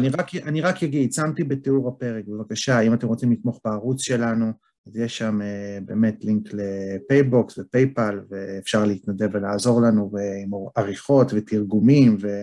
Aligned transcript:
אני 0.00 0.08
רק, 0.08 0.34
אני 0.34 0.60
רק 0.60 0.82
אגיד, 0.82 1.12
שמתי 1.12 1.44
בתיאור 1.44 1.88
הפרק, 1.88 2.24
בבקשה, 2.28 2.80
אם 2.80 2.94
אתם 2.94 3.06
רוצים 3.06 3.32
לתמוך 3.32 3.60
בערוץ 3.64 4.02
שלנו, 4.02 4.52
אז 4.86 4.96
יש 4.96 5.18
שם 5.18 5.38
uh, 5.40 5.84
באמת 5.84 6.24
לינק 6.24 6.48
ל 6.52 6.67
PayBox 6.67 7.58
ו 7.58 7.66
PayPal, 7.66 8.20
ואפשר 8.30 8.84
להתנדב 8.84 9.28
ולעזור 9.34 9.82
לנו 9.82 10.10
עם 10.42 10.50
עריכות 10.76 11.32
ותרגומים 11.32 12.16
ו... 12.20 12.42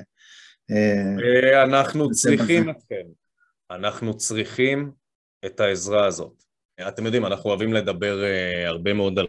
Uh, 0.71 1.63
אנחנו 1.63 2.11
צריכים 2.11 2.69
אתכם, 2.69 3.03
אנחנו 3.71 4.17
צריכים 4.17 4.91
את 5.45 5.59
העזרה 5.59 6.05
הזאת. 6.05 6.43
אתם 6.87 7.05
יודעים, 7.05 7.25
אנחנו 7.25 7.49
אוהבים 7.49 7.73
לדבר 7.73 8.23
uh, 8.23 8.67
הרבה 8.67 8.93
מאוד 8.93 9.19
על 9.19 9.27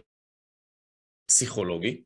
פסיכולוגיה, 1.29 2.03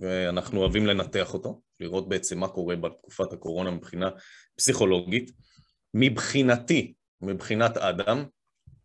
ואנחנו 0.00 0.60
אוהבים 0.60 0.86
לנתח 0.86 1.34
אותו, 1.34 1.60
לראות 1.80 2.08
בעצם 2.08 2.38
מה 2.38 2.48
קורה 2.48 2.76
בתקופת 2.76 3.32
הקורונה 3.32 3.70
מבחינה 3.70 4.10
פסיכולוגית. 4.56 5.30
מבחינתי, 5.94 6.92
מבחינת 7.22 7.76
אדם, 7.76 8.24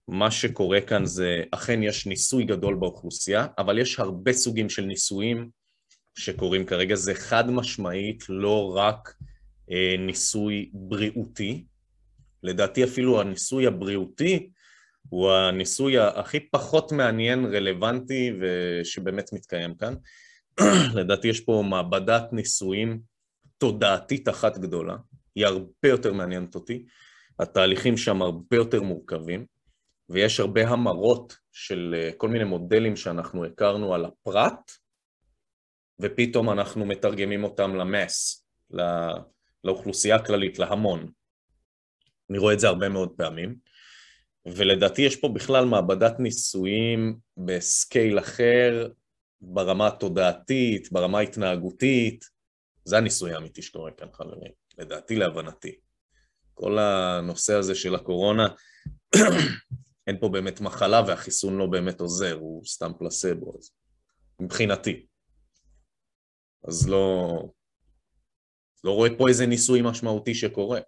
מה 0.07 0.31
שקורה 0.31 0.81
כאן 0.81 1.05
זה, 1.05 1.43
אכן 1.51 1.83
יש 1.83 2.07
ניסוי 2.07 2.43
גדול 2.43 2.75
באוכלוסייה, 2.75 3.47
אבל 3.57 3.79
יש 3.79 3.99
הרבה 3.99 4.33
סוגים 4.33 4.69
של 4.69 4.85
ניסויים 4.85 5.49
שקורים 6.17 6.65
כרגע, 6.65 6.95
זה 6.95 7.13
חד 7.13 7.51
משמעית 7.51 8.23
לא 8.29 8.75
רק 8.75 9.13
אה, 9.71 9.95
ניסוי 9.99 10.69
בריאותי, 10.73 11.65
לדעתי 12.43 12.83
אפילו 12.83 13.21
הניסוי 13.21 13.67
הבריאותי 13.67 14.49
הוא 15.09 15.31
הניסוי 15.31 15.99
הכי 15.99 16.39
פחות 16.39 16.91
מעניין, 16.91 17.45
רלוונטי 17.45 18.33
ושבאמת 18.39 19.33
מתקיים 19.33 19.75
כאן. 19.75 19.93
לדעתי 20.99 21.27
יש 21.27 21.39
פה 21.39 21.63
מעבדת 21.69 22.33
ניסויים 22.33 22.99
תודעתית 23.57 24.29
אחת 24.29 24.57
גדולה, 24.57 24.95
היא 25.35 25.45
הרבה 25.45 25.87
יותר 25.89 26.13
מעניינת 26.13 26.55
אותי, 26.55 26.85
התהליכים 27.39 27.97
שם 27.97 28.21
הרבה 28.21 28.55
יותר 28.55 28.81
מורכבים, 28.81 29.45
ויש 30.09 30.39
הרבה 30.39 30.67
המרות 30.67 31.37
של 31.51 31.95
אה, 31.97 32.11
כל 32.17 32.29
מיני 32.29 32.43
מודלים 32.43 32.95
שאנחנו 32.95 33.45
הכרנו 33.45 33.93
על 33.93 34.05
הפרט, 34.05 34.71
ופתאום 36.01 36.49
אנחנו 36.49 36.85
מתרגמים 36.85 37.43
אותם 37.43 37.75
למס, 37.75 38.45
לא, 38.71 38.83
לאוכלוסייה 39.63 40.15
הכללית, 40.15 40.59
להמון. 40.59 41.11
אני 42.29 42.37
רואה 42.37 42.53
את 42.53 42.59
זה 42.59 42.67
הרבה 42.67 42.89
מאוד 42.89 43.09
פעמים, 43.17 43.55
ולדעתי 44.45 45.01
יש 45.01 45.15
פה 45.15 45.29
בכלל 45.29 45.65
מעבדת 45.65 46.19
ניסויים 46.19 47.17
בסקייל 47.37 48.19
אחר, 48.19 48.87
ברמה 49.41 49.87
התודעתית, 49.87 50.91
ברמה 50.91 51.17
ההתנהגותית, 51.17 52.25
זה 52.85 52.97
הניסוי 52.97 53.33
האמיתי 53.33 53.61
שקורה 53.61 53.91
כאן, 53.91 54.07
חברים, 54.13 54.51
לדעתי, 54.79 55.15
להבנתי. 55.15 55.79
כל 56.53 56.77
הנושא 56.79 57.53
הזה 57.53 57.75
של 57.75 57.95
הקורונה, 57.95 58.47
אין 60.07 60.19
פה 60.19 60.29
באמת 60.29 60.61
מחלה 60.61 61.01
והחיסון 61.07 61.57
לא 61.57 61.65
באמת 61.65 61.99
עוזר, 62.01 62.33
הוא 62.33 62.65
סתם 62.65 62.91
פלסבו, 62.99 63.57
אז 63.57 63.71
מבחינתי. 64.39 65.05
אז 66.67 66.89
לא, 66.89 67.27
לא 68.83 68.91
רואה 68.91 69.09
פה 69.17 69.27
איזה 69.27 69.45
ניסוי 69.45 69.81
משמעותי 69.83 70.35
שקורה, 70.35 70.79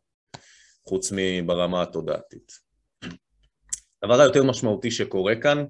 חוץ 0.88 1.12
מברמה 1.16 1.82
התודעתית. 1.82 2.52
הדבר 4.04 4.22
היותר 4.22 4.44
משמעותי 4.44 4.92
שקורה 4.92 5.42
כאן 5.42 5.66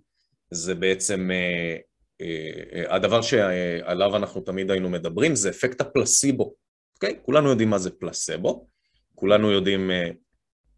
זה 0.52 0.76
בעצם 0.76 1.32
אה, 1.32 1.78
אה, 2.22 2.96
הדבר 2.96 3.22
שעליו 3.22 4.16
אנחנו 4.16 4.42
תמיד 4.42 4.72
היינו 4.72 4.90
מדברים 4.90 5.36
זה 5.36 5.50
אפקט 5.50 5.82
הפלסיבו, 5.82 6.54
אוקיי? 7.02 7.20
כולנו 7.26 7.50
יודעים 7.50 7.70
מה 7.70 7.78
זה 7.78 7.92
פלסבו, 7.92 8.68
כולנו 9.16 9.52
יודעים 9.52 9.92
אה, 9.92 10.10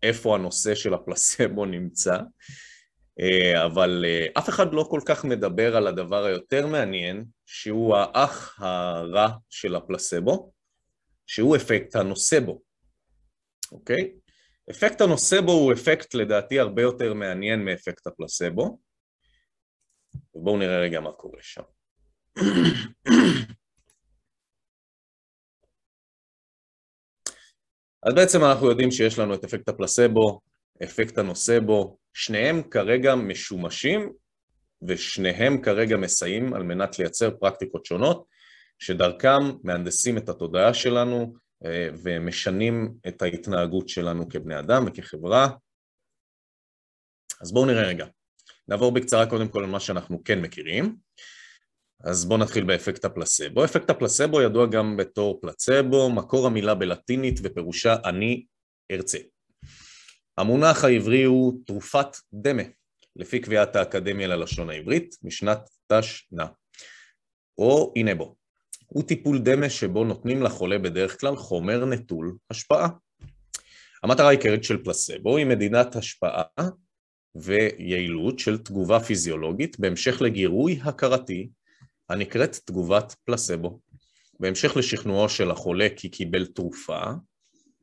איפה 0.03 0.35
הנושא 0.35 0.75
של 0.75 0.93
הפלסבו 0.93 1.65
נמצא, 1.65 2.17
אה, 3.19 3.65
אבל 3.65 4.05
אף 4.37 4.49
אחד 4.49 4.73
לא 4.73 4.87
כל 4.89 4.99
כך 5.05 5.25
מדבר 5.25 5.75
על 5.75 5.87
הדבר 5.87 6.25
היותר 6.25 6.67
מעניין, 6.67 7.25
שהוא 7.45 7.95
האח 7.95 8.59
הרע 8.59 9.29
של 9.49 9.75
הפלסבו, 9.75 10.53
שהוא 11.27 11.55
אפקט 11.55 11.95
הנוסבו, 11.95 12.61
אוקיי? 13.71 14.13
אפקט 14.71 15.01
הנוסבו 15.01 15.51
הוא 15.51 15.73
אפקט 15.73 16.13
לדעתי 16.13 16.59
הרבה 16.59 16.81
יותר 16.81 17.13
מעניין 17.13 17.65
מאפקט 17.65 18.07
הפלסבו, 18.07 18.79
ובואו 20.35 20.57
נראה 20.57 20.79
רגע 20.79 20.99
מה 20.99 21.11
קורה 21.11 21.39
שם. 21.41 21.63
אז 28.05 28.13
בעצם 28.13 28.43
אנחנו 28.43 28.69
יודעים 28.69 28.91
שיש 28.91 29.19
לנו 29.19 29.33
את 29.33 29.43
אפקט 29.43 29.69
הפלסבו, 29.69 30.39
אפקט 30.83 31.17
הנוסבו, 31.17 31.97
שניהם 32.13 32.61
כרגע 32.63 33.15
משומשים 33.15 34.13
ושניהם 34.87 35.61
כרגע 35.61 35.97
מסייעים 35.97 36.53
על 36.53 36.63
מנת 36.63 36.99
לייצר 36.99 37.31
פרקטיקות 37.31 37.85
שונות 37.85 38.25
שדרכם 38.79 39.41
מהנדסים 39.63 40.17
את 40.17 40.29
התודעה 40.29 40.73
שלנו 40.73 41.33
אה, 41.65 41.89
ומשנים 42.03 42.93
את 43.07 43.21
ההתנהגות 43.21 43.89
שלנו 43.89 44.29
כבני 44.29 44.59
אדם 44.59 44.85
וכחברה. 44.87 45.47
אז 47.41 47.51
בואו 47.51 47.65
נראה 47.65 47.83
רגע. 47.83 48.05
נעבור 48.67 48.91
בקצרה 48.91 49.25
קודם 49.25 49.47
כל 49.47 49.63
על 49.63 49.69
מה 49.69 49.79
שאנחנו 49.79 50.23
כן 50.23 50.41
מכירים. 50.41 50.95
אז 52.03 52.25
בואו 52.25 52.39
נתחיל 52.39 52.63
באפקט 52.63 53.05
הפלסבו. 53.05 53.65
אפקט 53.65 53.89
הפלסבו 53.89 54.41
ידוע 54.41 54.65
גם 54.65 54.97
בתור 54.97 55.39
פלצבו, 55.41 56.09
מקור 56.09 56.47
המילה 56.47 56.75
בלטינית 56.75 57.39
ופירושה 57.43 57.95
אני 58.05 58.45
ארצה. 58.91 59.17
המונח 60.37 60.83
העברי 60.83 61.23
הוא 61.23 61.53
תרופת 61.65 62.07
דמה, 62.33 62.63
לפי 63.15 63.39
קביעת 63.39 63.75
האקדמיה 63.75 64.27
ללשון 64.27 64.69
העברית, 64.69 65.15
משנת 65.23 65.69
תש"נ, 65.91 66.37
או 67.57 67.93
הנה 67.95 68.15
בו. 68.15 68.35
הוא 68.87 69.03
טיפול 69.03 69.39
דמה 69.39 69.69
שבו 69.69 70.03
נותנים 70.03 70.43
לחולה 70.43 70.79
בדרך 70.79 71.19
כלל 71.19 71.35
חומר 71.35 71.85
נטול 71.85 72.37
השפעה. 72.49 72.87
המטרה 74.03 74.27
העיקרית 74.27 74.63
של 74.63 74.83
פלסבו 74.83 75.37
היא 75.37 75.45
מדינת 75.45 75.95
השפעה 75.95 76.43
ויעילות 77.35 78.39
של 78.39 78.57
תגובה 78.57 78.99
פיזיולוגית 78.99 79.79
בהמשך 79.79 80.21
לגירוי 80.21 80.79
הכרתי 80.83 81.49
הנקראת 82.09 82.55
תגובת 82.65 83.15
פלסבו. 83.25 83.79
בהמשך 84.39 84.77
לשכנועו 84.77 85.29
של 85.29 85.51
החולה 85.51 85.87
כי 85.95 86.09
קיבל 86.09 86.45
תרופה, 86.45 87.01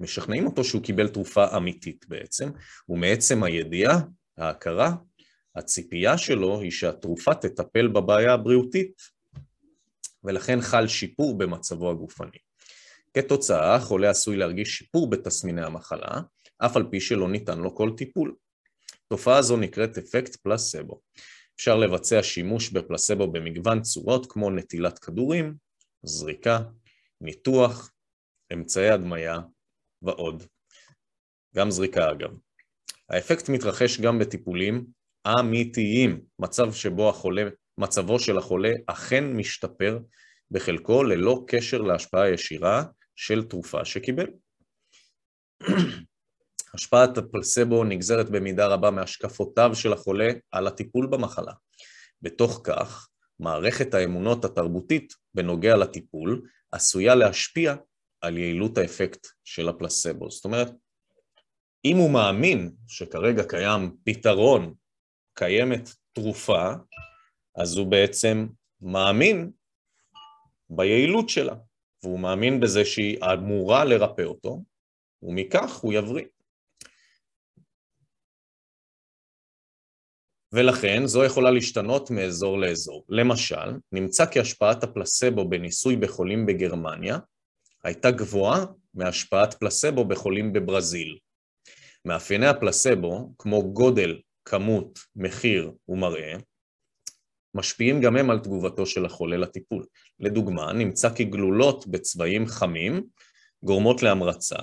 משכנעים 0.00 0.46
אותו 0.46 0.64
שהוא 0.64 0.82
קיבל 0.82 1.08
תרופה 1.08 1.56
אמיתית 1.56 2.04
בעצם, 2.08 2.50
ומעצם 2.88 3.42
הידיעה, 3.42 4.00
ההכרה, 4.38 4.94
הציפייה 5.56 6.18
שלו 6.18 6.60
היא 6.60 6.70
שהתרופה 6.70 7.34
תטפל 7.34 7.88
בבעיה 7.88 8.32
הבריאותית, 8.32 9.02
ולכן 10.24 10.60
חל 10.60 10.88
שיפור 10.88 11.38
במצבו 11.38 11.90
הגופני. 11.90 12.38
כתוצאה, 13.14 13.74
החולה 13.74 14.10
עשוי 14.10 14.36
להרגיש 14.36 14.78
שיפור 14.78 15.10
בתסמיני 15.10 15.62
המחלה, 15.62 16.20
אף 16.58 16.76
על 16.76 16.84
פי 16.90 17.00
שלא 17.00 17.28
ניתן 17.28 17.58
לו 17.58 17.74
כל 17.74 17.90
טיפול. 17.96 18.34
תופעה 19.08 19.42
זו 19.42 19.56
נקראת 19.56 19.98
אפקט 19.98 20.36
פלסבו. 20.36 21.00
אפשר 21.60 21.76
לבצע 21.76 22.22
שימוש 22.22 22.70
בפלסבו 22.70 23.32
במגוון 23.32 23.82
צורות 23.82 24.32
כמו 24.32 24.50
נטילת 24.50 24.98
כדורים, 24.98 25.54
זריקה, 26.02 26.58
ניתוח, 27.20 27.92
אמצעי 28.52 28.90
הדמיה 28.90 29.38
ועוד. 30.02 30.42
גם 31.56 31.70
זריקה 31.70 32.10
אגב. 32.10 32.30
האפקט 33.08 33.48
מתרחש 33.48 34.00
גם 34.00 34.18
בטיפולים 34.18 34.86
אמיתיים, 35.26 36.20
מצב 36.38 36.72
שבו 36.72 37.08
החולה, 37.08 37.42
מצבו 37.78 38.18
של 38.18 38.38
החולה 38.38 38.72
אכן 38.86 39.32
משתפר 39.32 39.98
בחלקו 40.50 41.02
ללא 41.02 41.44
קשר 41.48 41.78
להשפעה 41.78 42.30
ישירה 42.30 42.84
של 43.16 43.44
תרופה 43.44 43.84
שקיבל. 43.84 44.26
השפעת 46.74 47.18
הפלסבו 47.18 47.84
נגזרת 47.84 48.30
במידה 48.30 48.66
רבה 48.66 48.90
מהשקפותיו 48.90 49.70
של 49.74 49.92
החולה 49.92 50.30
על 50.50 50.66
הטיפול 50.66 51.06
במחלה. 51.06 51.52
בתוך 52.22 52.60
כך, 52.64 53.08
מערכת 53.40 53.94
האמונות 53.94 54.44
התרבותית 54.44 55.14
בנוגע 55.34 55.76
לטיפול 55.76 56.42
עשויה 56.72 57.14
להשפיע 57.14 57.74
על 58.20 58.38
יעילות 58.38 58.78
האפקט 58.78 59.26
של 59.44 59.68
הפלסבו. 59.68 60.30
זאת 60.30 60.44
אומרת, 60.44 60.72
אם 61.84 61.96
הוא 61.96 62.10
מאמין 62.10 62.70
שכרגע 62.88 63.42
קיים 63.48 63.96
פתרון, 64.04 64.74
קיימת 65.34 65.90
תרופה, 66.12 66.72
אז 67.56 67.76
הוא 67.76 67.86
בעצם 67.86 68.46
מאמין 68.80 69.50
ביעילות 70.70 71.28
שלה, 71.28 71.54
והוא 72.02 72.20
מאמין 72.20 72.60
בזה 72.60 72.84
שהיא 72.84 73.18
אמורה 73.32 73.84
לרפא 73.84 74.22
אותו, 74.22 74.62
ומכך 75.22 75.76
הוא 75.76 75.92
יבריא. 75.92 76.24
ולכן 80.52 81.06
זו 81.06 81.24
יכולה 81.24 81.50
להשתנות 81.50 82.10
מאזור 82.10 82.58
לאזור. 82.58 83.04
למשל, 83.08 83.78
נמצא 83.92 84.26
כי 84.26 84.40
השפעת 84.40 84.84
הפלסבו 84.84 85.48
בניסוי 85.48 85.96
בחולים 85.96 86.46
בגרמניה 86.46 87.18
הייתה 87.84 88.10
גבוהה 88.10 88.64
מהשפעת 88.94 89.54
פלסבו 89.54 90.04
בחולים 90.04 90.52
בברזיל. 90.52 91.18
מאפייני 92.04 92.46
הפלסבו, 92.46 93.32
כמו 93.38 93.72
גודל, 93.72 94.20
כמות, 94.44 94.98
מחיר 95.16 95.72
ומראה, 95.88 96.34
משפיעים 97.54 98.00
גם 98.00 98.16
הם 98.16 98.30
על 98.30 98.38
תגובתו 98.38 98.86
של 98.86 99.04
החולה 99.04 99.36
לטיפול. 99.36 99.86
לדוגמה, 100.20 100.72
נמצא 100.72 101.14
כי 101.14 101.24
גלולות 101.24 101.86
בצבעים 101.86 102.46
חמים 102.46 103.06
גורמות 103.62 104.02
להמרצה, 104.02 104.58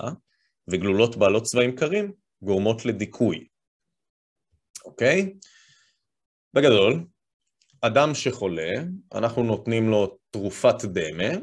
וגלולות 0.68 1.16
בעלות 1.16 1.42
צבעים 1.42 1.76
קרים 1.76 2.12
גורמות 2.42 2.84
לדיכוי. 2.84 3.46
אוקיי? 4.84 5.34
בגדול, 6.54 7.04
אדם 7.80 8.14
שחולה, 8.14 8.72
אנחנו 9.14 9.42
נותנים 9.42 9.88
לו 9.88 10.18
תרופת 10.30 10.84
דמה, 10.84 11.38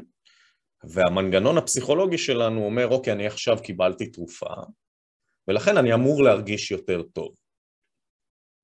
והמנגנון 0.84 1.58
הפסיכולוגי 1.58 2.18
שלנו 2.18 2.64
אומר, 2.64 2.88
אוקיי, 2.88 3.12
אני 3.12 3.26
עכשיו 3.26 3.56
קיבלתי 3.62 4.06
תרופה, 4.06 4.54
ולכן 5.48 5.76
אני 5.76 5.94
אמור 5.94 6.22
להרגיש 6.22 6.70
יותר 6.70 7.02
טוב. 7.02 7.34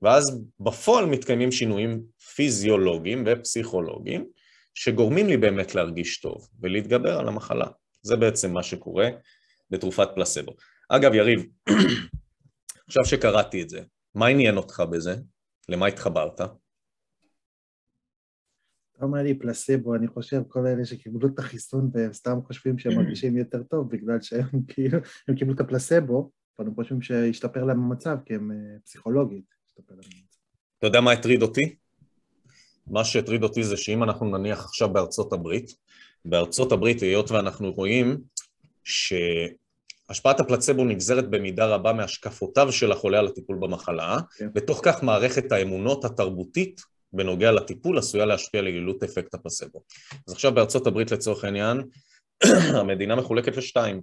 ואז 0.03 0.25
בפועל 0.61 1.07
מתקיימים 1.07 1.53
שינויים 1.53 2.03
פיזיולוגיים 2.35 3.25
ופסיכולוגיים 3.27 4.27
שגורמים 4.75 5.27
לי 5.27 5.37
באמת 5.37 5.75
להרגיש 5.75 6.21
טוב 6.21 6.49
ולהתגבר 6.61 7.19
על 7.19 7.29
המחלה. 7.29 7.67
זה 8.03 8.17
בעצם 8.17 8.53
מה 8.53 8.63
שקורה 8.63 9.09
בתרופת 9.71 10.09
פלסבו. 10.15 10.53
אגב, 10.89 11.15
יריב, 11.15 11.47
עכשיו 12.89 13.05
שקראתי 13.05 13.63
את 13.63 13.69
זה, 13.69 13.81
מה 14.15 14.27
עניין 14.27 14.57
אותך 14.57 14.83
בזה? 14.91 15.17
למה 15.73 15.87
התחברת? 15.87 16.41
אתה 18.93 19.05
אומר 19.05 19.23
לי 19.23 19.39
פלסבו, 19.39 19.95
אני 19.95 20.09
חושב 20.09 20.43
כל 20.49 20.67
אלה 20.67 20.85
שקיבלו 20.85 21.29
את 21.29 21.39
החיסון 21.39 21.91
והם 21.93 22.13
סתם 22.13 22.39
חושבים 22.47 22.79
שהם 22.79 22.97
מרגישים 22.97 23.37
יותר 23.37 23.63
טוב 23.63 23.91
בגלל 23.91 24.21
שהם 24.21 24.49
כאילו, 24.69 24.99
הם 25.29 25.35
קיבלו 25.35 25.55
את 25.55 25.61
הפלסבו, 25.61 26.31
אבל 26.59 26.69
הם 26.69 26.75
חושבים 26.75 27.03
שהשתפר 27.03 27.65
להם 27.65 27.81
המצב 27.81 28.17
כי 28.25 28.35
הם 28.35 28.51
אה, 28.51 28.57
פסיכולוגית. 28.85 29.45
אתה 30.79 30.87
יודע 30.87 31.01
מה 31.01 31.13
הטריד 31.13 31.43
אותי? 31.43 31.77
מה 32.87 33.05
שהטריד 33.05 33.43
אותי 33.43 33.65
זה 33.65 33.77
שאם 33.77 34.03
אנחנו 34.03 34.39
נניח 34.39 34.65
עכשיו 34.65 34.93
בארצות 34.93 35.33
הברית, 35.33 35.71
בארצות 36.25 36.73
הברית, 36.73 37.03
היות 37.03 37.31
ואנחנו 37.31 37.73
רואים 37.73 38.21
שהשפעת 40.13 40.41
הפלצבו 40.41 40.85
נגזרת 40.85 41.31
במידה 41.31 41.67
רבה 41.67 41.93
מהשקפותיו 41.93 42.73
של 42.73 42.93
החולה 42.93 43.19
על 43.19 43.27
הטיפול 43.27 43.57
במחלה, 43.61 44.17
כן. 44.37 44.49
בתוך 44.53 44.81
כך 44.83 45.03
מערכת 45.03 45.53
האמונות 45.53 46.05
התרבותית 46.05 46.81
בנוגע 47.13 47.53
לטיפול 47.53 47.99
עשויה 47.99 48.25
להשפיע 48.25 48.61
על 48.61 48.67
יעילות 48.67 49.03
אפקט 49.03 49.35
הפלצבו. 49.35 49.83
אז 50.29 50.33
עכשיו 50.33 50.55
בארצות 50.55 50.87
הברית 50.87 51.11
לצורך 51.11 51.45
העניין, 51.45 51.83
המדינה 52.81 53.17
מחולקת 53.17 53.57
לשתיים. 53.57 54.01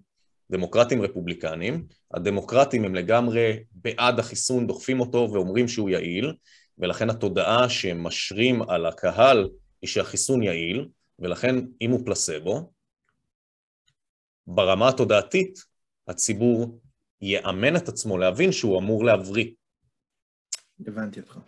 דמוקרטים 0.52 1.02
רפובליקנים, 1.02 1.86
הדמוקרטים 2.14 2.86
הם 2.86 2.96
לגמרי 2.96 3.60
בעד 3.72 4.20
החיסון, 4.20 4.68
דוחפים 4.68 5.00
אותו 5.00 5.30
ואומרים 5.34 5.68
שהוא 5.68 5.90
יעיל, 5.90 6.34
ולכן 6.78 7.10
התודעה 7.10 7.70
שהם 7.70 8.04
משרים 8.04 8.62
על 8.70 8.86
הקהל 8.86 9.50
היא 9.82 9.88
שהחיסון 9.88 10.44
יעיל, 10.44 10.88
ולכן 11.20 11.56
אם 11.82 11.92
הוא 11.92 12.06
פלסבו, 12.06 12.72
ברמה 14.48 14.90
התודעתית 14.90 15.69
הציבור 16.10 16.80
יאמן 17.22 17.76
את 17.76 17.88
עצמו 17.90 18.18
להבין 18.18 18.52
שהוא 18.52 18.80
אמור 18.80 19.06
להבריא. 19.06 19.52
הבנתי 20.88 21.20
אותך. 21.20 21.40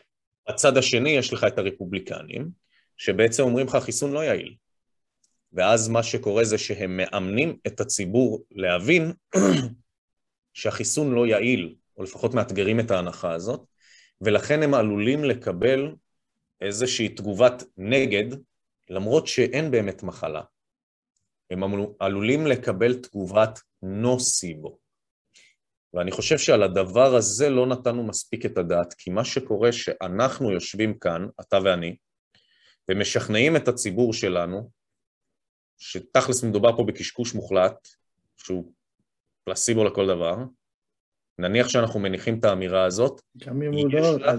בצד 0.49 0.77
השני 0.77 1.09
יש 1.09 1.33
לך 1.33 1.43
את 1.43 1.57
הרפובליקנים, 1.57 2.49
שבעצם 2.97 3.43
אומרים 3.43 3.67
לך 3.67 3.75
החיסון 3.75 4.11
לא 4.11 4.19
יעיל. 4.19 4.55
ואז 5.53 5.89
מה 5.89 6.03
שקורה 6.03 6.43
זה 6.43 6.57
שהם 6.57 6.97
מאמנים 6.97 7.57
את 7.67 7.81
הציבור 7.81 8.43
להבין 8.51 9.13
שהחיסון 10.53 11.13
לא 11.13 11.27
יעיל, 11.27 11.75
או 11.97 12.03
לפחות 12.03 12.33
מאתגרים 12.33 12.79
את 12.79 12.91
ההנחה 12.91 13.33
הזאת, 13.33 13.65
ולכן 14.21 14.63
הם 14.63 14.73
עלולים 14.73 15.23
לקבל 15.23 15.95
איזושהי 16.61 17.09
תגובת 17.09 17.63
נגד, 17.77 18.37
למרות 18.89 19.27
שאין 19.27 19.71
באמת 19.71 20.03
מחלה. 20.03 20.41
הם 21.51 21.63
עלולים 21.99 22.47
לקבל 22.47 22.93
תגובת 22.93 23.59
נוסיבו. 23.83 24.77
ואני 25.93 26.11
חושב 26.11 26.37
שעל 26.37 26.63
הדבר 26.63 27.15
הזה 27.15 27.49
לא 27.49 27.67
נתנו 27.67 28.03
מספיק 28.03 28.45
את 28.45 28.57
הדעת, 28.57 28.93
כי 28.93 29.09
מה 29.09 29.25
שקורה 29.25 29.71
שאנחנו 29.71 30.51
יושבים 30.51 30.99
כאן, 30.99 31.27
אתה 31.41 31.57
ואני, 31.65 31.95
ומשכנעים 32.91 33.55
את 33.55 33.67
הציבור 33.67 34.13
שלנו 34.13 34.71
שתכלס 35.77 36.43
מדובר 36.43 36.77
פה 36.77 36.83
בקשקוש 36.83 37.33
מוחלט, 37.35 37.87
שהוא 38.37 38.71
פלסיבו 39.43 39.83
לכל 39.83 40.07
דבר, 40.07 40.35
נניח 41.39 41.69
שאנחנו 41.69 41.99
מניחים 41.99 42.39
את 42.39 42.45
האמירה 42.45 42.85
הזאת. 42.85 43.21
גם 43.37 43.61
אם, 43.61 43.71
לא, 43.91 44.19
לה... 44.19 44.33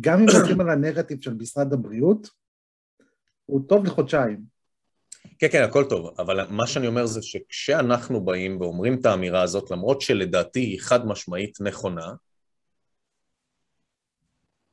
גם 0.00 0.18
אם 0.20 0.26
הולכים 0.36 0.60
על 0.60 0.70
הנרטיב 0.70 1.20
של 1.20 1.34
משרד 1.34 1.72
הבריאות, 1.72 2.28
הוא 3.46 3.68
טוב 3.68 3.84
לחודשיים. 3.84 4.53
כן, 5.38 5.48
כן, 5.52 5.62
הכל 5.62 5.84
טוב, 5.88 6.14
אבל 6.18 6.46
מה 6.50 6.66
שאני 6.66 6.86
אומר 6.86 7.06
זה 7.06 7.22
שכשאנחנו 7.22 8.24
באים 8.24 8.60
ואומרים 8.60 9.00
את 9.00 9.06
האמירה 9.06 9.42
הזאת, 9.42 9.70
למרות 9.70 10.00
שלדעתי 10.00 10.60
היא 10.60 10.80
חד 10.80 11.06
משמעית 11.06 11.60
נכונה, 11.60 12.12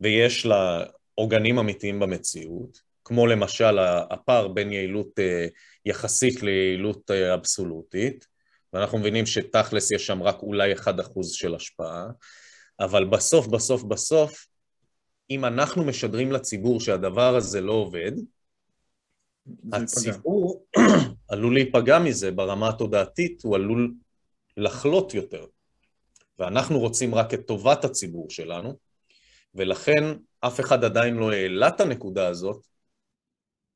ויש 0.01 0.45
לה 0.45 0.83
עוגנים 1.15 1.59
אמיתיים 1.59 1.99
במציאות, 1.99 2.81
כמו 3.03 3.27
למשל 3.27 3.79
הפער 4.09 4.47
בין 4.47 4.71
יעילות 4.71 5.19
אה, 5.19 5.47
יחסית 5.85 6.43
ליעילות 6.43 7.11
אה, 7.11 7.33
אבסולוטית, 7.33 8.27
ואנחנו 8.73 8.97
מבינים 8.97 9.25
שתכלס 9.25 9.91
יש 9.91 10.07
שם 10.07 10.23
רק 10.23 10.41
אולי 10.41 10.73
1% 10.75 10.79
של 11.23 11.55
השפעה, 11.55 12.05
אבל 12.79 13.05
בסוף, 13.05 13.47
בסוף, 13.47 13.83
בסוף, 13.83 14.45
אם 15.29 15.45
אנחנו 15.45 15.83
משדרים 15.83 16.31
לציבור 16.31 16.79
שהדבר 16.79 17.35
הזה 17.35 17.61
לא 17.61 17.71
עובד, 17.71 18.11
הציבור 19.73 20.65
עלול 21.31 21.53
להיפגע 21.53 21.99
מזה 21.99 22.31
ברמה 22.31 22.69
התודעתית, 22.69 23.43
הוא 23.43 23.55
עלול 23.55 23.93
לחלות 24.57 25.13
יותר. 25.13 25.45
ואנחנו 26.39 26.79
רוצים 26.79 27.15
רק 27.15 27.33
את 27.33 27.47
טובת 27.47 27.85
הציבור 27.85 28.29
שלנו, 28.29 28.77
ולכן 29.55 30.03
אף 30.39 30.59
אחד 30.59 30.83
עדיין 30.83 31.15
לא 31.15 31.31
העלה 31.31 31.67
את 31.67 31.81
הנקודה 31.81 32.27
הזאת, 32.27 32.67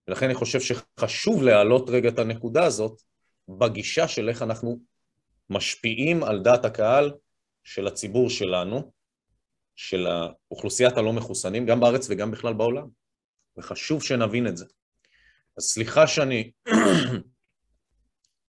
ולכן 0.08 0.26
אני 0.26 0.36
חושב 0.36 0.60
שחשוב 0.60 1.44
להעלות 1.44 1.90
רגע 1.90 2.10
את 2.10 2.20
הנקודה 2.20 2.64
הזאת 2.66 3.02
בגישה 3.50 4.08
של 4.08 4.30
איך 4.30 4.42
אנחנו 4.42 4.80
משפיעים 5.50 6.24
על 6.24 6.42
דעת 6.42 6.66
הקהל 6.66 7.14
של 7.64 7.88
הציבור 7.88 8.30
שלנו, 8.30 8.92
של 9.76 10.08
האוכלוסיית 10.08 10.98
הלא 10.98 11.14
מחוסנים, 11.14 11.66
גם 11.66 11.80
בארץ 11.80 12.08
וגם 12.10 12.32
בכלל 12.32 12.54
בעולם. 12.54 12.88
וחשוב 13.58 14.04
שנבין 14.04 14.48
את 14.48 14.58
זה. 14.58 14.66
אז 15.58 15.64
סליחה 15.64 16.08
שאני 16.08 16.52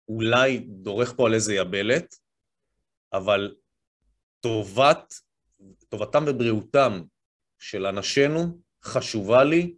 אולי 0.08 0.58
דורך 0.58 1.14
פה 1.16 1.26
על 1.26 1.34
איזה 1.34 1.54
יבלת, 1.54 2.14
אבל 3.12 3.54
טובת, 4.40 5.14
טובתם 5.88 6.24
ובריאותם 6.26 7.02
של 7.58 7.86
אנשינו 7.86 8.60
חשובה 8.84 9.44
לי, 9.44 9.74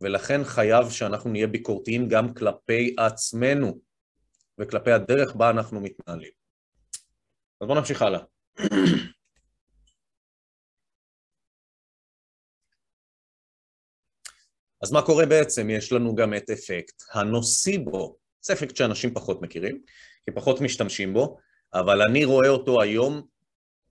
ולכן 0.00 0.44
חייב 0.44 0.90
שאנחנו 0.90 1.30
נהיה 1.30 1.46
ביקורתיים 1.46 2.08
גם 2.08 2.34
כלפי 2.34 2.94
עצמנו 2.98 3.80
וכלפי 4.60 4.92
הדרך 4.92 5.36
בה 5.36 5.50
אנחנו 5.50 5.80
מתנהלים. 5.80 6.30
אז 7.60 7.66
בואו 7.66 7.78
נמשיך 7.78 8.02
הלאה. 8.02 8.20
אז 14.82 14.92
מה 14.92 15.02
קורה 15.02 15.26
בעצם? 15.26 15.70
יש 15.70 15.92
לנו 15.92 16.14
גם 16.14 16.34
את 16.34 16.50
אפקט 16.50 17.02
הנוסיבו. 17.12 18.16
זה 18.42 18.52
אפקט 18.52 18.76
שאנשים 18.76 19.14
פחות 19.14 19.42
מכירים, 19.42 19.80
כי 20.24 20.30
פחות 20.30 20.60
משתמשים 20.60 21.14
בו, 21.14 21.38
אבל 21.74 22.02
אני 22.02 22.24
רואה 22.24 22.48
אותו 22.48 22.82
היום 22.82 23.26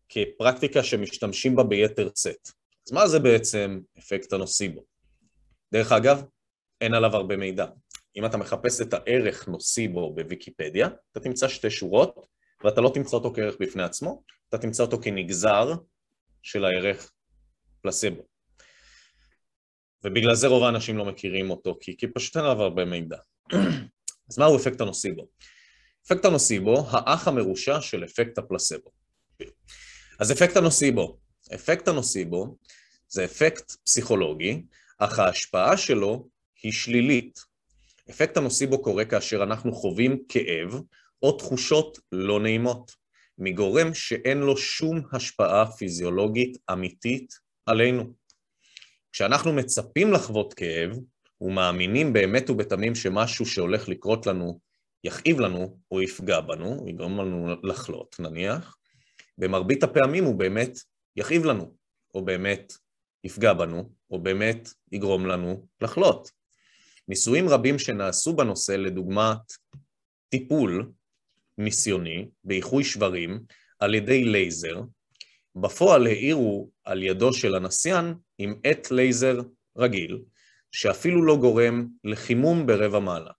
כפרקטיקה 0.09 0.83
שמשתמשים 0.83 1.55
בה 1.55 1.63
ביתר 1.63 2.09
צאת. 2.09 2.49
אז 2.87 2.91
מה 2.91 3.07
זה 3.07 3.19
בעצם 3.19 3.79
אפקט 3.99 4.33
הנוסיבו? 4.33 4.81
דרך 5.71 5.91
אגב, 5.91 6.23
אין 6.81 6.93
עליו 6.93 7.15
הרבה 7.15 7.37
מידע. 7.37 7.65
אם 8.15 8.25
אתה 8.25 8.37
מחפש 8.37 8.81
את 8.81 8.93
הערך 8.93 9.47
נוסיבו 9.47 10.13
בוויקיפדיה, 10.15 10.89
אתה 11.11 11.19
תמצא 11.19 11.47
שתי 11.47 11.69
שורות, 11.69 12.27
ואתה 12.63 12.81
לא 12.81 12.91
תמצא 12.93 13.17
אותו 13.17 13.33
כערך 13.35 13.55
בפני 13.59 13.83
עצמו, 13.83 14.23
אתה 14.49 14.57
תמצא 14.57 14.83
אותו 14.83 14.97
כנגזר 15.01 15.73
של 16.41 16.65
הערך 16.65 17.11
פלסבו. 17.81 18.34
ובגלל 20.05 20.35
זה 20.35 20.47
רוב 20.47 20.63
האנשים 20.63 20.97
לא 20.97 21.05
מכירים 21.05 21.49
אותו, 21.49 21.77
כי, 21.79 21.97
כי 21.97 22.07
פשוט 22.07 22.37
אין 22.37 22.45
עליו 22.45 22.61
הרבה 22.61 22.85
מידע. 22.85 23.17
אז 24.29 24.37
מהו 24.37 24.55
אפקט 24.55 24.81
הנוסיבו? 24.81 25.27
אפקט 26.05 26.25
הנוסיבו, 26.25 26.85
האח 26.89 27.27
המרושע 27.27 27.81
של 27.81 28.03
אפקט 28.03 28.37
הפלסבו. 28.37 28.89
אז 30.19 30.31
אפקט 30.31 30.57
הנוסיבו, 30.57 31.17
אפקט 31.55 31.87
הנוסיבו 31.87 32.57
זה 33.09 33.25
אפקט 33.25 33.71
פסיכולוגי 33.85 34.63
אך 34.97 35.19
ההשפעה 35.19 35.77
שלו 35.77 36.27
היא 36.63 36.71
שלילית. 36.71 37.39
אפקט 38.09 38.37
הנוסיבו 38.37 38.81
קורה 38.81 39.05
כאשר 39.05 39.43
אנחנו 39.43 39.71
חווים 39.71 40.23
כאב 40.29 40.81
או 41.21 41.37
תחושות 41.37 41.99
לא 42.11 42.39
נעימות, 42.39 42.91
מגורם 43.37 43.93
שאין 43.93 44.37
לו 44.37 44.57
שום 44.57 45.01
השפעה 45.13 45.71
פיזיולוגית 45.71 46.57
אמיתית 46.71 47.33
עלינו. 47.65 48.13
כשאנחנו 49.15 49.53
מצפים 49.53 50.13
לחוות 50.13 50.53
כאב, 50.53 50.91
ומאמינים 51.41 52.13
באמת 52.13 52.49
ובתמים 52.49 52.95
שמשהו 52.95 53.45
שהולך 53.45 53.89
לקרות 53.89 54.27
לנו 54.27 54.59
יכאיב 55.03 55.39
לנו 55.39 55.77
או 55.91 56.01
יפגע 56.01 56.41
בנו, 56.41 56.85
יגרום 56.87 57.19
לנו 57.19 57.55
לחלות 57.63 58.15
נניח, 58.19 58.77
במרבית 59.37 59.83
הפעמים 59.83 60.23
הוא 60.23 60.35
באמת 60.35 60.79
יכאיב 61.15 61.45
לנו, 61.45 61.75
או 62.13 62.25
באמת 62.25 62.73
יפגע 63.23 63.53
בנו, 63.53 63.89
או 64.11 64.19
באמת 64.19 64.69
יגרום 64.91 65.25
לנו 65.25 65.67
לחלות. 65.81 66.31
ניסויים 67.07 67.49
רבים 67.49 67.79
שנעשו 67.79 68.35
בנושא, 68.35 68.71
לדוגמת 68.71 69.53
טיפול 70.29 70.91
ניסיוני 71.57 72.27
באיחוי 72.43 72.83
שברים 72.83 73.39
על 73.79 73.95
ידי 73.95 74.23
לייזר, 74.23 74.81
בפועל 75.55 76.07
העירו 76.07 76.69
על 76.83 77.03
ידו 77.03 77.33
של 77.33 77.55
הנסיין 77.55 78.13
עם 78.37 78.55
עט 78.63 78.91
לייזר 78.91 79.39
רגיל, 79.77 80.23
שאפילו 80.71 81.25
לא 81.25 81.37
גורם 81.37 81.87
לחימום 82.03 82.65
ברבע 82.65 82.99
מעלה. 82.99 83.31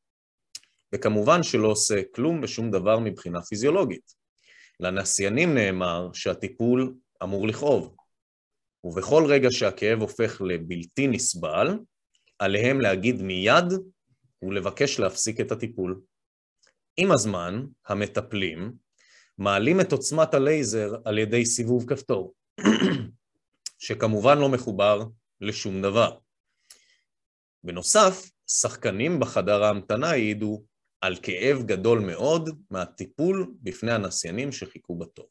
וכמובן 0.93 1.43
שלא 1.43 1.69
עושה 1.69 2.01
כלום 2.15 2.41
ושום 2.43 2.71
דבר 2.71 2.99
מבחינה 2.99 3.43
פיזיולוגית. 3.43 4.15
לנסיינים 4.81 5.55
נאמר 5.55 6.09
שהטיפול 6.13 6.95
אמור 7.23 7.49
לכאוב, 7.49 7.97
ובכל 8.85 9.25
רגע 9.29 9.49
שהכאב 9.51 10.01
הופך 10.01 10.41
לבלתי 10.41 11.07
נסבל, 11.09 11.79
עליהם 12.39 12.81
להגיד 12.81 13.23
מיד 13.23 13.65
ולבקש 14.43 15.01
להפסיק 15.01 15.41
את 15.41 15.53
הטיפול. 15.53 16.01
עם 16.97 17.13
הזמן, 17.13 17.65
המטפלים 17.87 18.73
מעלים 19.39 19.81
את 19.81 19.93
עוצמת 19.93 20.35
הלייזר 20.35 20.95
על 21.05 21.19
ידי 21.19 21.45
סיבוב 21.45 21.89
כפתור, 21.89 22.35
שכמובן 23.79 24.39
לא 24.39 24.49
מחובר 24.49 25.03
לשום 25.41 25.83
דבר. 25.83 26.19
בנוסף, 27.65 28.31
שחקנים 28.47 29.21
בחדר 29.21 29.63
ההמתנה 29.63 30.11
העידו 30.11 30.65
על 31.01 31.17
כאב 31.23 31.63
גדול 31.67 31.99
מאוד 32.01 32.49
מהטיפול 32.71 33.55
בפני 33.63 33.93
הנסיינים 33.93 34.53
שחיכו 34.53 34.99
בתור. 34.99 35.29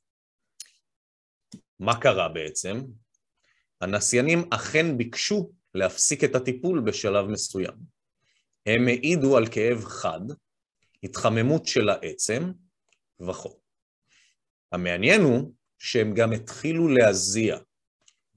מה 1.80 2.02
קרה 2.02 2.30
בעצם? 2.30 2.82
הנסיינים 3.82 4.40
אכן 4.52 4.98
ביקשו 4.98 5.52
להפסיק 5.74 6.24
את 6.24 6.36
הטיפול 6.36 6.82
בשלב 6.86 7.25
מסוים. 7.25 7.74
הם 8.66 8.88
העידו 8.88 9.38
על 9.38 9.48
כאב 9.52 9.84
חד, 9.84 10.22
התחממות 11.04 11.66
של 11.66 11.90
העצם 11.90 12.52
וכו'. 13.28 13.60
המעניין 14.72 15.22
הוא 15.22 15.54
שהם 15.80 16.14
גם 16.14 16.32
התחילו 16.32 16.88
להזיע. 16.88 17.58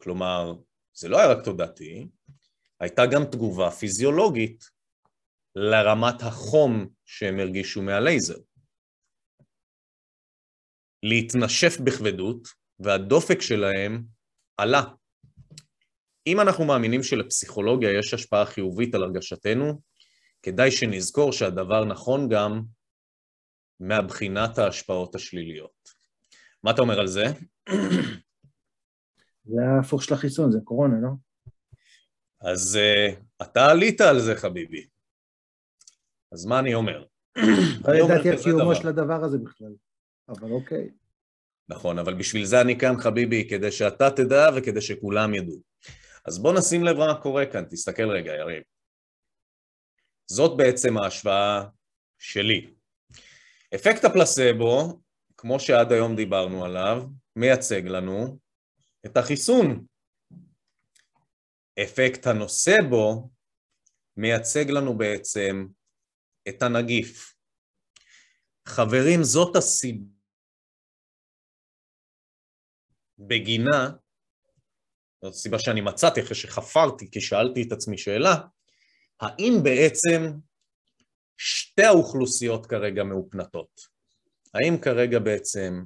כלומר, 0.09 0.53
זה 0.93 1.09
לא 1.09 1.19
היה 1.19 1.33
רק 1.33 1.45
תודעתי, 1.45 2.09
הייתה 2.81 3.03
גם 3.07 3.25
תגובה 3.25 3.71
פיזיולוגית 3.71 4.65
לרמת 5.55 6.23
החום 6.23 6.89
שהם 7.05 7.41
הרגישו 7.41 7.83
מהלייזר. 7.83 8.39
להתנשף 11.03 11.81
בכבדות, 11.85 12.49
והדופק 12.81 13.41
שלהם 13.41 14.05
עלה. 14.57 14.83
אם 16.27 16.41
אנחנו 16.41 16.65
מאמינים 16.65 17.03
שלפסיכולוגיה 17.03 17.99
יש 17.99 18.15
השפעה 18.15 18.47
חיובית 18.47 18.95
על 18.95 19.03
הרגשתנו, 19.03 19.81
כדאי 20.43 20.71
שנזכור 20.71 21.33
שהדבר 21.33 21.85
נכון 21.85 22.29
גם 22.29 22.63
מהבחינת 23.81 24.59
ההשפעות 24.59 25.15
השליליות. 25.15 25.89
מה 26.63 26.71
אתה 26.71 26.83
אומר 26.83 27.01
על 27.01 27.07
זה? 27.07 27.25
זה 29.49 29.63
ההפוך 29.77 30.03
של 30.03 30.15
החיסון, 30.15 30.53
זה 30.53 30.59
קורונה, 30.65 30.95
לא? 31.03 31.09
אז 32.41 32.79
uh, 32.79 33.43
אתה 33.43 33.67
עלית 33.67 34.01
על 34.01 34.19
זה, 34.19 34.37
חביבי. 34.37 34.87
אז 36.33 36.47
מה 36.47 36.59
אני 36.59 36.75
אומר? 36.75 37.05
לא 37.89 37.95
ידעתי 37.95 38.31
על 38.31 38.43
קיומו 38.43 38.75
של 38.75 38.89
הדבר 38.89 39.25
הזה 39.25 39.39
בכלל, 39.39 39.75
אבל 40.29 40.51
אוקיי. 40.51 40.91
נכון, 41.69 41.99
אבל 41.99 42.15
בשביל 42.15 42.45
זה 42.45 42.61
אני 42.61 42.79
כאן, 42.79 43.01
חביבי, 43.01 43.49
כדי 43.49 43.73
שאתה 43.73 44.11
תדע 44.11 44.51
וכדי 44.57 44.81
שכולם 44.81 45.35
ידעו. 45.35 45.63
אז 46.27 46.39
בוא 46.39 46.53
נשים 46.59 46.85
לב 46.85 46.97
מה 46.97 47.21
קורה 47.23 47.47
כאן, 47.47 47.65
תסתכל 47.71 48.11
רגע, 48.11 48.33
יריב. 48.33 48.63
זאת 50.27 50.57
בעצם 50.57 50.99
ההשוואה 50.99 51.65
שלי. 52.19 52.71
אפקט 53.75 54.05
הפלסבו, 54.05 55.01
כמו 55.37 55.61
שעד 55.61 55.93
היום 55.93 56.17
דיברנו 56.17 56.65
עליו, 56.65 57.03
מייצג 57.37 57.87
לנו 57.87 58.39
את 59.07 59.17
החיסון. 59.17 59.87
אפקט 61.83 62.27
הנושא-בו 62.27 63.31
מייצג 64.17 64.71
לנו 64.71 64.99
בעצם 64.99 65.67
את 66.49 66.63
הנגיף. 66.63 67.35
חברים, 68.69 69.23
זאת 69.23 69.57
הסיבה 69.57 70.05
בגינה, 73.19 73.91
זאת 75.23 75.33
הסיבה 75.33 75.59
שאני 75.59 75.81
מצאתי 75.81 76.21
אחרי 76.21 76.35
שחפרתי, 76.35 77.11
כי 77.11 77.21
שאלתי 77.21 77.63
את 77.67 77.73
עצמי 77.73 77.99
שאלה, 77.99 78.35
האם 79.21 79.53
בעצם 79.63 80.39
שתי 81.37 81.83
האוכלוסיות 81.83 82.67
כרגע 82.67 83.05
מאופנתות? 83.05 83.81
האם 84.55 84.81
כרגע 84.83 85.19
בעצם 85.19 85.85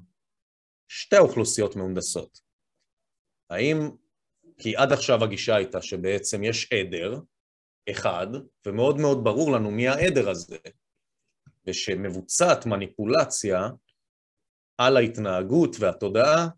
שתי 0.89 1.17
האוכלוסיות 1.17 1.77
מהונדסות? 1.77 2.52
האם, 3.53 3.91
כי 4.59 4.77
עד 4.77 4.93
עכשיו 4.93 5.25
הגישה 5.25 5.57
הייתה 5.57 5.83
שבעצם 5.83 6.45
יש 6.45 6.73
עדר 6.73 7.21
אחד, 7.91 8.27
ומאוד 8.67 8.97
מאוד 9.01 9.25
ברור 9.25 9.53
לנו 9.53 9.71
מי 9.71 9.89
העדר 9.89 10.31
הזה, 10.31 10.59
ושמבוצעת 11.67 12.67
מניפולציה 12.67 13.69
על 14.79 14.97
ההתנהגות 14.97 15.77
והתודעה 15.81 16.49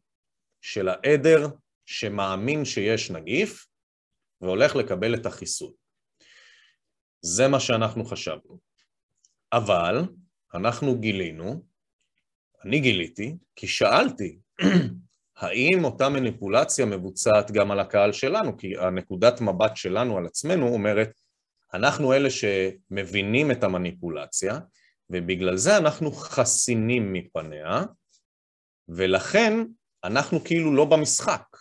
של 0.60 0.88
העדר 0.88 1.46
שמאמין 1.86 2.64
שיש 2.64 3.10
נגיף 3.10 3.66
והולך 4.40 4.76
לקבל 4.76 5.14
את 5.14 5.26
החיסון. 5.26 5.72
זה 7.20 7.48
מה 7.48 7.60
שאנחנו 7.60 8.04
חשבנו. 8.04 8.58
אבל 9.52 10.02
אנחנו 10.54 11.00
גילינו, 11.00 11.66
אני 12.64 12.80
גיליתי, 12.80 13.36
כי 13.56 13.66
שאלתי, 13.66 14.38
האם 15.36 15.84
אותה 15.84 16.08
מניפולציה 16.08 16.86
מבוצעת 16.86 17.50
גם 17.50 17.70
על 17.70 17.80
הקהל 17.80 18.12
שלנו? 18.12 18.58
כי 18.58 18.78
הנקודת 18.78 19.40
מבט 19.40 19.76
שלנו 19.76 20.18
על 20.18 20.26
עצמנו 20.26 20.68
אומרת, 20.68 21.20
אנחנו 21.74 22.12
אלה 22.12 22.28
שמבינים 22.30 23.50
את 23.50 23.64
המניפולציה, 23.64 24.58
ובגלל 25.10 25.56
זה 25.56 25.76
אנחנו 25.76 26.12
חסינים 26.12 27.12
מפניה, 27.12 27.82
ולכן 28.88 29.52
אנחנו 30.04 30.44
כאילו 30.44 30.76
לא 30.76 30.84
במשחק. 30.84 31.56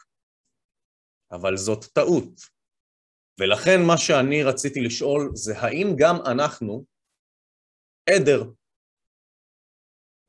אבל 1.32 1.58
זאת 1.58 1.86
טעות. 1.86 2.42
ולכן 3.39 3.82
מה 3.88 3.98
שאני 3.98 4.44
רציתי 4.44 4.82
לשאול 4.82 5.32
זה 5.34 5.60
האם 5.60 5.88
גם 5.98 6.15
אנחנו 6.25 6.86
עדר? 8.10 8.44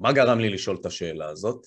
מה 0.01 0.13
גרם 0.13 0.39
לי 0.39 0.51
לשאול 0.51 0.77
את 0.81 0.87
השאלה 0.87 1.29
הזאת? 1.29 1.67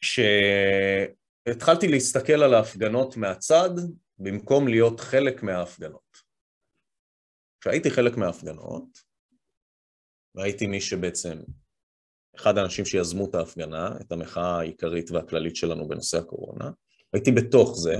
כשהתחלתי 0.00 1.88
להסתכל 1.88 2.42
על 2.42 2.54
ההפגנות 2.54 3.16
מהצד, 3.16 3.70
במקום 4.18 4.68
להיות 4.68 5.00
חלק 5.00 5.42
מההפגנות. 5.42 6.30
כשהייתי 7.60 7.90
חלק 7.90 8.16
מההפגנות, 8.16 8.84
והייתי 10.34 10.66
מי 10.66 10.80
שבעצם, 10.80 11.38
אחד 12.36 12.58
האנשים 12.58 12.84
שיזמו 12.84 13.28
את 13.30 13.34
ההפגנה, 13.34 13.90
את 14.00 14.12
המחאה 14.12 14.58
העיקרית 14.58 15.10
והכללית 15.10 15.56
שלנו 15.56 15.88
בנושא 15.88 16.18
הקורונה, 16.18 16.70
הייתי 17.12 17.32
בתוך 17.32 17.76
זה, 17.78 17.94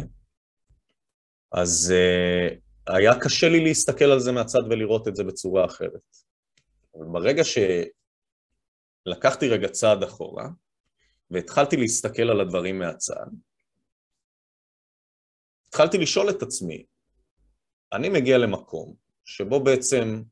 אז 1.52 1.92
uh, 1.92 2.94
היה 2.94 3.20
קשה 3.20 3.48
לי 3.48 3.64
להסתכל 3.64 4.04
על 4.04 4.20
זה 4.20 4.32
מהצד 4.32 4.60
ולראות 4.70 5.08
את 5.08 5.16
זה 5.16 5.24
בצורה 5.24 5.64
אחרת. 5.64 6.16
אבל 6.94 7.06
ברגע 7.12 7.42
שלקחתי 9.06 9.48
רגע 9.48 9.68
צעד 9.68 10.02
אחורה, 10.02 10.48
והתחלתי 11.30 11.76
להסתכל 11.76 12.22
על 12.22 12.40
הדברים 12.40 12.78
מהצד, 12.78 13.26
התחלתי 15.68 15.98
לשאול 15.98 16.30
את 16.30 16.42
עצמי, 16.42 16.84
אני 17.92 18.08
מגיע 18.08 18.38
למקום 18.38 18.94
שבו 19.24 19.64
בעצם 19.64 20.22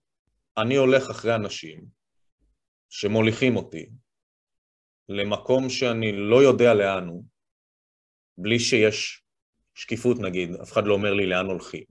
אני 0.59 0.77
הולך 0.77 1.11
אחרי 1.11 1.35
אנשים 1.35 1.87
שמוליכים 2.89 3.57
אותי 3.57 3.91
למקום 5.09 5.69
שאני 5.69 6.13
לא 6.13 6.43
יודע 6.43 6.75
לאן 6.75 7.09
הוא, 7.09 7.25
בלי 8.39 8.59
שיש 8.59 9.23
שקיפות 9.75 10.17
נגיד, 10.19 10.51
אף 10.63 10.73
אחד 10.73 10.83
לא 10.85 10.95
אומר 10.95 11.15
לי 11.15 11.27
לאן 11.27 11.47
הולכים. 11.47 11.85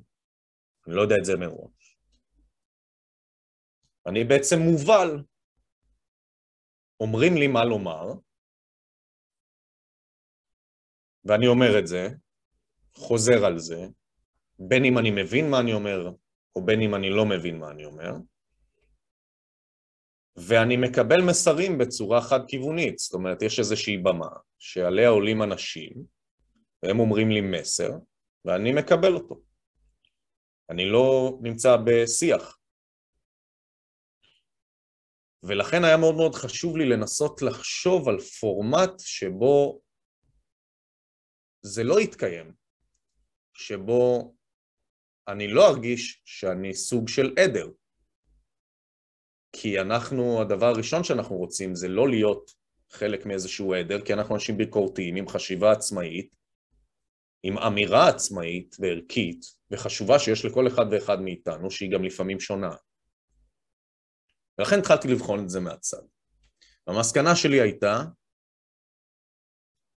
אני 0.87 0.95
לא 0.95 1.01
יודע 1.01 1.15
את 1.19 1.25
זה 1.25 1.33
מראש. 1.37 1.97
אני 4.05 4.23
בעצם 4.23 4.59
מובל 4.59 5.23
אומרים 6.99 7.33
לי 7.37 7.47
מה 7.47 7.65
לומר, 7.65 8.05
ואני 11.27 11.47
אומר 11.47 11.79
את 11.79 11.87
זה, 11.87 12.09
חוזר 12.95 13.45
על 13.45 13.57
זה, 13.57 13.87
בין 14.59 14.85
אם 14.85 14.97
אני 14.97 15.11
מבין 15.11 15.49
מה 15.49 15.59
אני 15.59 15.73
אומר, 15.73 16.11
או 16.55 16.65
בין 16.65 16.81
אם 16.81 16.95
אני 16.95 17.09
לא 17.09 17.25
מבין 17.25 17.59
מה 17.59 17.71
אני 17.71 17.85
אומר, 17.85 18.11
ואני 20.35 20.77
מקבל 20.77 21.21
מסרים 21.21 21.77
בצורה 21.77 22.21
חד-כיוונית, 22.21 22.97
זאת 22.97 23.13
אומרת, 23.13 23.41
יש 23.41 23.59
איזושהי 23.59 23.97
במה 23.97 24.29
שעליה 24.59 25.09
עולים 25.09 25.43
אנשים, 25.43 25.93
והם 26.83 26.99
אומרים 26.99 27.31
לי 27.31 27.41
מסר, 27.41 27.91
ואני 28.45 28.73
מקבל 28.73 29.13
אותו. 29.13 29.41
אני 30.69 30.85
לא 30.85 31.37
נמצא 31.41 31.77
בשיח. 31.85 32.57
ולכן 35.43 35.83
היה 35.83 35.97
מאוד 35.97 36.15
מאוד 36.15 36.35
חשוב 36.35 36.77
לי 36.77 36.85
לנסות 36.85 37.41
לחשוב 37.41 38.09
על 38.09 38.19
פורמט 38.19 38.91
שבו 38.99 39.79
זה 41.67 41.83
לא 41.83 42.01
יתקיים, 42.01 42.53
שבו 43.53 44.33
אני 45.27 45.47
לא 45.47 45.67
ארגיש 45.67 46.21
שאני 46.25 46.73
סוג 46.73 47.07
של 47.07 47.35
עדר. 47.39 47.69
כי 49.51 49.81
אנחנו, 49.81 50.41
הדבר 50.41 50.65
הראשון 50.65 51.03
שאנחנו 51.03 51.35
רוצים 51.35 51.75
זה 51.75 51.87
לא 51.87 52.09
להיות 52.09 52.51
חלק 52.91 53.25
מאיזשהו 53.25 53.73
עדר, 53.73 54.01
כי 54.05 54.13
אנחנו 54.13 54.35
אנשים 54.35 54.57
ביקורתיים 54.57 55.15
עם 55.15 55.27
חשיבה 55.27 55.71
עצמאית, 55.71 56.35
עם 57.43 57.57
אמירה 57.57 58.07
עצמאית 58.07 58.75
וערכית 58.79 59.45
וחשובה 59.71 60.19
שיש 60.19 60.45
לכל 60.45 60.67
אחד 60.67 60.85
ואחד 60.91 61.21
מאיתנו, 61.21 61.71
שהיא 61.71 61.91
גם 61.91 62.03
לפעמים 62.03 62.39
שונה. 62.39 62.75
ולכן 64.57 64.79
התחלתי 64.79 65.07
לבחון 65.07 65.43
את 65.43 65.49
זה 65.49 65.59
מהצד. 65.59 66.01
המסקנה 66.87 67.35
שלי 67.35 67.61
הייתה 67.61 68.03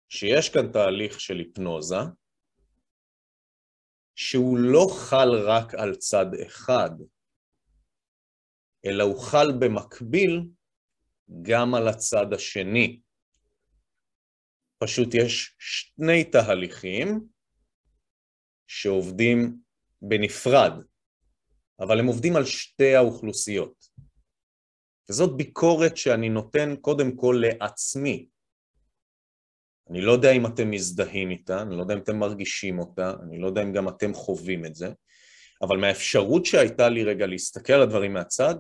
שיש 0.10 0.50
כאן 0.50 0.72
תהליך 0.72 1.20
של 1.20 1.38
היפנוזה, 1.38 1.96
שהוא 4.16 4.58
לא 4.58 4.88
חל 5.00 5.30
רק 5.48 5.74
על 5.74 5.96
צד 5.96 6.26
אחד, 6.48 6.90
אלא 8.86 9.04
הוא 9.04 9.24
חל 9.24 9.48
במקביל 9.60 10.42
גם 11.42 11.76
על 11.76 11.88
הצד 11.88 12.34
השני. 12.34 13.02
פשוט 14.84 15.08
יש 15.14 15.56
שני 15.60 16.24
תהליכים 16.24 17.28
שעובדים 18.68 19.58
בנפרד, 20.02 20.72
אבל 21.80 22.00
הם 22.00 22.06
עובדים 22.06 22.36
על 22.36 22.46
שתי 22.46 22.96
האוכלוסיות. 22.96 23.86
וזאת 25.10 25.38
ביקורת 25.38 25.98
שאני 25.98 26.30
נותן 26.30 26.76
קודם 26.82 27.16
כל 27.16 27.42
לעצמי. 27.42 28.30
אני 29.90 30.02
לא 30.02 30.12
יודע 30.12 30.32
אם 30.32 30.46
אתם 30.46 30.72
מזדהים 30.72 31.32
איתה, 31.32 31.62
אני 31.62 31.76
לא 31.76 31.82
יודע 31.82 31.94
אם 31.94 32.00
אתם 32.00 32.20
מרגישים 32.20 32.80
אותה, 32.80 33.14
אני 33.24 33.40
לא 33.40 33.48
יודע 33.48 33.64
אם 33.64 33.74
גם 33.74 33.90
אתם 33.90 34.14
חווים 34.14 34.66
את 34.66 34.76
זה, 34.76 34.90
אבל 35.62 35.78
מהאפשרות 35.78 36.46
שהייתה 36.46 36.90
לי 36.90 37.04
רגע 37.04 37.28
להסתכל 37.28 37.74
על 37.74 37.82
הדברים 37.82 38.14
מהצד, 38.14 38.56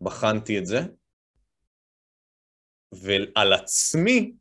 בחנתי 0.00 0.58
את 0.58 0.66
זה, 0.66 0.80
ועל 2.92 3.52
עצמי 3.52 4.32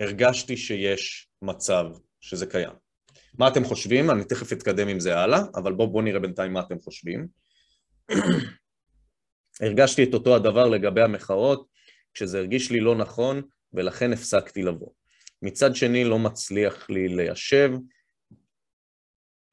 הרגשתי 0.00 0.56
שיש 0.56 1.28
מצב 1.42 1.84
שזה 2.20 2.46
קיים. 2.46 2.72
מה 3.38 3.48
אתם 3.48 3.64
חושבים? 3.64 4.10
אני 4.10 4.24
תכף 4.24 4.52
אתקדם 4.52 4.88
עם 4.88 5.00
זה 5.00 5.18
הלאה, 5.18 5.40
אבל 5.54 5.72
בואו 5.72 5.92
בוא 5.92 6.02
נראה 6.02 6.20
בינתיים 6.20 6.52
מה 6.52 6.60
אתם 6.60 6.78
חושבים. 6.78 7.28
הרגשתי 9.60 10.04
את 10.04 10.14
אותו 10.14 10.36
הדבר 10.36 10.68
לגבי 10.68 11.02
המחאות, 11.02 11.68
כשזה 12.14 12.38
הרגיש 12.38 12.70
לי 12.70 12.80
לא 12.80 12.96
נכון, 12.96 13.42
ולכן 13.72 14.12
הפסקתי 14.12 14.62
לבוא. 14.62 14.90
מצד 15.42 15.76
שני, 15.76 16.04
לא 16.04 16.18
מצליח 16.18 16.90
לי 16.90 17.08
ליישב 17.08 17.70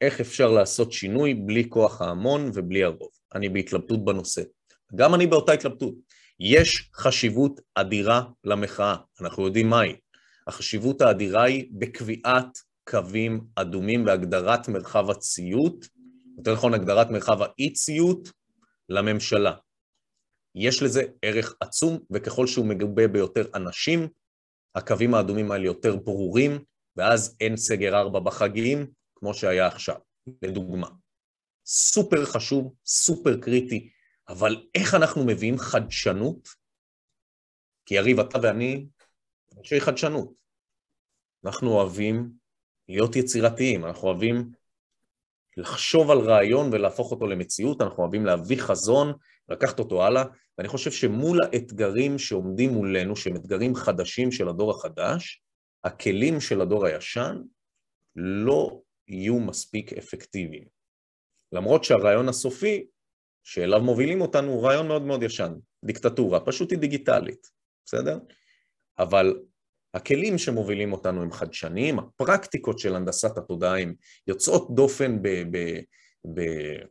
איך 0.02 0.20
אפשר 0.22 0.52
לעשות 0.52 0.92
שינוי 0.92 1.34
בלי 1.34 1.70
כוח 1.70 2.02
ההמון 2.02 2.52
ובלי 2.54 2.84
הרוב. 2.84 3.10
אני 3.36 3.50
בהתלבטות 3.50 4.06
בנושא. 4.06 4.42
גם 4.96 5.16
אני 5.16 5.28
באותה 5.28 5.52
התלבטות. 5.52 5.94
יש 6.40 6.90
חשיבות 6.96 7.62
אדירה 7.76 8.24
למחאה, 8.44 8.96
אנחנו 9.22 9.46
יודעים 9.46 9.70
מהי. 9.70 9.96
החשיבות 10.48 11.02
האדירה 11.02 11.44
היא 11.44 11.70
בקביעת 11.72 12.58
קווים 12.90 13.42
אדומים 13.56 14.06
והגדרת 14.06 14.68
מרחב 14.68 15.10
הציות, 15.10 15.88
יותר 16.38 16.54
נכון 16.54 16.74
הגדרת 16.74 17.10
מרחב 17.10 17.42
האי-ציות 17.42 18.30
לממשלה. 18.90 19.54
יש 20.56 20.84
לזה 20.84 21.04
ערך 21.22 21.56
עצום, 21.60 22.00
וככל 22.12 22.48
שהוא 22.48 22.66
מגובה 22.66 23.08
ביותר 23.08 23.46
אנשים, 23.56 24.08
הקווים 24.76 25.14
האדומים 25.14 25.52
האלה 25.52 25.66
יותר 25.66 25.96
ברורים, 25.96 26.64
ואז 26.96 27.38
אין 27.40 27.58
סגר 27.58 28.00
ארבע 28.00 28.20
בחגים, 28.20 28.92
כמו 29.16 29.34
שהיה 29.34 29.68
עכשיו, 29.68 29.96
לדוגמה. 30.42 30.88
סופר 31.66 32.26
חשוב, 32.26 32.74
סופר 32.86 33.42
קריטי, 33.42 33.90
אבל 34.30 34.68
איך 34.76 34.94
אנחנו 34.94 35.26
מביאים 35.26 35.58
חדשנות? 35.58 36.50
כי 37.86 37.96
יריב, 37.96 38.20
אתה 38.20 38.40
ואני 38.44 38.86
אנשי 39.58 39.80
חדשנות. 39.80 40.34
אנחנו 41.46 41.72
אוהבים 41.72 42.32
להיות 42.90 43.16
יצירתיים, 43.16 43.86
אנחנו 43.86 44.08
אוהבים 44.08 44.52
לחשוב 45.58 46.12
על 46.12 46.18
רעיון 46.18 46.70
ולהפוך 46.74 47.12
אותו 47.12 47.28
למציאות, 47.28 47.82
אנחנו 47.82 48.04
אוהבים 48.04 48.26
להביא 48.26 48.58
חזון, 48.58 49.14
לקחת 49.50 49.80
אותו 49.80 50.06
הלאה, 50.06 50.24
ואני 50.58 50.68
חושב 50.68 50.92
שמול 50.92 51.44
האתגרים 51.44 52.20
שעומדים 52.20 52.70
מולנו, 52.70 53.16
שהם 53.16 53.36
אתגרים 53.36 53.76
חדשים 53.76 54.32
של 54.32 54.50
הדור 54.50 54.72
החדש, 54.72 55.44
הכלים 55.84 56.42
של 56.42 56.62
הדור 56.62 56.86
הישן 56.86 57.42
לא 58.16 58.82
יהיו 59.08 59.40
מספיק 59.40 59.94
אפקטיביים. 59.94 60.64
למרות 61.52 61.84
שהרעיון 61.84 62.30
הסופי 62.30 62.86
שאליו 63.44 63.82
מובילים 63.82 64.22
אותנו 64.22 64.52
הוא 64.52 64.66
רעיון 64.66 64.88
מאוד 64.88 65.02
מאוד 65.02 65.24
ישן, 65.24 65.54
דיקטטורה, 65.86 66.40
פשוט 66.40 66.72
היא 66.72 66.80
דיגיטלית, 66.80 67.48
בסדר? 67.86 68.20
אבל 69.00 69.40
הכלים 69.94 70.38
שמובילים 70.38 70.94
אותנו 70.94 71.22
הם 71.22 71.32
חדשניים, 71.32 72.00
הפרקטיקות 72.00 72.80
של 72.80 72.96
הנדסת 72.96 73.38
התודעה 73.38 73.82
הן 73.82 73.94
יוצאות 74.28 74.76
דופן 74.76 75.22
ב- 75.22 75.44
ב- 75.52 75.80
ב- 76.34 76.84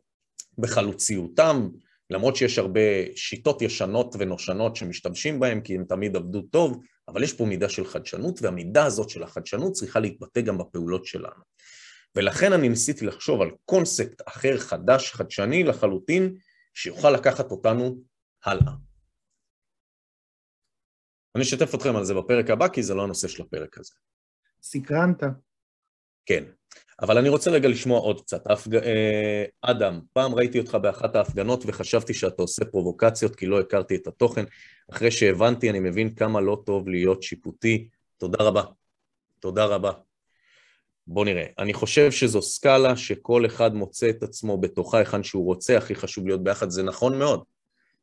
בחלוציותם, 0.58 1.68
למרות 2.12 2.36
שיש 2.36 2.58
הרבה 2.58 2.80
שיטות 3.16 3.62
ישנות 3.62 4.14
ונושנות 4.18 4.76
שמשתמשים 4.76 5.40
בהן 5.40 5.60
כי 5.60 5.74
הן 5.74 5.84
תמיד 5.84 6.16
עבדו 6.16 6.42
טוב, 6.42 6.82
אבל 7.08 7.22
יש 7.22 7.32
פה 7.32 7.44
מידה 7.44 7.68
של 7.68 7.84
חדשנות, 7.84 8.42
והמידה 8.42 8.84
הזאת 8.84 9.10
של 9.10 9.22
החדשנות 9.22 9.72
צריכה 9.72 10.00
להתבטא 10.00 10.40
גם 10.40 10.58
בפעולות 10.58 11.06
שלנו. 11.06 11.42
ולכן 12.16 12.52
אני 12.52 12.68
ניסיתי 12.68 13.06
לחשוב 13.06 13.42
על 13.42 13.50
קונספט 13.64 14.22
אחר, 14.28 14.58
חדש, 14.58 15.12
חדשני 15.12 15.64
לחלוטין, 15.64 16.34
שיוכל 16.74 17.10
לקחת 17.10 17.50
אותנו 17.50 18.02
הלאה. 18.44 18.72
אני 21.34 21.42
אשתף 21.42 21.74
אתכם 21.74 21.96
על 21.96 22.04
זה 22.04 22.14
בפרק 22.14 22.50
הבא, 22.50 22.68
כי 22.68 22.82
זה 22.82 22.94
לא 22.94 23.02
הנושא 23.02 23.28
של 23.28 23.42
הפרק 23.42 23.78
הזה. 23.78 23.92
סקרנת. 24.62 25.22
כן, 26.26 26.44
אבל 27.02 27.18
אני 27.18 27.28
רוצה 27.28 27.50
רגע 27.50 27.68
לשמוע 27.68 28.00
עוד 28.00 28.20
קצת. 28.20 28.50
הפג... 28.50 28.74
אה, 28.74 29.44
אדם, 29.62 30.00
פעם 30.12 30.34
ראיתי 30.34 30.58
אותך 30.58 30.74
באחת 30.74 31.16
ההפגנות 31.16 31.64
וחשבתי 31.66 32.14
שאתה 32.14 32.42
עושה 32.42 32.64
פרובוקציות 32.64 33.36
כי 33.36 33.46
לא 33.46 33.60
הכרתי 33.60 33.96
את 33.96 34.06
התוכן. 34.06 34.44
אחרי 34.92 35.10
שהבנתי, 35.10 35.70
אני 35.70 35.80
מבין 35.80 36.14
כמה 36.14 36.40
לא 36.40 36.62
טוב 36.66 36.88
להיות 36.88 37.22
שיפוטי. 37.22 37.88
תודה 38.18 38.44
רבה. 38.44 38.62
תודה 39.40 39.64
רבה. 39.64 39.92
בוא 41.06 41.24
נראה. 41.24 41.44
אני 41.58 41.74
חושב 41.74 42.10
שזו 42.10 42.42
סקאלה 42.42 42.96
שכל 42.96 43.46
אחד 43.46 43.74
מוצא 43.74 44.10
את 44.10 44.22
עצמו 44.22 44.58
בתוכה 44.60 44.98
היכן 44.98 45.22
שהוא 45.22 45.44
רוצה, 45.44 45.78
הכי 45.78 45.94
חשוב 45.94 46.26
להיות 46.26 46.44
ביחד, 46.44 46.70
זה 46.70 46.82
נכון 46.82 47.18
מאוד. 47.18 47.42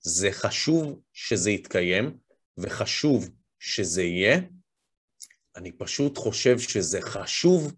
זה 0.01 0.31
חשוב 0.31 0.99
שזה 1.13 1.51
יתקיים, 1.51 2.17
וחשוב 2.57 3.29
שזה 3.59 4.03
יהיה. 4.03 4.39
אני 5.55 5.71
פשוט 5.71 6.17
חושב 6.17 6.59
שזה 6.59 7.01
חשוב 7.01 7.73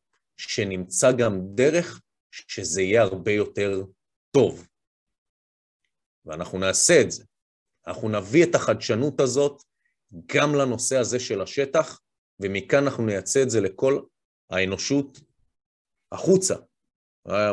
שנמצא 0.50 1.12
גם 1.12 1.40
דרך 1.56 2.02
שזה 2.32 2.82
יהיה 2.82 3.02
הרבה 3.02 3.32
יותר 3.32 3.84
טוב. 4.32 4.68
ואנחנו 6.26 6.60
נעשה 6.60 7.02
את 7.02 7.12
זה. 7.12 7.24
אנחנו 7.88 8.10
נביא 8.10 8.44
את 8.44 8.56
החדשנות 8.56 9.20
הזאת 9.20 9.64
גם 10.26 10.56
לנושא 10.56 10.98
הזה 10.98 11.20
של 11.20 11.42
השטח, 11.42 12.00
ומכאן 12.40 12.84
אנחנו 12.84 13.06
נייצא 13.06 13.44
את 13.44 13.50
זה 13.50 13.62
לכל 13.62 14.02
האנושות 14.50 15.20
החוצה. 16.12 16.56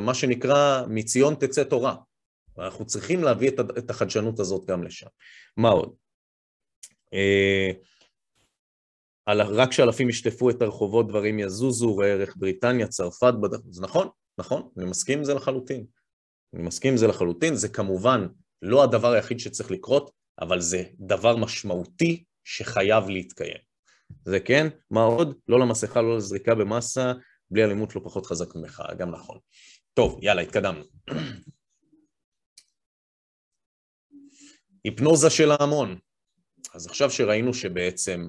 מה 0.01 0.15
שנקרא, 0.15 0.87
מציון 0.89 1.35
תצא 1.35 1.65
תורה. 1.65 1.97
ואנחנו 2.57 2.87
צריכים 2.87 3.25
להביא 3.25 3.51
את 3.79 3.91
החדשנות 3.91 4.41
הזאת 4.41 4.65
גם 4.65 4.83
לשם. 4.83 5.07
מה 5.57 5.69
עוד? 5.69 5.97
רק 9.37 9.71
כשאלפים 9.71 10.09
ישטפו 10.09 10.51
את 10.51 10.63
הרחובות 10.63 11.09
דברים 11.09 11.39
יזוזו, 11.39 11.97
ראה 11.97 12.09
ערך 12.09 12.37
בריטניה, 12.37 12.87
צרפת, 12.87 13.35
בד... 13.43 13.51
זה 13.71 13.83
נכון, 13.83 14.09
נכון, 14.39 14.69
אני 14.79 14.85
מסכים 14.85 15.19
עם 15.19 15.25
זה 15.25 15.35
לחלוטין. 15.35 15.87
אני 16.55 16.63
מסכים 16.63 16.91
עם 16.91 16.97
זה 16.97 17.07
לחלוטין, 17.07 17.55
זה 17.55 17.69
כמובן 17.69 18.27
לא 18.63 18.83
הדבר 18.83 19.13
היחיד 19.13 19.39
שצריך 19.41 19.71
לקרות, 19.71 20.11
אבל 20.41 20.61
זה 20.61 20.83
דבר 21.01 21.37
משמעותי 21.37 22.25
שחייב 22.45 23.09
להתקיים. 23.09 23.59
זה 24.25 24.41
כן, 24.41 24.69
מה 24.91 25.03
עוד? 25.03 25.39
לא 25.49 25.61
למסכה, 25.61 26.03
לא 26.03 26.17
לזריקה 26.17 26.55
במסה, 26.55 27.13
בלי 27.51 27.65
אלימות 27.65 27.97
לא 27.97 28.01
פחות 28.05 28.27
חזק 28.27 28.57
ממך, 28.57 28.83
גם 28.99 29.11
נכון. 29.11 29.39
טוב, 29.95 30.19
יאללה, 30.23 30.43
התקדמנו. 30.43 30.85
היפנוזה 34.85 35.31
של 35.31 35.51
ההמון. 35.51 35.99
אז 36.75 36.87
עכשיו 36.87 37.11
שראינו 37.11 37.55
שבעצם 37.55 38.29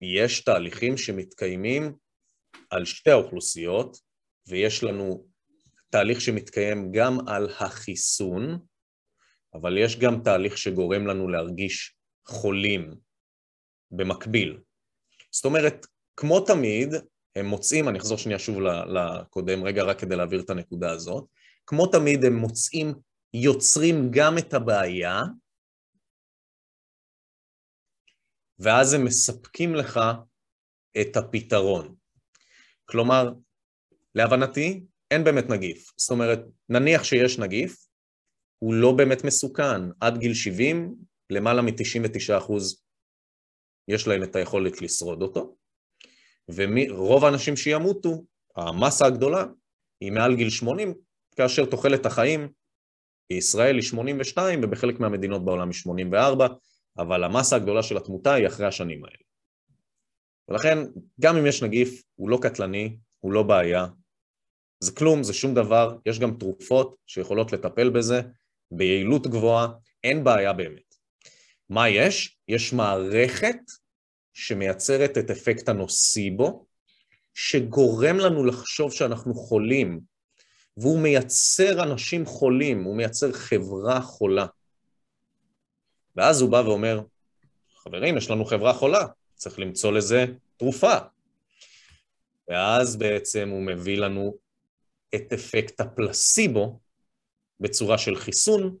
יש 0.00 0.40
תהליכים 0.40 0.96
שמתקיימים 0.96 1.92
על 2.70 2.84
שתי 2.84 3.10
האוכלוסיות, 3.10 3.96
ויש 4.48 4.84
לנו 4.84 5.26
תהליך 5.90 6.20
שמתקיים 6.20 6.92
גם 6.92 7.28
על 7.28 7.48
החיסון, 7.58 8.58
אבל 9.54 9.78
יש 9.78 9.98
גם 9.98 10.22
תהליך 10.22 10.58
שגורם 10.58 11.06
לנו 11.06 11.28
להרגיש 11.28 11.94
חולים 12.26 12.94
במקביל. 13.90 14.58
זאת 15.30 15.44
אומרת, 15.44 15.86
כמו 16.16 16.40
תמיד, 16.40 16.94
הם 17.36 17.46
מוצאים, 17.46 17.88
אני 17.88 17.98
אחזור 17.98 18.18
שנייה 18.18 18.38
שוב 18.38 18.58
לקודם, 18.86 19.64
רגע 19.64 19.82
רק 19.82 20.00
כדי 20.00 20.16
להעביר 20.16 20.40
את 20.40 20.50
הנקודה 20.50 20.90
הזאת, 20.90 21.24
כמו 21.66 21.86
תמיד 21.86 22.24
הם 22.24 22.36
מוצאים, 22.36 22.94
יוצרים 23.34 24.10
גם 24.10 24.38
את 24.38 24.54
הבעיה, 24.54 25.22
ואז 28.58 28.94
הם 28.94 29.04
מספקים 29.04 29.74
לך 29.74 30.00
את 31.00 31.16
הפתרון. 31.16 31.94
כלומר, 32.84 33.32
להבנתי, 34.14 34.84
אין 35.10 35.24
באמת 35.24 35.48
נגיף. 35.48 35.92
זאת 35.96 36.10
אומרת, 36.10 36.40
נניח 36.68 37.04
שיש 37.04 37.38
נגיף, 37.38 37.86
הוא 38.58 38.74
לא 38.74 38.92
באמת 38.92 39.24
מסוכן. 39.24 39.80
עד 40.00 40.18
גיל 40.18 40.34
70, 40.34 40.94
למעלה 41.30 41.62
מ-99% 41.62 42.52
יש 43.88 44.06
להם 44.06 44.22
את 44.22 44.36
היכולת 44.36 44.82
לשרוד 44.82 45.22
אותו, 45.22 45.56
ורוב 46.48 47.24
האנשים 47.24 47.56
שימותו, 47.56 48.24
המסה 48.56 49.06
הגדולה, 49.06 49.44
היא 50.00 50.12
מעל 50.12 50.36
גיל 50.36 50.50
80, 50.50 50.94
כאשר 51.36 51.64
תוחלת 51.64 52.06
החיים 52.06 52.48
בישראל 53.30 53.74
היא 53.74 53.82
82 53.82 54.60
ובחלק 54.62 55.00
מהמדינות 55.00 55.44
בעולם 55.44 55.68
היא 55.68 55.74
84, 55.74 56.48
אבל 56.98 57.24
המסה 57.24 57.56
הגדולה 57.56 57.82
של 57.82 57.96
התמותה 57.96 58.34
היא 58.34 58.46
אחרי 58.46 58.66
השנים 58.66 59.04
האלה. 59.04 59.16
ולכן, 60.48 60.78
גם 61.20 61.36
אם 61.36 61.46
יש 61.46 61.62
נגיף, 61.62 62.02
הוא 62.14 62.30
לא 62.30 62.38
קטלני, 62.42 62.96
הוא 63.20 63.32
לא 63.32 63.42
בעיה, 63.42 63.86
זה 64.80 64.92
כלום, 64.92 65.22
זה 65.22 65.32
שום 65.32 65.54
דבר, 65.54 65.96
יש 66.06 66.18
גם 66.18 66.36
תרופות 66.38 66.96
שיכולות 67.06 67.52
לטפל 67.52 67.90
בזה 67.90 68.20
ביעילות 68.70 69.26
גבוהה, 69.26 69.68
אין 70.04 70.24
בעיה 70.24 70.52
באמת. 70.52 70.94
מה 71.68 71.88
יש? 71.88 72.38
יש 72.48 72.72
מערכת 72.72 73.58
שמייצרת 74.34 75.18
את 75.18 75.30
אפקט 75.30 75.68
הנוסיבו, 75.68 76.66
שגורם 77.34 78.16
לנו 78.16 78.44
לחשוב 78.44 78.92
שאנחנו 78.92 79.34
חולים, 79.34 80.00
והוא 80.76 81.00
מייצר 81.00 81.82
אנשים 81.82 82.26
חולים, 82.26 82.84
הוא 82.84 82.96
מייצר 82.96 83.32
חברה 83.32 84.00
חולה. 84.00 84.46
ואז 86.16 86.40
הוא 86.40 86.50
בא 86.50 86.56
ואומר, 86.56 87.00
חברים, 87.76 88.16
יש 88.16 88.30
לנו 88.30 88.44
חברה 88.44 88.72
חולה, 88.72 89.06
צריך 89.34 89.58
למצוא 89.58 89.92
לזה 89.92 90.24
תרופה. 90.56 90.96
ואז 92.48 92.96
בעצם 92.96 93.48
הוא 93.48 93.62
מביא 93.62 93.98
לנו 93.98 94.36
את 95.14 95.32
אפקט 95.32 95.80
הפלסיבו 95.80 96.80
בצורה 97.60 97.98
של 97.98 98.16
חיסון, 98.16 98.76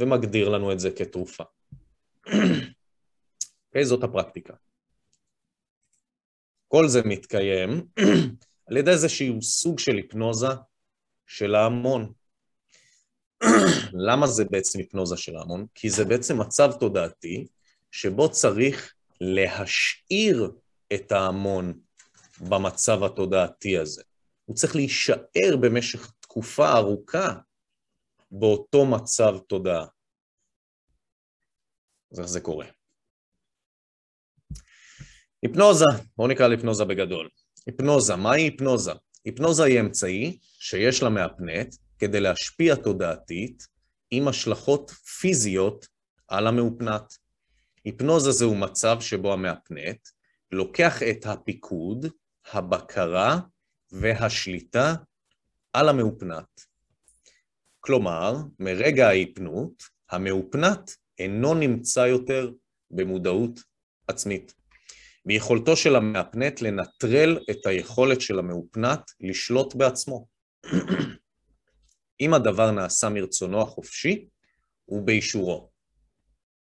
ומגדיר 0.00 0.48
לנו 0.48 0.72
את 0.72 0.80
זה 0.80 0.90
כתרופה. 0.90 1.44
אוקיי, 3.66 3.84
זאת 3.84 4.04
הפרקטיקה. 4.04 4.54
כל 6.68 6.88
זה 6.88 7.02
מתקיים 7.04 7.86
על 8.66 8.76
ידי 8.76 8.90
איזשהו 8.90 9.42
סוג 9.42 9.78
של 9.78 9.96
היפנוזה 9.96 10.48
של 11.26 11.54
ההמון. 11.54 12.12
למה 13.92 14.26
זה 14.26 14.44
בעצם 14.44 14.78
היפנוזה 14.78 15.16
של 15.16 15.36
ההמון? 15.36 15.66
כי 15.74 15.90
זה 15.90 16.04
בעצם 16.04 16.40
מצב 16.40 16.72
תודעתי 16.80 17.46
שבו 17.90 18.30
צריך 18.30 18.94
להשאיר 19.20 20.50
את 20.94 21.12
ההמון 21.12 21.78
במצב 22.40 23.04
התודעתי 23.04 23.78
הזה. 23.78 24.02
הוא 24.44 24.56
צריך 24.56 24.76
להישאר 24.76 25.56
במשך 25.60 26.12
תקופה 26.20 26.72
ארוכה 26.72 27.34
באותו 28.30 28.86
מצב 28.86 29.34
תודעה. 29.48 29.86
אז 32.12 32.18
איך 32.18 32.26
זה 32.26 32.40
קורה? 32.40 32.66
היפנוזה, 35.42 35.84
בואו 36.16 36.28
נקרא 36.28 36.48
להיפנוזה 36.48 36.84
בגדול. 36.84 37.28
היפנוזה, 37.66 38.16
מהי 38.16 38.42
היפנוזה? 38.42 38.92
היפנוזה 39.24 39.64
היא 39.64 39.80
אמצעי 39.80 40.38
שיש 40.42 41.02
לה 41.02 41.08
מהפנט 41.08 41.74
כדי 41.98 42.20
להשפיע 42.20 42.74
תודעתית 42.74 43.66
עם 44.10 44.28
השלכות 44.28 44.90
פיזיות 44.90 45.86
על 46.28 46.46
המאופנת. 46.46 47.18
היפנוזה 47.84 48.32
זהו 48.32 48.54
מצב 48.54 48.96
שבו 49.00 49.32
המאפנט 49.32 50.08
לוקח 50.50 51.02
את 51.02 51.26
הפיקוד, 51.26 52.06
הבקרה 52.52 53.38
והשליטה 53.92 54.94
על 55.72 55.88
המאופנת. 55.88 56.60
כלומר, 57.80 58.36
מרגע 58.58 59.08
ההיפנות, 59.08 59.82
המאופנת 60.10 60.96
אינו 61.18 61.54
נמצא 61.54 62.00
יותר 62.00 62.50
במודעות 62.90 63.60
עצמית. 64.08 64.54
ביכולתו 65.26 65.76
של 65.76 65.96
המאפנט 65.96 66.60
לנטרל 66.60 67.38
את 67.50 67.66
היכולת 67.66 68.20
של 68.20 68.38
המאופנת 68.38 69.00
לשלוט 69.20 69.74
בעצמו. 69.74 70.26
אם 72.20 72.34
הדבר 72.34 72.70
נעשה 72.70 73.08
מרצונו 73.08 73.62
החופשי 73.62 74.28
ובאישורו. 74.88 75.70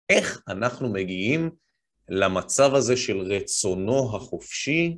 איך 0.09 0.41
אנחנו 0.47 0.93
מגיעים 0.93 1.49
למצב 2.09 2.75
הזה 2.75 2.97
של 2.97 3.17
רצונו 3.17 4.15
החופשי 4.15 4.97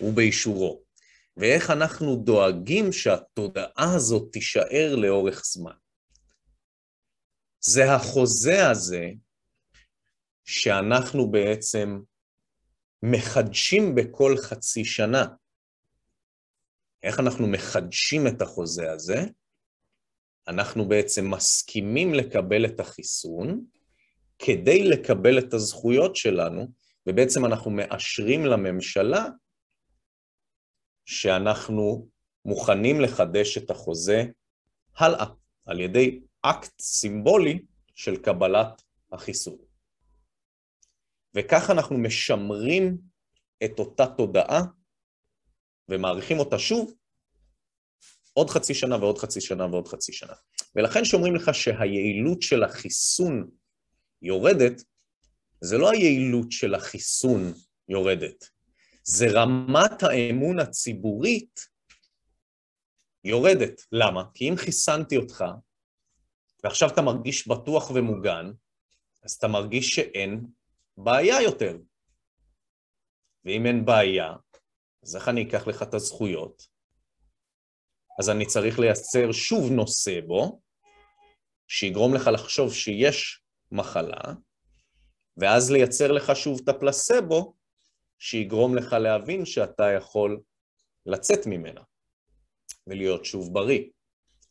ובאישורו? 0.00 0.82
ואיך 1.36 1.70
אנחנו 1.70 2.16
דואגים 2.16 2.92
שהתודעה 2.92 3.94
הזאת 3.96 4.32
תישאר 4.32 4.96
לאורך 4.96 5.42
זמן? 5.44 5.76
זה 7.60 7.92
החוזה 7.94 8.70
הזה 8.70 9.06
שאנחנו 10.44 11.30
בעצם 11.30 12.00
מחדשים 13.02 13.94
בכל 13.94 14.36
חצי 14.36 14.84
שנה. 14.84 15.26
איך 17.02 17.20
אנחנו 17.20 17.46
מחדשים 17.46 18.26
את 18.26 18.42
החוזה 18.42 18.92
הזה? 18.92 19.20
אנחנו 20.48 20.88
בעצם 20.88 21.30
מסכימים 21.30 22.14
לקבל 22.14 22.64
את 22.66 22.80
החיסון 22.80 23.64
כדי 24.38 24.88
לקבל 24.88 25.38
את 25.38 25.54
הזכויות 25.54 26.16
שלנו, 26.16 26.66
ובעצם 27.06 27.44
אנחנו 27.44 27.70
מאשרים 27.70 28.46
לממשלה 28.46 29.24
שאנחנו 31.04 32.08
מוכנים 32.44 33.00
לחדש 33.00 33.58
את 33.58 33.70
החוזה 33.70 34.24
הלאה, 34.96 35.26
על 35.66 35.80
ידי 35.80 36.20
אקט 36.42 36.80
סימבולי 36.80 37.62
של 37.94 38.16
קבלת 38.16 38.82
החיסון. 39.12 39.56
וכך 41.34 41.70
אנחנו 41.70 41.98
משמרים 41.98 42.98
את 43.64 43.78
אותה 43.78 44.06
תודעה 44.06 44.62
ומעריכים 45.88 46.38
אותה 46.38 46.58
שוב 46.58 46.94
עוד 48.38 48.50
חצי 48.50 48.74
שנה 48.74 48.96
ועוד 48.96 49.18
חצי 49.18 49.40
שנה 49.40 49.66
ועוד 49.66 49.88
חצי 49.88 50.12
שנה. 50.12 50.32
ולכן 50.76 51.04
שאומרים 51.04 51.34
לך 51.34 51.54
שהיעילות 51.54 52.42
של 52.42 52.64
החיסון 52.64 53.50
יורדת, 54.22 54.82
זה 55.60 55.78
לא 55.78 55.90
היעילות 55.90 56.52
של 56.52 56.74
החיסון 56.74 57.52
יורדת, 57.88 58.48
זה 59.02 59.26
רמת 59.30 60.02
האמון 60.02 60.58
הציבורית 60.58 61.60
יורדת. 63.24 63.82
למה? 63.92 64.22
כי 64.34 64.48
אם 64.48 64.56
חיסנתי 64.56 65.16
אותך, 65.16 65.44
ועכשיו 66.64 66.88
אתה 66.88 67.02
מרגיש 67.02 67.48
בטוח 67.48 67.90
ומוגן, 67.90 68.50
אז 69.22 69.32
אתה 69.32 69.48
מרגיש 69.48 69.94
שאין 69.94 70.46
בעיה 70.96 71.42
יותר. 71.42 71.78
ואם 73.44 73.66
אין 73.66 73.84
בעיה, 73.84 74.32
אז 75.02 75.16
איך 75.16 75.28
אני 75.28 75.48
אקח 75.48 75.66
לך 75.66 75.82
את 75.82 75.94
הזכויות? 75.94 76.77
אז 78.18 78.30
אני 78.30 78.46
צריך 78.46 78.78
לייצר 78.78 79.32
שוב 79.32 79.72
נושא 79.72 80.20
בו, 80.26 80.60
שיגרום 81.68 82.14
לך 82.14 82.30
לחשוב 82.32 82.74
שיש 82.74 83.42
מחלה, 83.72 84.34
ואז 85.36 85.70
לייצר 85.70 86.12
לך 86.12 86.36
שוב 86.36 86.60
את 86.64 86.68
הפלסבו, 86.68 87.54
שיגרום 88.18 88.76
לך 88.76 88.92
להבין 88.92 89.44
שאתה 89.44 89.90
יכול 89.90 90.40
לצאת 91.06 91.46
ממנה 91.46 91.80
ולהיות 92.86 93.24
שוב 93.24 93.54
בריא. 93.54 93.84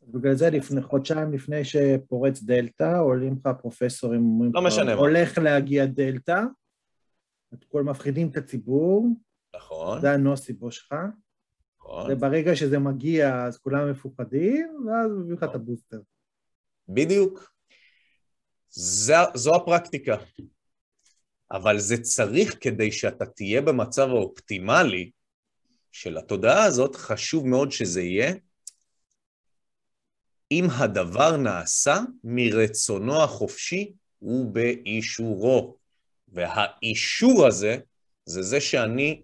בגלל 0.03 0.35
זה 0.35 0.49
לפני, 0.49 0.81
חודשיים 0.81 1.33
לפני 1.33 1.65
שפורץ 1.65 2.41
דלתא, 2.41 2.97
עולים 2.99 3.35
לך 3.39 3.49
פרופסורים, 3.61 4.19
אומרים 4.19 4.51
לא 4.53 4.61
משנה 4.61 4.95
מה. 4.95 5.01
הולך 5.01 5.37
להגיע 5.37 5.85
דלתא, 5.85 6.41
את 7.53 7.63
כל 7.63 7.83
מפחידים 7.83 8.29
את 8.29 8.37
הציבור, 8.37 9.07
נכון, 9.55 10.01
זה 10.01 10.11
הנוסיבו 10.11 10.71
שלך. 10.71 10.95
וברגע 12.09 12.55
שזה 12.55 12.79
מגיע 12.79 13.43
אז 13.43 13.57
כולם 13.57 13.91
מפוחדים, 13.91 14.87
ואז 14.87 15.11
מביאים 15.11 15.37
לך 15.37 15.43
את 15.43 15.55
הבוסטר. 15.55 15.99
בדיוק. 16.89 17.51
זו, 18.69 19.13
זו 19.33 19.55
הפרקטיקה. 19.55 20.15
אבל 21.51 21.79
זה 21.79 22.01
צריך 22.01 22.57
כדי 22.61 22.91
שאתה 22.91 23.25
תהיה 23.25 23.61
במצב 23.61 24.09
האופטימלי 24.09 25.11
של 25.91 26.17
התודעה 26.17 26.63
הזאת, 26.63 26.95
חשוב 26.95 27.47
מאוד 27.47 27.71
שזה 27.71 28.01
יהיה 28.01 28.33
אם 30.51 30.65
הדבר 30.77 31.37
נעשה 31.37 31.99
מרצונו 32.23 33.23
החופשי 33.23 33.93
ובאישורו. 34.21 35.77
והאישור 36.27 37.47
הזה, 37.47 37.77
זה 38.25 38.41
זה 38.41 38.61
שאני 38.61 39.21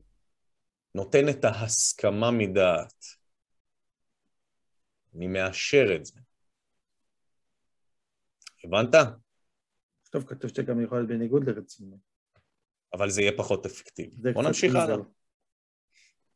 נותן 0.95 1.29
את 1.29 1.45
ההסכמה 1.45 2.32
מדעת. 2.32 3.06
אני 5.15 5.27
מאשר 5.27 5.95
את 5.95 6.06
זה. 6.06 6.19
הבנת? 8.63 8.95
טוב, 10.10 10.23
כתוב 10.27 10.49
שאתה 10.49 10.62
גם 10.62 10.84
יכול 10.84 10.97
להיות 10.97 11.10
בניגוד 11.10 11.49
לרצינות. 11.49 11.99
אבל 12.93 13.10
זה 13.10 13.21
יהיה 13.21 13.32
פחות 13.38 13.65
אפקטיבי. 13.65 14.34
בוא 14.34 14.43
נמשיך 14.43 14.75
הלאה. 14.75 14.97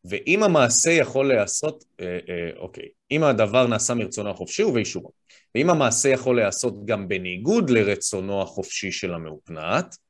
ואם 0.10 0.44
המעשה 0.44 0.92
יכול 0.92 1.28
להיעשות, 1.28 1.84
אה, 2.00 2.20
אה, 2.30 2.50
אוקיי, 2.58 2.90
אם 3.12 3.24
הדבר 3.24 3.68
נעשה 3.68 3.94
מרצונו 3.94 4.30
החופשי 4.30 4.64
ובאישורו, 4.64 5.12
ואם 5.56 5.70
המעשה 5.70 6.10
יכול 6.10 6.36
להיעשות 6.36 6.86
גם 6.86 7.08
בניגוד 7.08 7.70
לרצונו 7.70 8.42
החופשי 8.42 8.92
של 8.92 9.14
המאופנת, 9.14 9.86
אה, 9.86 10.07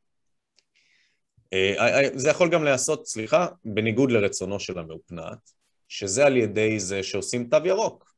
זה 2.16 2.30
יכול 2.30 2.52
גם 2.52 2.64
להיעשות, 2.64 3.08
סליחה, 3.08 3.48
בניגוד 3.66 4.12
לרצונו 4.12 4.60
של 4.60 4.80
המאופנת, 4.80 5.52
שזה 5.88 6.26
על 6.26 6.38
ידי 6.38 6.80
זה 6.80 7.04
שעושים 7.04 7.50
תו 7.50 7.58
ירוק. 7.66 8.14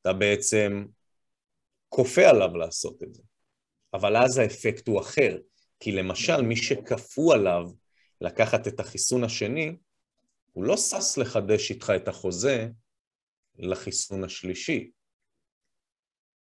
אתה 0.00 0.12
בעצם 0.12 0.84
כופה 1.88 2.22
עליו 2.22 2.56
לעשות 2.56 3.02
את 3.02 3.14
זה. 3.14 3.22
אבל 3.94 4.16
אז 4.16 4.38
האפקט 4.38 4.88
הוא 4.88 5.00
אחר, 5.00 5.38
כי 5.80 5.92
למשל 5.92 6.42
מי 6.42 6.56
שכפו 6.56 7.32
עליו 7.32 7.64
לקחת 8.20 8.68
את 8.68 8.80
החיסון 8.80 9.24
השני, 9.24 9.76
הוא 10.52 10.64
לא 10.64 10.76
שש 10.76 11.18
לחדש 11.18 11.70
איתך 11.70 11.92
את 11.96 12.08
החוזה 12.08 12.68
לחיסון 13.58 14.24
השלישי. 14.24 14.90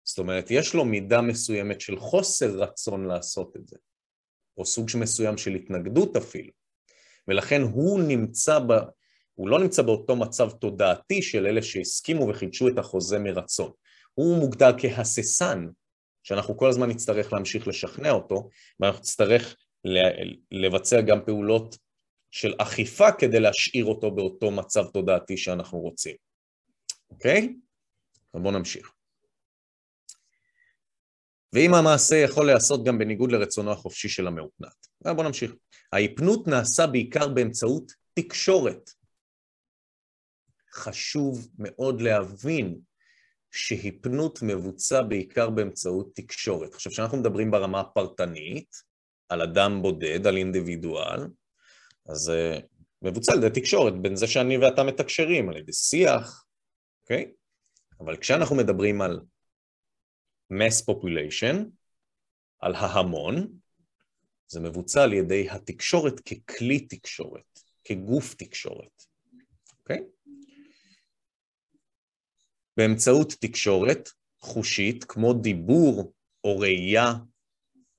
זאת 0.04 0.19
אומרת, 0.19 0.52
יש 0.52 0.73
לו 0.73 0.86
מידה 0.86 1.21
מסוימת 1.21 1.82
של 1.82 2.00
חוסר 2.00 2.50
רצון 2.60 3.06
לעשות 3.06 3.56
את 3.56 3.67
זה, 3.67 3.78
או 4.58 4.65
סוג 4.65 4.88
מסוים 5.00 5.38
של 5.38 5.56
התנגדות 5.56 6.15
אפילו, 6.15 6.52
ולכן 7.28 7.62
הוא 7.62 8.00
נמצא 8.00 8.60
ב... 8.60 8.72
הוא 9.34 9.50
לא 9.50 9.60
נמצא 9.60 9.82
באותו 9.82 10.15
מצב 10.15 10.50
תודעתי 10.50 11.22
של 11.22 11.46
אלה 11.46 11.62
שהסכימו 11.62 12.28
וחידשו 12.28 12.67
את 12.67 12.78
החוזה 12.78 13.20
מרצון. 13.20 13.72
הוא 14.13 14.38
מוגדר 14.38 14.72
כהססן, 14.78 15.67
שאנחנו 16.24 16.58
כל 16.58 16.70
הזמן 16.70 16.89
נצטרך 16.89 17.34
להמשיך 17.34 17.67
לשכנע 17.67 18.12
אותו, 18.12 18.50
ואנחנו 18.80 19.00
נצטרך 19.00 19.56
לבצע 20.52 21.02
גם 21.02 21.20
פעולות 21.26 21.78
של 22.32 22.54
אכיפה 22.58 23.12
כדי 23.12 23.39
להשאיר 23.39 23.86
אותו 23.86 24.12
באותו 24.12 24.52
מצב 24.52 24.86
תודעתי 24.93 25.38
שאנחנו 25.38 25.80
רוצים, 25.80 26.15
אוקיי? 27.10 27.54
אז 28.34 28.41
בואו 28.41 28.54
נמשיך. 28.54 28.96
ואם 31.53 31.73
המעשה 31.73 32.15
יכול 32.15 32.45
להיעשות 32.45 32.83
גם 32.83 32.97
בניגוד 32.97 33.31
לרצונו 33.31 33.71
החופשי 33.71 34.10
של 34.10 34.27
המאופנת. 34.27 34.88
בואו 35.01 35.23
נמשיך. 35.27 35.51
ההיפנות 35.93 36.47
נעשה 36.47 36.88
בעיקר 36.88 37.27
באמצעות 37.27 37.91
תקשורת. 38.13 38.89
חשוב 40.73 41.47
מאוד 41.60 42.01
להבין 42.01 42.79
שהיפנות 43.51 44.39
מבוצע 44.41 45.01
בעיקר 45.01 45.49
באמצעות 45.49 46.15
תקשורת. 46.15 46.73
עכשיו, 46.73 46.91
כשאנחנו 46.91 47.17
מדברים 47.17 47.51
ברמה 47.51 47.79
הפרטנית, 47.79 48.75
על 49.29 49.41
אדם 49.41 49.81
בודד, 49.81 50.27
על 50.27 50.38
אינדיבידואל, 50.38 51.27
אז 52.10 52.29
uh, 52.29 52.62
מבוצע 53.01 53.33
על 53.33 53.43
ידי 53.43 53.62
תקשורת, 53.62 53.93
בין 54.01 54.15
זה 54.15 54.27
שאני 54.27 54.57
ואתה 54.57 54.83
מתקשרים, 54.83 55.49
על 55.49 55.57
ידי 55.57 55.73
שיח, 55.73 56.45
אוקיי? 57.03 57.31
אבל 57.99 58.17
כשאנחנו 58.17 58.55
מדברים 58.55 59.01
על 59.01 59.19
mass 60.53 60.86
population, 60.89 61.55
על 62.60 62.75
ההמון, 62.75 63.57
זה 64.47 64.60
מבוצע 64.60 65.03
על 65.03 65.13
ידי 65.13 65.49
התקשורת 65.49 66.19
ככלי 66.19 66.79
תקשורת, 66.79 67.60
כגוף 67.83 68.33
תקשורת, 68.33 69.03
אוקיי? 69.79 70.03
באמצעות 72.77 73.33
תקשורת 73.39 74.10
חושית, 74.39 75.03
כמו 75.03 75.33
דיבור 75.33 76.13
או 76.43 76.60
ראייה 76.60 77.13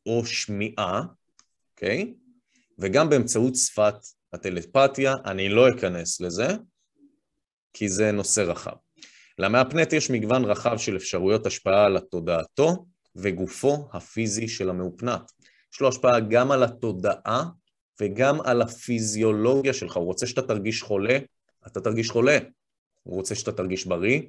או 0.06 0.26
שמיעה, 0.26 1.02
אוקיי? 1.70 2.14
וגם 2.78 3.11
באמצעות 3.11 3.54
שפת 3.54 3.94
הטלפתיה, 4.32 5.14
אני 5.24 5.48
לא 5.48 5.68
אכנס 5.68 6.20
לזה, 6.20 6.46
כי 7.72 7.88
זה 7.88 8.12
נושא 8.12 8.40
רחב. 8.40 8.76
למאפנט 9.38 9.92
יש 9.92 10.11
מגוון 10.11 10.44
רחב 10.44 10.79
של 10.79 10.96
אפשרויות 10.96 11.46
השפעה 11.46 11.87
על 11.87 11.96
התודעתו 11.96 12.87
וגופו 13.16 13.88
הפיזי 13.92 14.48
של 14.48 14.70
המאופנת. 14.70 15.33
יש 15.74 15.81
לו 15.81 15.88
השפעה 15.88 16.20
גם 16.20 16.51
על 16.51 16.64
התודעה 16.64 17.44
וגם 18.01 18.40
על 18.40 18.62
הפיזיולוגיה 18.62 19.72
שלך. 19.72 19.96
הוא 19.96 20.05
רוצה 20.05 20.27
שאתה 20.27 20.42
תרגיש 20.42 20.83
חולה, 20.83 21.18
אתה 21.66 21.81
תרגיש 21.81 22.11
חולה. 22.11 22.38
הוא 23.03 23.14
רוצה 23.14 23.35
שאתה 23.35 23.53
תרגיש 23.53 23.87
בריא, 23.87 24.22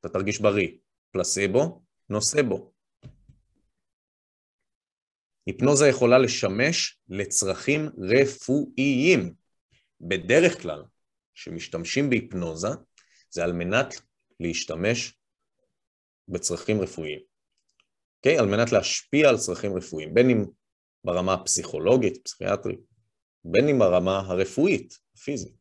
אתה 0.00 0.08
תרגיש 0.08 0.40
בריא. 0.40 0.68
פלסבו, 1.12 1.82
נוסבו. 2.10 2.72
היפנוזה 5.46 5.88
יכולה 5.88 6.18
לשמש 6.18 6.98
לצרכים 7.08 7.88
רפואיים. 7.98 9.34
בדרך 10.00 10.62
כלל, 10.62 10.84
כשמשתמשים 11.34 12.10
בהיפנוזה, 12.10 12.68
זה 13.30 13.44
על 13.44 13.52
מנת 13.52 14.00
להשתמש 14.40 15.14
בצרכים 16.28 16.80
רפואיים. 16.80 17.20
אוקיי? 18.18 18.36
Okay? 18.36 18.40
על 18.40 18.46
מנת 18.46 18.72
להשפיע 18.72 19.28
על 19.28 19.38
צרכים 19.38 19.76
רפואיים, 19.76 20.14
בין 20.14 20.30
אם 20.30 20.44
ברמה 21.04 21.34
הפסיכולוגית, 21.34 22.24
פסיכיאטרית, 22.24 22.80
בין 23.44 23.68
אם 23.68 23.78
ברמה 23.78 24.18
הרפואית, 24.18 24.98
הפיזית. 25.14 25.60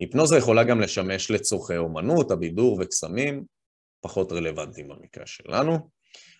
היפנוזה 0.00 0.36
יכולה 0.36 0.64
גם 0.64 0.80
לשמש 0.80 1.30
לצורכי 1.30 1.76
אומנות, 1.76 2.30
הבידור 2.30 2.80
וקסמים, 2.80 3.44
פחות 4.00 4.32
רלוונטיים 4.32 4.88
במקרה 4.88 5.26
שלנו, 5.26 5.90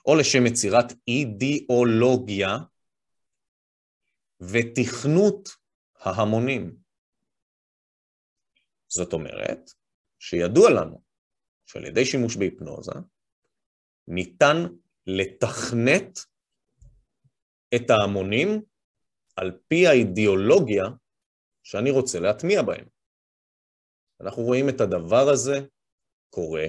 או 0.06 0.16
לשם 0.16 0.46
יצירת 0.46 0.92
אידיאולוגיה 1.08 2.56
ותכנות 4.40 5.48
ההמונים. 5.98 6.76
זאת 8.88 9.12
אומרת, 9.12 9.70
שידוע 10.20 10.70
לנו 10.70 11.02
שעל 11.66 11.84
ידי 11.84 12.04
שימוש 12.04 12.36
בהיפנוזה 12.36 12.92
ניתן 14.08 14.56
לתכנת 15.06 16.18
את 17.74 17.90
ההמונים 17.90 18.62
על 19.36 19.58
פי 19.68 19.86
האידיאולוגיה 19.86 20.84
שאני 21.62 21.90
רוצה 21.90 22.20
להטמיע 22.20 22.62
בהם. 22.62 22.84
אנחנו 24.20 24.42
רואים 24.42 24.68
את 24.68 24.80
הדבר 24.80 25.28
הזה 25.32 25.60
קורה 26.30 26.66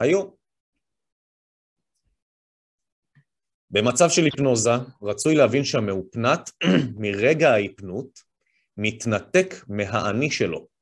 היום. 0.00 0.34
במצב 3.70 4.08
של 4.08 4.22
היפנוזה, 4.22 4.70
רצוי 5.02 5.34
להבין 5.34 5.64
שהמאופנת 5.64 6.50
מרגע 7.02 7.50
ההיפנות 7.50 8.20
מתנתק 8.76 9.54
מהאני 9.68 10.30
שלו, 10.30 10.73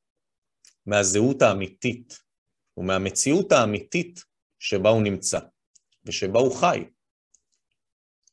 מהזהות 0.85 1.41
האמיתית 1.41 2.19
ומהמציאות 2.77 3.51
האמיתית 3.51 4.19
שבה 4.59 4.89
הוא 4.89 5.01
נמצא 5.01 5.39
ושבה 6.05 6.39
הוא 6.39 6.55
חי, 6.55 6.85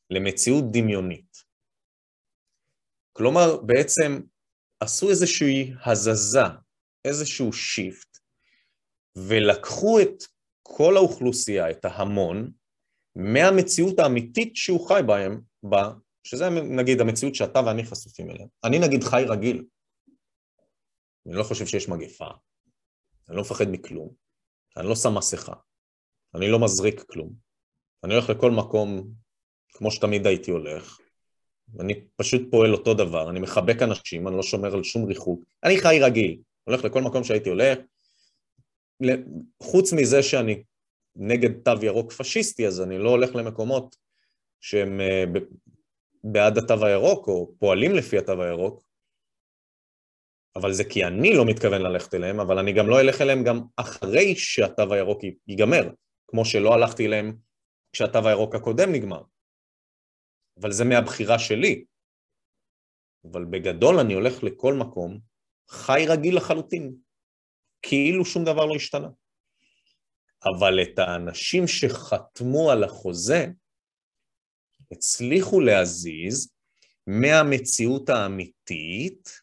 למציאות 0.09 0.63
דמיונית. 0.71 1.37
כלומר, 3.13 3.57
בעצם 3.57 4.21
עשו 4.79 5.09
איזושהי 5.09 5.73
הזזה, 5.85 6.43
איזשהו 7.05 7.53
שיפט, 7.53 8.17
ולקחו 9.15 9.99
את 10.01 10.23
כל 10.63 10.97
האוכלוסייה, 10.97 11.71
את 11.71 11.85
ההמון, 11.85 12.51
מהמציאות 13.15 13.99
האמיתית 13.99 14.55
שהוא 14.55 14.87
חי 14.87 15.01
בהם, 15.07 15.41
בה, 15.63 15.93
שזה 16.23 16.49
נגיד 16.49 17.01
המציאות 17.01 17.35
שאתה 17.35 17.59
ואני 17.65 17.85
חשופים 17.85 18.29
אליה. 18.29 18.45
אני 18.63 18.79
נגיד 18.79 19.03
חי 19.03 19.23
רגיל, 19.27 19.65
אני 21.27 21.35
לא 21.35 21.43
חושב 21.43 21.65
שיש 21.65 21.89
מגפה, 21.89 22.27
אני 23.29 23.35
לא 23.35 23.41
מפחד 23.41 23.65
מכלום, 23.69 24.13
אני 24.77 24.87
לא 24.87 24.95
שם 24.95 25.17
מסכה, 25.17 25.53
אני 26.35 26.47
לא 26.47 26.59
מזריק 26.59 27.01
כלום. 27.01 27.33
אני 28.03 28.13
הולך 28.13 28.29
לכל 28.29 28.51
מקום 28.51 29.07
כמו 29.73 29.91
שתמיד 29.91 30.27
הייתי 30.27 30.51
הולך, 30.51 30.97
אני 31.79 31.93
פשוט 32.15 32.41
פועל 32.51 32.73
אותו 32.73 32.93
דבר, 32.93 33.29
אני 33.29 33.39
מחבק 33.39 33.81
אנשים, 33.81 34.27
אני 34.27 34.35
לא 34.35 34.43
שומר 34.43 34.75
על 34.75 34.83
שום 34.83 35.05
ריחוק. 35.05 35.43
אני 35.63 35.77
חי 35.79 35.99
רגיל, 36.01 36.39
הולך 36.63 36.83
לכל 36.83 37.01
מקום 37.01 37.23
שהייתי 37.23 37.49
הולך. 37.49 37.79
חוץ 39.63 39.93
מזה 39.93 40.23
שאני 40.23 40.63
נגד 41.15 41.49
תו 41.63 41.85
ירוק 41.85 42.11
פשיסטי, 42.11 42.67
אז 42.67 42.81
אני 42.81 42.97
לא 42.97 43.09
הולך 43.09 43.35
למקומות 43.35 43.95
שהם 44.61 45.01
אה, 45.01 45.23
בעד 46.23 46.57
התו 46.57 46.85
הירוק, 46.85 47.27
או 47.27 47.51
פועלים 47.59 47.95
לפי 47.95 48.17
התו 48.17 48.43
הירוק, 48.43 48.83
אבל 50.55 50.73
זה 50.73 50.83
כי 50.83 51.05
אני 51.05 51.33
לא 51.33 51.45
מתכוון 51.45 51.81
ללכת 51.81 52.13
אליהם, 52.13 52.39
אבל 52.39 52.59
אני 52.59 52.73
גם 52.73 52.87
לא 52.87 53.01
אלך 53.01 53.21
אליהם 53.21 53.43
גם 53.43 53.61
אחרי 53.75 54.35
שהתו 54.35 54.93
הירוק 54.93 55.21
ייגמר, 55.47 55.89
כמו 56.27 56.45
שלא 56.45 56.73
הלכתי 56.73 57.05
אליהם 57.05 57.37
כשהתו 57.93 58.27
הירוק 58.27 58.55
הקודם 58.55 58.91
נגמר. 58.91 59.21
אבל 60.61 60.71
זה 60.71 60.85
מהבחירה 60.85 61.39
שלי. 61.39 61.85
אבל 63.31 63.45
בגדול 63.45 63.99
אני 63.99 64.13
הולך 64.13 64.43
לכל 64.43 64.73
מקום, 64.73 65.19
חי 65.69 66.05
רגיל 66.07 66.37
לחלוטין, 66.37 66.95
כאילו 67.81 68.25
שום 68.25 68.43
דבר 68.45 68.65
לא 68.65 68.75
השתנה. 68.75 69.07
אבל 70.43 70.81
את 70.81 70.99
האנשים 70.99 71.67
שחתמו 71.67 72.71
על 72.71 72.83
החוזה, 72.83 73.47
הצליחו 74.91 75.59
להזיז 75.59 76.53
מהמציאות 77.07 78.09
האמיתית 78.09 79.40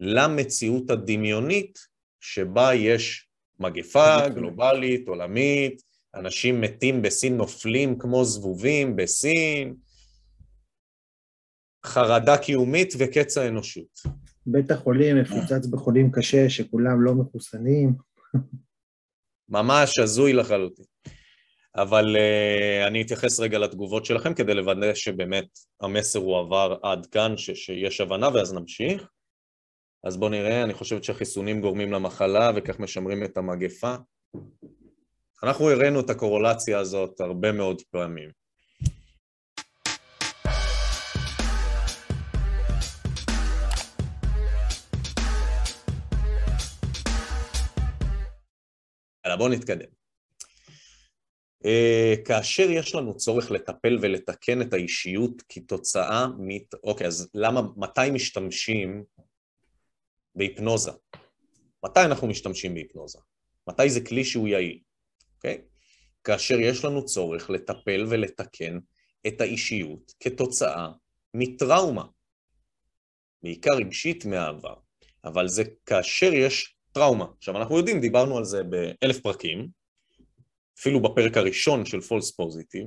למציאות 0.00 0.90
הדמיונית 0.90 1.78
שבה 2.20 2.74
יש 2.74 3.28
מגפה 3.60 4.28
גלובלית, 4.28 5.08
עולמית, 5.08 5.82
אנשים 6.14 6.60
מתים 6.60 7.02
בסין, 7.02 7.36
נופלים 7.36 7.98
כמו 7.98 8.24
זבובים 8.24 8.96
בסין, 8.96 9.74
חרדה 11.86 12.38
קיומית 12.38 12.94
וקץ 12.98 13.38
האנושות. 13.38 14.00
בית 14.46 14.70
החולים 14.70 15.16
מפוצץ 15.16 15.66
בחולים 15.70 16.10
קשה 16.12 16.50
שכולם 16.50 17.02
לא 17.02 17.14
מחוסנים. 17.14 17.92
ממש 19.48 19.98
הזוי 19.98 20.32
לחלוטין. 20.32 20.84
אבל 21.76 22.16
uh, 22.16 22.86
אני 22.86 23.02
אתייחס 23.02 23.40
רגע 23.40 23.58
לתגובות 23.58 24.04
שלכם 24.04 24.34
כדי 24.34 24.54
לוודא 24.54 24.94
שבאמת 24.94 25.46
המסר 25.80 26.18
הועבר 26.18 26.76
עד 26.82 27.06
כאן, 27.06 27.36
ש- 27.36 27.50
שיש 27.50 28.00
הבנה 28.00 28.28
ואז 28.34 28.52
נמשיך. 28.52 29.08
אז 30.04 30.16
בואו 30.16 30.30
נראה, 30.30 30.64
אני 30.64 30.74
חושבת 30.74 31.04
שהחיסונים 31.04 31.60
גורמים 31.60 31.92
למחלה 31.92 32.50
וכך 32.56 32.78
משמרים 32.78 33.24
את 33.24 33.36
המגפה. 33.36 33.94
אנחנו 35.42 35.70
הראינו 35.70 36.00
את 36.00 36.10
הקורולציה 36.10 36.78
הזאת 36.78 37.20
הרבה 37.20 37.52
מאוד 37.52 37.82
פעמים. 37.90 38.30
יאללה, 49.24 49.36
בואו 49.36 49.48
נתקדם. 49.48 49.88
Uh, 51.64 52.24
כאשר 52.24 52.70
יש 52.70 52.94
לנו 52.94 53.16
צורך 53.16 53.50
לטפל 53.50 53.98
ולתקן 54.02 54.62
את 54.62 54.72
האישיות 54.72 55.42
כתוצאה 55.48 56.26
מ... 56.26 56.48
אוקיי, 56.84 57.06
אז 57.06 57.28
למה, 57.34 57.60
מתי 57.76 58.10
משתמשים 58.10 59.04
בהיפנוזה? 60.34 60.90
מתי 61.84 62.00
אנחנו 62.00 62.26
משתמשים 62.26 62.74
בהיפנוזה? 62.74 63.18
מתי 63.68 63.90
זה 63.90 64.00
כלי 64.00 64.24
שהוא 64.24 64.48
יעיל? 64.48 64.80
אוקיי? 65.36 65.62
כאשר 66.24 66.60
יש 66.60 66.84
לנו 66.84 67.04
צורך 67.04 67.50
לטפל 67.50 68.06
ולתקן 68.08 68.78
את 69.26 69.40
האישיות 69.40 70.12
כתוצאה 70.20 70.88
מטראומה, 71.34 72.04
בעיקר 73.42 73.74
רגשית 73.76 74.24
מהעבר, 74.24 74.74
אבל 75.24 75.48
זה 75.48 75.64
כאשר 75.86 76.32
יש 76.32 76.76
טראומה. 76.92 77.26
עכשיו, 77.38 77.56
אנחנו 77.56 77.76
יודעים, 77.76 78.00
דיברנו 78.00 78.38
על 78.38 78.44
זה 78.44 78.62
באלף 78.62 79.20
פרקים, 79.20 79.68
אפילו 80.78 81.02
בפרק 81.02 81.36
הראשון 81.36 81.86
של 81.86 82.00
פולס 82.00 82.30
פוזיטיב, 82.30 82.86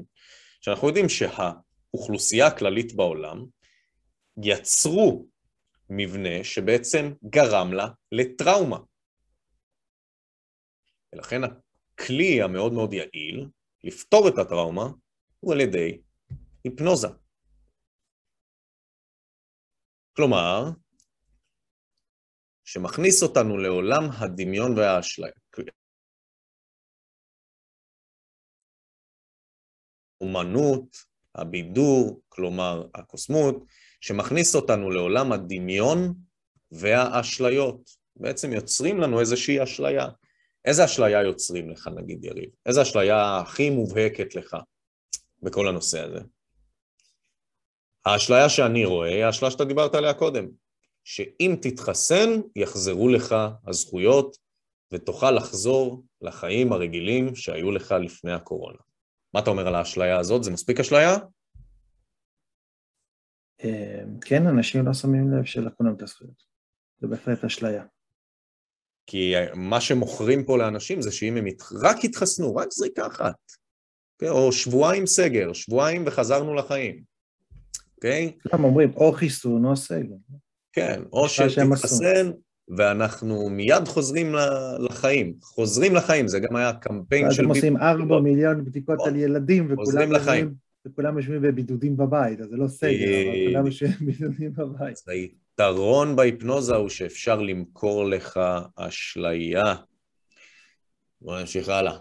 שאנחנו 0.61 0.87
יודעים 0.87 1.05
שהאוכלוסייה 1.09 2.47
הכללית 2.47 2.95
בעולם 2.95 3.45
יצרו 4.43 5.27
מבנה 5.97 6.43
שבעצם 6.43 7.05
גרם 7.29 7.73
לה 7.73 7.87
לטראומה. 8.11 8.77
ולכן 11.13 11.41
הכלי 11.43 12.41
המאוד 12.41 12.73
מאוד 12.73 12.93
יעיל 12.93 13.49
לפתור 13.83 14.27
את 14.27 14.33
הטראומה 14.37 14.85
הוא 15.39 15.53
על 15.53 15.61
ידי 15.61 16.01
היפנוזה. 16.63 17.07
כלומר, 20.15 20.63
שמכניס 22.65 23.23
אותנו 23.23 23.57
לעולם 23.57 24.03
הדמיון 24.19 24.77
והאשליה. 24.77 25.31
אומנות, 30.21 30.97
הבידור, 31.35 32.21
כלומר 32.29 32.87
הקוסמות, 32.95 33.55
שמכניס 34.03 34.55
אותנו 34.55 34.91
לעולם 34.91 35.31
הדמיון 35.31 36.13
והאשליות. 36.71 37.89
בעצם 38.15 38.53
יוצרים 38.53 38.99
לנו 38.99 39.19
איזושהי 39.19 39.63
אשליה. 39.63 40.07
איזה 40.65 40.85
אשליה 40.85 41.21
יוצרים 41.21 41.69
לך, 41.69 41.89
נגיד, 41.95 42.25
יריב? 42.25 42.49
איזה 42.65 42.81
אשליה 42.81 43.37
הכי 43.37 43.69
מובהקת 43.69 44.35
לך 44.35 44.57
בכל 45.43 45.67
הנושא 45.67 46.03
הזה? 46.03 46.19
האשליה 48.05 48.49
שאני 48.49 48.85
רואה 48.85 49.09
היא 49.09 49.23
האשליה 49.23 49.51
שאתה 49.51 49.65
דיברת 49.65 49.95
עליה 49.95 50.13
קודם, 50.13 50.47
שאם 51.03 51.55
תתחסן, 51.61 52.29
יחזרו 52.55 53.09
לך 53.09 53.35
הזכויות 53.67 54.37
ותוכל 54.91 55.31
לחזור 55.31 56.03
לחיים 56.21 56.73
הרגילים 56.73 57.35
שהיו 57.35 57.71
לך 57.71 57.95
לפני 58.01 58.31
הקורונה. 58.33 58.79
מה 59.33 59.39
אתה 59.39 59.49
אומר 59.49 59.67
על 59.67 59.75
האשליה 59.75 60.19
הזאת? 60.19 60.43
זה 60.43 60.51
מספיק 60.51 60.79
אשליה? 60.79 61.17
אה, 63.63 64.03
כן, 64.21 64.47
אנשים 64.47 64.85
לא 64.85 64.93
שמים 64.93 65.31
לב 65.31 65.45
שלקחו 65.45 65.83
להם 65.83 65.95
את 65.95 66.01
הזכויות. 66.01 66.43
זה 67.01 67.07
בהחלט 67.07 67.43
אשליה. 67.43 67.83
כי 69.07 69.33
מה 69.53 69.81
שמוכרים 69.81 70.43
פה 70.43 70.57
לאנשים 70.57 71.01
זה 71.01 71.11
שאם 71.11 71.37
הם 71.37 71.45
רק 71.81 72.03
יתחסנו, 72.03 72.55
רק 72.55 72.67
זריקה 72.71 73.07
אחת, 73.07 73.35
okay? 74.23 74.29
או 74.29 74.51
שבועיים 74.51 75.05
סגר, 75.05 75.53
שבועיים 75.53 76.03
וחזרנו 76.07 76.53
לחיים, 76.53 77.03
אוקיי? 77.95 78.31
הם 78.51 78.63
אומרים 78.63 78.91
או 78.95 79.11
חיסון 79.11 79.65
או 79.65 79.75
סגר. 79.75 80.15
כן, 80.73 81.01
או 81.13 81.29
שתתחסן 81.29 82.31
ואנחנו 82.77 83.49
מיד 83.49 83.87
חוזרים 83.87 84.35
לחיים, 84.79 85.33
חוזרים 85.41 85.95
לחיים, 85.95 86.27
זה 86.27 86.39
גם 86.39 86.55
היה 86.55 86.73
קמפיין 86.73 87.25
של... 87.25 87.31
אז 87.31 87.39
הם 87.39 87.49
עושים 87.49 87.77
ארבע 87.77 88.19
מיליון 88.19 88.65
בדיקות 88.65 88.99
על 89.05 89.15
ילדים 89.15 89.67
וכולם 89.69 90.11
לחיים. 90.11 90.53
וכולם 90.85 91.17
יושבים 91.17 91.41
בבידודים 91.41 91.97
בבית, 91.97 92.39
אז 92.39 92.49
זה 92.49 92.57
לא 92.57 92.67
סגר, 92.67 92.89
אבל 92.91 93.47
כולם 93.47 93.65
יושבים 93.65 93.91
בבידודים 94.01 94.53
בבית. 94.53 94.97
היתרון 95.07 96.15
בהיפנוזה 96.15 96.75
הוא 96.75 96.89
שאפשר 96.89 97.41
למכור 97.41 98.05
לך 98.05 98.39
אשליה. 98.75 99.61
בואו 101.21 101.39
נמשיך 101.39 101.69
הלאה. 101.69 101.97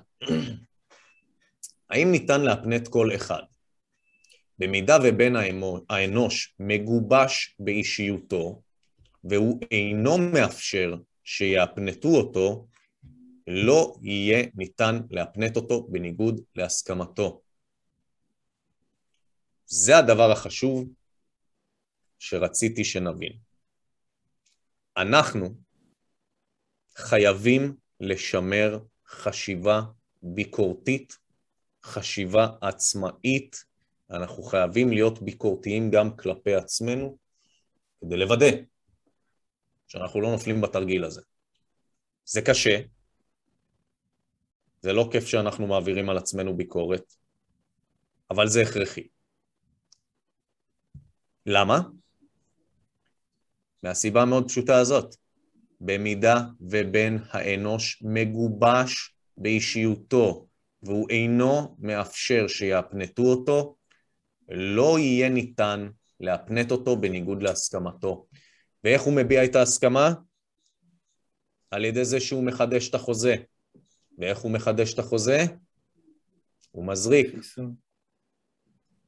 האם 1.91 2.11
ניתן 2.11 2.41
להפנט 2.41 2.89
כל 2.89 3.14
אחד? 3.14 3.43
במידה 4.59 4.99
ובן 5.05 5.33
האנוש 5.91 6.55
מגובש 6.61 7.57
באישיותו, 7.59 8.62
והוא 9.24 9.61
אינו 9.70 10.18
מאפשר 10.18 10.95
שיאפנטו 11.24 12.09
אותו, 12.09 12.66
לא 13.47 13.95
יהיה 14.03 14.45
ניתן 14.55 15.01
להפנט 15.11 15.57
אותו 15.57 15.87
בניגוד 15.91 16.41
להסכמתו. 16.57 17.43
זה 19.75 19.99
הדבר 19.99 20.31
החשוב 20.31 20.89
שרציתי 22.18 22.85
שנבין. 22.85 23.33
אנחנו 24.97 25.55
חייבים 26.97 27.77
לשמר 28.01 28.79
חשיבה 29.07 29.83
ביקורתית, 30.23 31.18
חשיבה 31.85 32.49
עצמאית, 32.61 33.64
אנחנו 34.11 34.43
חייבים 34.43 34.93
להיות 34.93 35.23
ביקורתיים 35.23 35.91
גם 35.91 36.16
כלפי 36.16 36.55
עצמנו, 36.55 37.18
כדי 38.01 38.16
לוודא 38.16 38.47
שאנחנו 39.89 40.20
לא 40.20 40.31
נופלים 40.31 40.61
בתרגיל 40.61 41.05
הזה. 41.05 41.20
זה 42.25 42.41
קשה, 42.43 42.81
זה 44.81 44.93
לא 44.93 45.09
כיף 45.12 45.27
שאנחנו 45.27 45.66
מעבירים 45.66 46.11
על 46.11 46.18
עצמנו 46.18 46.57
ביקורת, 46.57 47.14
אבל 48.31 48.49
זה 48.49 48.62
הכרחי. 48.62 49.09
למה? 51.47 51.80
מהסיבה 53.82 54.22
המאוד 54.22 54.49
פשוטה 54.49 54.78
הזאת. 54.78 55.16
במידה 55.80 56.40
ובן 56.61 57.16
האנוש 57.30 58.03
מגובש 58.03 59.14
באישיותו 59.36 60.47
והוא 60.82 61.11
אינו 61.11 61.76
מאפשר 61.78 62.49
שיאפנטו 62.49 63.22
אותו, 63.22 63.76
לא 64.49 64.99
יהיה 64.99 65.28
ניתן 65.28 65.88
להפנט 66.20 66.70
אותו 66.70 66.97
בניגוד 66.97 67.43
להסכמתו. 67.43 68.26
ואיך 68.84 69.03
הוא 69.03 69.16
מביע 69.16 69.45
את 69.45 69.57
ההסכמה? 69.57 70.14
על 71.70 71.84
ידי 71.84 72.05
זה 72.05 72.20
שהוא 72.20 72.45
מחדש 72.45 72.88
את 72.88 72.95
החוזה. 72.95 73.36
ואיך 74.18 74.38
הוא 74.38 74.51
מחדש 74.51 74.95
את 74.95 74.99
החוזה? 74.99 75.45
הוא 76.70 76.86
מזריק. 76.86 77.34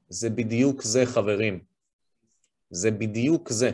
זה 0.09 0.31
בדיוק 0.31 0.83
זה, 0.83 1.07
חברים. 1.07 1.74
זה 2.71 2.91
בדיוק 2.91 3.51
זה. 3.51 3.71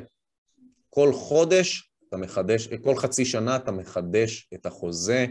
כל 0.90 1.12
חודש 1.12 1.90
אתה 2.08 2.16
מחדש, 2.16 2.68
כל 2.68 2.96
חצי 2.96 3.24
שנה 3.24 3.56
אתה 3.56 3.72
מחדש 3.72 4.48
את 4.54 4.66
החוזה 4.66 5.26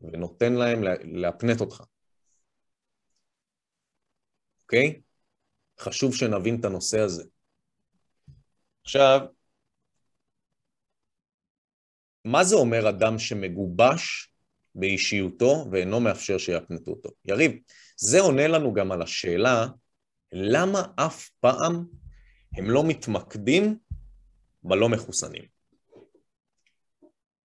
ונותן 0.00 0.52
להם 0.52 0.82
להפנט 1.02 1.60
אותך. 1.60 1.82
אוקיי? 4.62 5.00
חשוב 5.80 6.14
שנבין 6.14 6.60
את 6.60 6.64
הנושא 6.64 7.00
הזה. 7.00 7.24
עכשיו, 8.82 9.20
מה 12.24 12.44
זה 12.44 12.56
אומר 12.56 12.88
אדם 12.88 13.18
שמגובש 13.18 14.32
באישיותו 14.74 15.64
ואינו 15.70 16.00
מאפשר 16.00 16.38
שיפנטו 16.38 16.90
אותו? 16.90 17.08
יריב, 17.24 17.52
זה 17.96 18.20
עונה 18.20 18.46
לנו 18.46 18.74
גם 18.74 18.92
על 18.92 19.02
השאלה 19.02 19.66
למה 20.32 20.82
אף 20.96 21.28
פעם 21.40 21.86
הם 22.56 22.70
לא 22.70 22.84
מתמקדים 22.84 23.78
בלא 24.62 24.88
מחוסנים. 24.88 25.44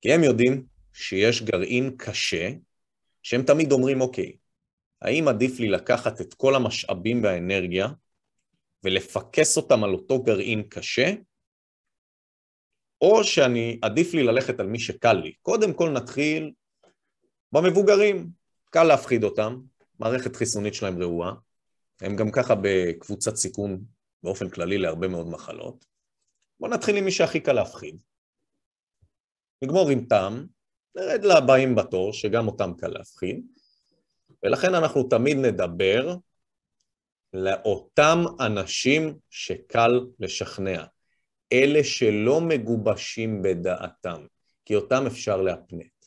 כי 0.00 0.12
הם 0.12 0.24
יודעים 0.24 0.66
שיש 0.92 1.42
גרעין 1.42 1.96
קשה, 1.96 2.50
שהם 3.22 3.42
תמיד 3.42 3.72
אומרים, 3.72 4.00
אוקיי, 4.00 4.36
האם 5.02 5.28
עדיף 5.28 5.60
לי 5.60 5.68
לקחת 5.68 6.20
את 6.20 6.34
כל 6.34 6.54
המשאבים 6.54 7.24
והאנרגיה 7.24 7.88
ולפקס 8.84 9.56
אותם 9.56 9.84
על 9.84 9.90
אותו 9.90 10.22
גרעין 10.22 10.62
קשה, 10.62 11.14
או 13.00 13.24
שאני, 13.24 13.78
עדיף 13.82 14.14
לי 14.14 14.22
ללכת 14.22 14.60
על 14.60 14.66
מי 14.66 14.78
שקל 14.78 15.12
לי. 15.12 15.32
קודם 15.42 15.72
כל 15.72 15.90
נתחיל 15.90 16.52
במבוגרים, 17.52 18.30
קל 18.70 18.84
להפחיד 18.84 19.24
אותם, 19.24 19.60
מערכת 19.98 20.36
חיסונית 20.36 20.74
שלהם 20.74 21.02
רעועה, 21.02 21.32
הם 22.00 22.16
גם 22.16 22.30
ככה 22.30 22.54
בקבוצת 22.62 23.36
סיכון 23.36 23.84
באופן 24.22 24.48
כללי 24.50 24.78
להרבה 24.78 25.08
מאוד 25.08 25.26
מחלות. 25.26 25.84
בואו 26.60 26.70
נתחיל 26.70 26.96
עם 26.96 27.04
מי 27.04 27.10
שהכי 27.10 27.40
קל 27.40 27.52
להפחיד. 27.52 27.98
נגמור 29.62 29.90
עם 29.90 30.04
תם, 30.04 30.44
נרד 30.94 31.24
לבאים 31.24 31.74
בתור, 31.74 32.12
שגם 32.12 32.46
אותם 32.46 32.72
קל 32.78 32.88
להפחיד, 32.88 33.46
ולכן 34.42 34.74
אנחנו 34.74 35.02
תמיד 35.02 35.36
נדבר 35.36 36.16
לאותם 37.32 38.18
אנשים 38.46 39.18
שקל 39.30 40.00
לשכנע, 40.18 40.84
אלה 41.52 41.84
שלא 41.84 42.40
מגובשים 42.40 43.42
בדעתם, 43.42 44.26
כי 44.64 44.74
אותם 44.74 45.04
אפשר 45.06 45.42
להפנט. 45.42 46.04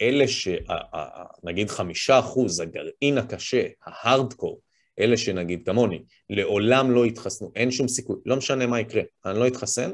אלה 0.00 0.24
שנגיד 0.28 1.68
חמישה 1.68 2.18
אחוז, 2.18 2.60
הגרעין 2.60 3.18
הקשה, 3.18 3.66
ההארדקור, 3.82 4.60
אלה 4.98 5.16
שנגיד 5.16 5.66
כמוני, 5.66 6.04
לעולם 6.30 6.90
לא 6.90 7.06
יתחסנו, 7.06 7.52
אין 7.56 7.70
שום 7.70 7.88
סיכוי, 7.88 8.16
לא 8.26 8.36
משנה 8.36 8.66
מה 8.66 8.80
יקרה, 8.80 9.02
אני 9.26 9.38
לא 9.38 9.46
אתחסן, 9.46 9.90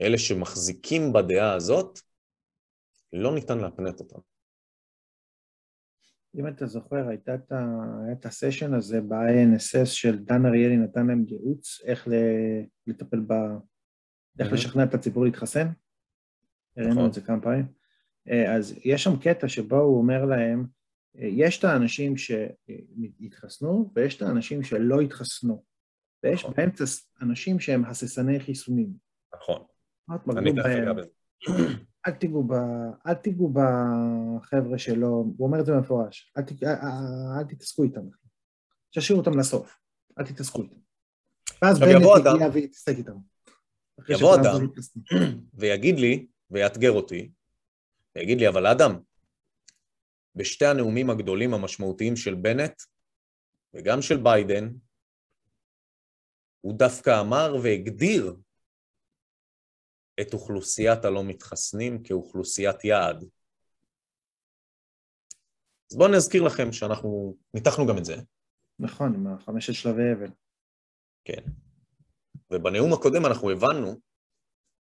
אלה 0.00 0.18
שמחזיקים 0.18 1.12
בדעה 1.12 1.54
הזאת, 1.54 1.98
לא 3.12 3.34
ניתן 3.34 3.58
להפנט 3.58 4.00
אותם. 4.00 4.18
אם 6.34 6.48
אתה 6.48 6.66
זוכר, 6.66 7.08
הייתה 7.08 7.34
את, 7.34 7.52
ה... 7.52 7.64
את 8.12 8.26
הסשן 8.26 8.74
הזה 8.74 9.00
ב-INSS 9.00 9.86
של 9.86 10.18
דן 10.18 10.46
אריאלי 10.46 10.76
נתן 10.76 11.06
להם 11.06 11.24
ייעוץ 11.28 11.80
איך 11.84 12.08
לטפל 12.86 13.20
ב... 13.20 13.32
איך 14.40 14.52
לשכנע 14.52 14.84
את 14.84 14.94
הציבור 14.94 15.24
להתחסן? 15.24 15.66
הראינו 16.76 16.94
נכון. 16.94 17.06
את 17.06 17.12
זה 17.12 17.20
כמה 17.20 17.40
פעמים. 17.40 17.66
אה, 18.28 18.54
אז 18.56 18.74
יש 18.84 19.04
שם 19.04 19.16
קטע 19.16 19.48
שבו 19.48 19.76
הוא 19.76 19.98
אומר 19.98 20.24
להם, 20.24 20.66
יש 21.14 21.58
את 21.58 21.64
האנשים 21.64 22.14
שהתחסנו 22.16 23.92
ויש 23.94 24.16
את 24.16 24.22
האנשים 24.22 24.62
שלא 24.62 25.00
התחסנו. 25.00 25.64
ויש 26.22 26.40
נכון. 26.40 26.54
באמצע 26.56 26.84
אנשים 27.22 27.60
שהם 27.60 27.84
הססני 27.84 28.40
חיסונים. 28.40 28.92
נכון. 29.34 29.64
אני 30.38 30.52
תכף 30.52 30.66
אגע 30.66 30.92
בזה. 30.92 31.08
אל 32.06 32.12
תיגעו, 32.12 32.44
ב... 32.44 32.52
אל 33.06 33.14
תיגעו 33.14 33.52
בחבר'ה 33.52 34.78
שלא, 34.78 35.06
הוא 35.06 35.46
אומר 35.46 35.60
את 35.60 35.66
זה 35.66 35.72
במפורש, 35.72 36.32
אל, 36.38 36.42
ת... 36.42 36.62
אל 37.38 37.44
תתעסקו 37.48 37.82
איתם. 37.82 38.00
תשאירו 38.94 39.20
אותם 39.20 39.38
לסוף, 39.38 39.78
אל 40.18 40.24
תתעסקו 40.24 40.62
איתם. 40.62 40.76
ואז 41.62 41.80
בנט 41.80 42.02
יגיע 42.34 42.48
ויתעסק 42.52 42.96
איתם. 42.98 43.16
יבוא 44.08 44.34
אדם 44.34 44.66
ויגיד 45.54 45.98
לי, 45.98 46.26
ויאתגר 46.50 46.92
אותי, 46.92 47.30
ויגיד 48.16 48.38
לי, 48.38 48.48
אבל 48.48 48.66
אדם, 48.66 48.98
בשתי 50.38 50.66
הנאומים 50.66 51.10
הגדולים 51.10 51.54
המשמעותיים 51.54 52.16
של 52.16 52.34
בנט, 52.34 52.82
וגם 53.74 54.02
של 54.02 54.16
ביידן, 54.22 54.68
הוא 56.60 56.78
דווקא 56.78 57.20
אמר 57.20 57.56
והגדיר 57.62 58.36
את 60.20 60.34
אוכלוסיית 60.34 61.04
הלא 61.04 61.24
מתחסנים 61.24 62.02
כאוכלוסיית 62.02 62.84
יעד. 62.84 63.24
אז 65.90 65.96
בואו 65.96 66.12
נזכיר 66.12 66.42
לכם 66.42 66.72
שאנחנו 66.72 67.36
ניתחנו 67.54 67.86
גם 67.86 67.98
את 67.98 68.04
זה. 68.04 68.16
נכון, 68.78 69.14
עם 69.14 69.26
החמשת 69.26 69.74
שלבי 69.74 70.12
אבל. 70.18 70.30
כן. 71.24 71.42
ובנאום 72.52 72.92
הקודם 72.92 73.26
אנחנו 73.26 73.50
הבנו 73.50 74.00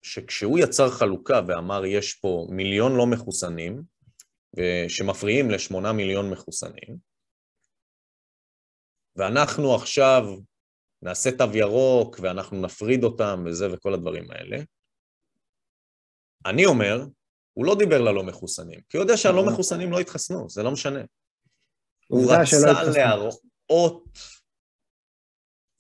שכשהוא 0.01 0.59
יצר 0.59 0.89
חלוקה 0.89 1.41
ואמר 1.47 1.85
יש 1.85 2.13
פה 2.13 2.47
מיליון 2.49 2.97
לא 2.97 3.05
מחוסנים, 3.07 3.83
שמפריעים 4.87 5.51
לשמונה 5.51 5.93
מיליון 5.93 6.29
מחוסנים, 6.29 6.97
ואנחנו 9.15 9.75
עכשיו 9.75 10.23
נעשה 11.01 11.29
תו 11.37 11.57
ירוק 11.57 12.19
ואנחנו 12.21 12.61
נפריד 12.61 13.03
אותם 13.03 13.43
וזה 13.45 13.73
וכל 13.73 13.93
הדברים 13.93 14.31
האלה, 14.31 14.57
אני 16.45 16.65
אומר, 16.65 17.05
הוא 17.53 17.65
לא 17.65 17.75
דיבר 17.79 18.01
ללא 18.01 18.23
מחוסנים, 18.23 18.81
כי 18.89 18.97
הוא 18.97 19.03
יודע 19.03 19.17
שהלא 19.17 19.41
נכון. 19.41 19.53
מחוסנים 19.53 19.91
לא 19.91 19.99
התחסנו, 19.99 20.49
זה 20.49 20.63
לא 20.63 20.71
משנה. 20.71 20.99
הוא 22.07 22.33
רצה 22.33 22.89
להראות 22.95 24.03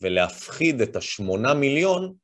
ולהפחיד 0.01 0.81
את 0.81 0.95
השמונה 0.95 1.53
מיליון 1.53 2.15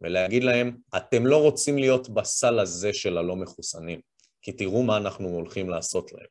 ולהגיד 0.00 0.44
להם, 0.44 0.76
אתם 0.96 1.26
לא 1.26 1.42
רוצים 1.42 1.78
להיות 1.78 2.08
בסל 2.08 2.58
הזה 2.58 2.92
של 2.92 3.18
הלא 3.18 3.36
מחוסנים, 3.36 4.00
כי 4.42 4.52
תראו 4.52 4.82
מה 4.82 4.96
אנחנו 4.96 5.28
הולכים 5.28 5.70
לעשות 5.70 6.12
להם. 6.12 6.26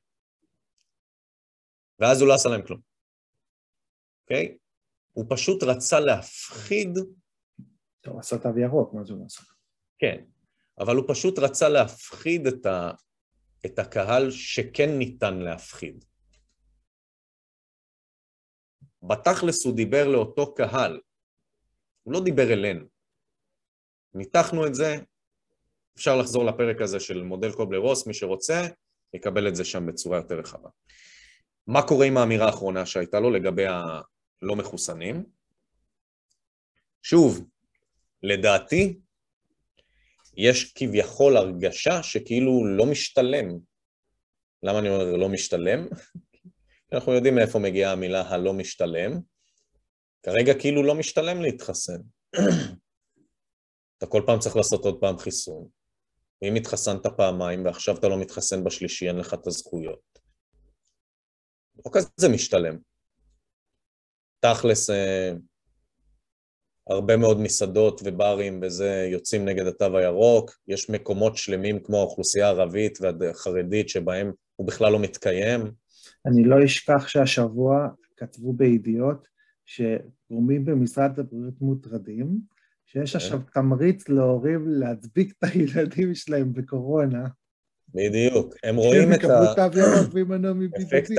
ואז 1.99 2.21
הוא 2.21 2.27
לא 2.27 2.33
עשה 2.33 2.49
להם 2.49 2.65
כלום, 2.67 2.81
אוקיי? 4.23 4.47
Okay? 4.47 4.57
הוא 5.13 5.25
פשוט 5.29 5.63
רצה 5.63 5.99
להפחיד... 5.99 6.89
הוא 8.07 8.19
עשה 8.19 8.37
תו 8.37 8.59
ירוק, 8.59 8.93
מה 8.93 9.03
זה 9.03 9.13
הוא 9.13 9.25
עשה? 9.25 9.43
כן, 9.99 10.25
אבל 10.79 10.95
הוא 10.95 11.05
פשוט 11.07 11.39
רצה 11.39 11.69
להפחיד 11.69 12.47
את, 12.47 12.65
ה, 12.65 12.91
את 13.65 13.79
הקהל 13.79 14.31
שכן 14.31 14.89
ניתן 14.97 15.39
להפחיד. 15.39 16.05
בתכלס 19.03 19.65
הוא 19.65 19.75
דיבר 19.75 20.07
לאותו 20.07 20.53
קהל, 20.53 20.99
הוא 22.03 22.13
לא 22.13 22.23
דיבר 22.23 22.53
אלינו. 22.53 22.85
ניתחנו 24.13 24.67
את 24.67 24.75
זה, 24.75 24.95
אפשר 25.95 26.17
לחזור 26.17 26.45
לפרק 26.45 26.81
הזה 26.81 26.99
של 26.99 27.23
מודל 27.23 27.51
קובלר 27.51 27.79
רוס, 27.79 28.07
מי 28.07 28.13
שרוצה, 28.13 28.67
יקבל 29.13 29.47
את 29.47 29.55
זה 29.55 29.65
שם 29.65 29.85
בצורה 29.85 30.17
יותר 30.17 30.39
רחבה. 30.39 30.69
מה 31.67 31.87
קורה 31.87 32.05
עם 32.05 32.17
האמירה 32.17 32.45
האחרונה 32.45 32.85
שהייתה 32.85 33.19
לו 33.19 33.31
לגבי 33.31 33.65
הלא 33.67 34.55
מחוסנים? 34.55 35.23
שוב, 37.03 37.45
לדעתי, 38.23 38.99
יש 40.37 40.73
כביכול 40.73 41.37
הרגשה 41.37 42.03
שכאילו 42.03 42.65
לא 42.77 42.85
משתלם. 42.85 43.57
למה 44.63 44.79
אני 44.79 44.89
אומר 44.89 45.15
לא 45.15 45.29
משתלם? 45.29 45.87
אנחנו 46.93 47.13
יודעים 47.13 47.35
מאיפה 47.35 47.59
מגיעה 47.59 47.91
המילה 47.91 48.21
הלא 48.21 48.53
משתלם. 48.53 49.19
כרגע 50.23 50.59
כאילו 50.59 50.83
לא 50.83 50.95
משתלם 50.95 51.41
להתחסן. 51.41 52.01
אתה 53.97 54.05
כל 54.05 54.23
פעם 54.25 54.39
צריך 54.39 54.55
לעשות 54.55 54.85
עוד 54.85 55.01
פעם 55.01 55.17
חיסון. 55.17 55.80
ואם 56.41 56.55
התחסנת 56.55 57.07
פעמיים 57.07 57.65
ועכשיו 57.65 57.97
אתה 57.97 58.07
לא 58.07 58.19
מתחסן 58.19 58.63
בשלישי, 58.63 59.07
אין 59.07 59.17
לך 59.17 59.33
את 59.33 59.47
הזכויות. 59.47 60.19
לא 61.85 61.91
כזה 61.93 62.29
משתלם. 62.29 62.77
תכלס, 64.39 64.89
אה, 64.89 65.31
הרבה 66.89 67.17
מאוד 67.17 67.39
מסעדות 67.39 68.01
וברים 68.05 68.59
וזה 68.63 69.07
יוצאים 69.11 69.45
נגד 69.45 69.67
התו 69.67 69.97
הירוק, 69.97 70.51
יש 70.67 70.89
מקומות 70.89 71.37
שלמים 71.37 71.79
כמו 71.83 71.97
האוכלוסייה 71.97 72.47
הערבית 72.47 72.99
והחרדית 73.19 73.89
שבהם 73.89 74.31
הוא 74.55 74.67
בכלל 74.67 74.91
לא 74.91 74.99
מתקיים. 74.99 75.71
אני 76.25 76.43
לא 76.43 76.65
אשכח 76.65 77.07
שהשבוע 77.07 77.87
כתבו 78.17 78.53
בידיעות 78.53 79.27
שגורמים 79.65 80.65
במשרד 80.65 81.19
הבריאות 81.19 81.61
מוטרדים, 81.61 82.39
שיש. 82.91 83.15
אוקיי. 83.15 83.25
עכשיו 83.25 83.39
תמריץ 83.53 84.09
להורים 84.09 84.65
להדביק 84.67 85.33
את 85.37 85.43
הילדים 85.43 86.15
שלהם 86.15 86.53
בקורונה. 86.53 87.27
בדיוק, 87.95 88.53
הם 88.63 88.75
רואים 88.75 89.13
את 89.13 89.23
האפקט 89.23 91.11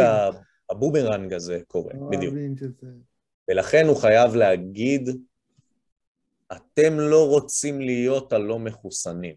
הבומרנג 0.70 1.32
הזה 1.32 1.60
קורה, 1.66 1.92
בדיוק. 2.10 2.34
ולכן 3.50 3.86
הוא 3.86 3.96
חייב 3.96 4.34
להגיד, 4.34 5.08
אתם 6.52 6.98
לא 6.98 7.28
רוצים 7.28 7.80
להיות 7.80 8.32
הלא 8.32 8.58
מחוסנים, 8.58 9.34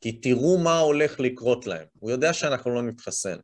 כי 0.00 0.12
תראו 0.12 0.58
מה 0.58 0.78
הולך 0.78 1.20
לקרות 1.20 1.66
להם. 1.66 1.86
הוא 1.98 2.10
יודע 2.10 2.32
שאנחנו 2.32 2.74
לא 2.74 2.82
נתחסן, 2.82 3.36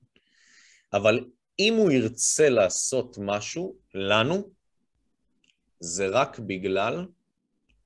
אבל 0.92 1.24
אם 1.58 1.74
הוא 1.74 1.90
ירצה 1.90 2.48
לעשות 2.48 3.16
משהו 3.20 3.76
לנו, 3.94 4.50
זה 5.80 6.06
רק 6.08 6.38
בגלל 6.38 7.06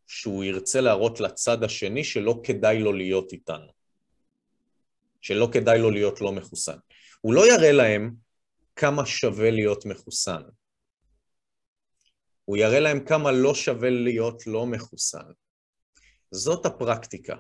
שהוא 0.09 0.45
ירצה 0.45 0.81
להראות 0.81 1.21
לצד 1.21 1.65
השני 1.65 2.05
שלא 2.05 2.41
כדאי 2.45 2.79
לו 2.79 2.93
להיות 2.93 3.33
איתנו. 3.33 3.73
שלא 5.21 5.49
כדאי 5.53 5.79
לו 5.79 5.91
להיות 5.91 6.21
לא 6.21 6.33
מחוסן. 6.33 6.77
הוא 7.21 7.35
לא 7.35 7.53
יראה 7.53 7.73
להם 7.73 8.15
כמה 8.77 9.07
שווה 9.07 9.51
להיות 9.51 9.87
מחוסן. 9.87 10.43
הוא 12.45 12.57
יראה 12.57 12.81
להם 12.81 13.05
כמה 13.05 13.33
לא 13.33 13.55
שווה 13.55 13.91
להיות 13.91 14.47
לא 14.47 14.67
מחוסן. 14.67 15.31
זאת 16.31 16.67
הפרקטיקה. 16.67 17.37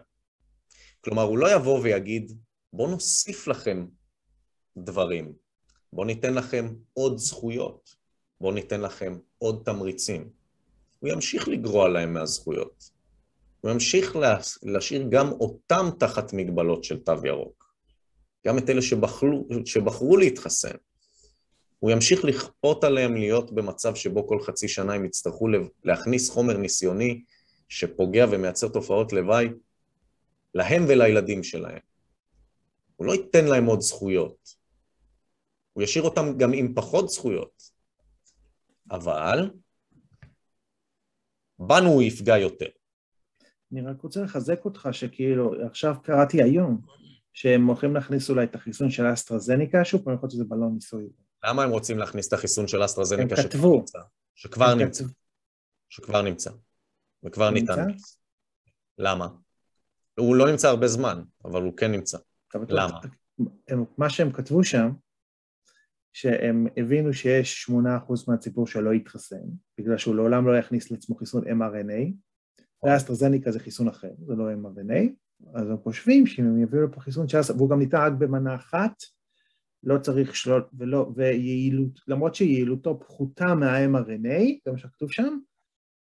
כלומר, 1.00 1.22
הוא 1.22 1.38
לא 1.38 1.54
יבוא 1.54 1.80
ויגיד, 1.82 2.32
בואו 2.72 2.90
נוסיף 2.90 3.46
לכם 3.46 3.86
דברים, 4.76 5.32
בואו 5.92 6.06
ניתן 6.06 6.34
לכם 6.34 6.74
עוד 6.92 7.18
זכויות, 7.18 7.94
בואו 8.40 8.52
ניתן 8.52 8.80
לכם 8.80 9.18
עוד 9.38 9.62
תמריצים. 9.64 10.37
הוא 10.98 11.10
ימשיך 11.10 11.48
לגרוע 11.48 11.88
להם 11.88 12.12
מהזכויות. 12.12 12.90
הוא 13.60 13.70
ימשיך 13.70 14.16
להשאיר 14.62 15.06
גם 15.10 15.32
אותם 15.32 15.86
תחת 15.98 16.32
מגבלות 16.32 16.84
של 16.84 16.98
תו 16.98 17.26
ירוק. 17.26 17.74
גם 18.46 18.58
את 18.58 18.70
אלה 18.70 18.82
שבחרו, 18.82 19.48
שבחרו 19.64 20.16
להתחסן. 20.16 20.76
הוא 21.78 21.90
ימשיך 21.90 22.24
לכפות 22.24 22.84
עליהם 22.84 23.16
להיות 23.16 23.52
במצב 23.52 23.94
שבו 23.94 24.28
כל 24.28 24.40
חצי 24.40 24.68
שנה 24.68 24.94
הם 24.94 25.04
יצטרכו 25.04 25.48
להכניס 25.84 26.30
חומר 26.30 26.56
ניסיוני 26.56 27.22
שפוגע 27.68 28.26
ומייצר 28.30 28.68
תופעות 28.68 29.12
לוואי 29.12 29.48
להם 30.54 30.84
ולילדים 30.88 31.42
שלהם. 31.42 31.78
הוא 32.96 33.06
לא 33.06 33.12
ייתן 33.12 33.44
להם 33.44 33.66
עוד 33.66 33.80
זכויות. 33.80 34.54
הוא 35.72 35.82
ישאיר 35.82 36.04
אותם 36.04 36.38
גם 36.38 36.52
עם 36.52 36.74
פחות 36.74 37.08
זכויות. 37.08 37.62
אבל 38.90 39.50
בנו 41.58 41.88
הוא 41.88 42.02
יפגע 42.02 42.38
יותר. 42.38 42.66
אני 43.72 43.80
רק 43.80 44.02
רוצה 44.02 44.22
לחזק 44.22 44.64
אותך 44.64 44.88
שכאילו, 44.92 45.66
עכשיו 45.66 45.94
קראתי 46.02 46.42
היום, 46.42 46.80
שהם 47.32 47.66
הולכים 47.66 47.94
להכניס 47.94 48.30
אולי 48.30 48.44
את 48.44 48.54
החיסון 48.54 48.90
של 48.90 49.12
אסטרזניקה, 49.12 49.84
שוב 49.84 50.04
פעם 50.04 50.14
יכול 50.14 50.26
להיות 50.26 50.32
שזה 50.32 50.44
בלון 50.44 50.74
ניסוי. 50.74 51.08
למה 51.44 51.62
הם 51.62 51.70
רוצים 51.70 51.98
להכניס 51.98 52.28
את 52.28 52.32
החיסון 52.32 52.68
של 52.68 52.84
אסטרזניקה 52.84 53.36
שכבר 53.36 53.74
נמצא? 53.74 53.98
שכבר 54.34 54.74
נמצא. 54.74 55.04
שכבר 55.88 56.22
נמצא. 56.22 56.50
וכבר 57.24 57.50
ניתן. 57.50 57.86
למה? 58.98 59.28
הוא 60.18 60.36
לא 60.36 60.50
נמצא 60.50 60.68
הרבה 60.68 60.88
זמן, 60.88 61.22
אבל 61.44 61.62
הוא 61.62 61.76
כן 61.76 61.92
נמצא. 61.92 62.18
למה? 62.68 63.00
מה 63.98 64.10
שהם 64.10 64.32
כתבו 64.32 64.64
שם, 64.64 64.90
שהם 66.20 66.66
הבינו 66.76 67.12
שיש 67.12 67.62
שמונה 67.62 67.96
אחוז 67.96 68.28
מהציבור 68.28 68.66
שלא 68.66 68.94
יתחסן, 68.94 69.44
בגלל 69.78 69.96
שהוא 69.96 70.14
לעולם 70.14 70.46
לא 70.46 70.58
יכניס 70.58 70.90
לעצמו 70.90 71.16
חיסון 71.16 71.44
mRNA, 71.44 72.12
ואסטרזניקה 72.84 73.50
זה 73.50 73.60
חיסון 73.60 73.88
אחר, 73.88 74.10
זה 74.26 74.34
לא 74.34 74.44
mRNA, 74.52 75.08
אז 75.54 75.70
הם 75.70 75.76
חושבים 75.76 76.26
שאם 76.26 76.44
הם 76.44 76.62
יביאו 76.62 76.82
לפה 76.82 77.00
חיסון 77.00 77.28
של 77.28 77.38
והוא 77.56 77.70
גם 77.70 77.78
ניתן 77.78 77.98
רק 77.98 78.12
במנה 78.12 78.54
אחת, 78.54 78.92
לא 79.82 79.98
צריך 79.98 80.36
שלוט, 80.36 80.64
ולא, 80.78 81.12
ויעילות, 81.16 82.00
למרות 82.08 82.34
שיעילותו 82.34 83.00
פחותה 83.00 83.54
מה-mRNA, 83.54 84.58
זה 84.64 84.72
מה 84.72 84.78
שכתוב 84.78 85.12
שם, 85.12 85.38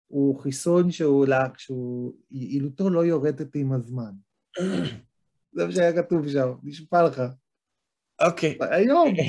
הוא 0.07 0.39
חיסון 0.39 0.91
שהוא, 0.91 1.27
שהוא 1.57 2.15
יעילותו 2.31 2.91
לא 2.91 3.05
יורדת 3.05 3.57
עם 3.57 3.73
הזמן. 3.73 4.13
זה 5.55 5.67
מה 5.67 5.73
שהיה 5.73 6.03
כתוב 6.03 6.29
שם, 6.29 6.53
נשמע 6.63 7.03
לך. 7.03 7.23
אוקיי. 8.21 8.59
היום. 8.61 9.15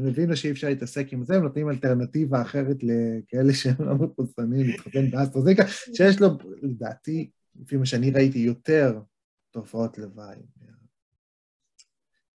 הם 0.00 0.06
הבינו 0.06 0.36
שאי 0.36 0.50
אפשר 0.50 0.68
להתעסק 0.68 1.12
עם 1.12 1.24
זה, 1.24 1.36
הם 1.36 1.42
נותנים 1.42 1.70
אלטרנטיבה 1.70 2.42
אחרת 2.42 2.76
לכאלה 2.82 3.52
שהם 3.52 3.74
לא 3.78 3.94
מחוסנים 3.94 4.66
להתחתן 4.66 5.10
באסטרזניקה, 5.10 5.62
שיש 5.68 6.20
לו, 6.20 6.28
לדעתי, 6.62 7.30
לפי 7.60 7.76
מה 7.76 7.86
שאני 7.86 8.10
ראיתי, 8.10 8.38
יותר 8.38 8.98
תופעות 9.50 9.98
לוואי. 9.98 10.36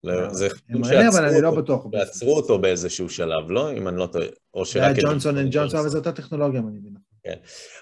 לא, 0.03 0.33
זה 0.33 0.49
חיתום 0.49 0.81
לא 1.41 1.63
שעצרו 1.91 2.35
אותו 2.35 2.59
באיזשהו 2.59 3.09
שלב, 3.09 3.51
לא? 3.51 3.73
אם 3.73 3.87
אני 3.87 3.97
לא 3.97 4.07
טועה, 4.11 4.25
או 4.53 4.65
שרק... 4.65 4.95
זה 4.95 5.01
היה 5.01 5.11
Johnson 5.11 5.37
and 5.37 5.49
Johnson, 5.51 5.79
אבל 5.79 5.89
זו 5.89 5.97
אותה 5.97 6.11
טכנולוגיה, 6.11 6.59
אני 6.59 6.79
מבין. 6.79 6.93
כן, 7.23 7.35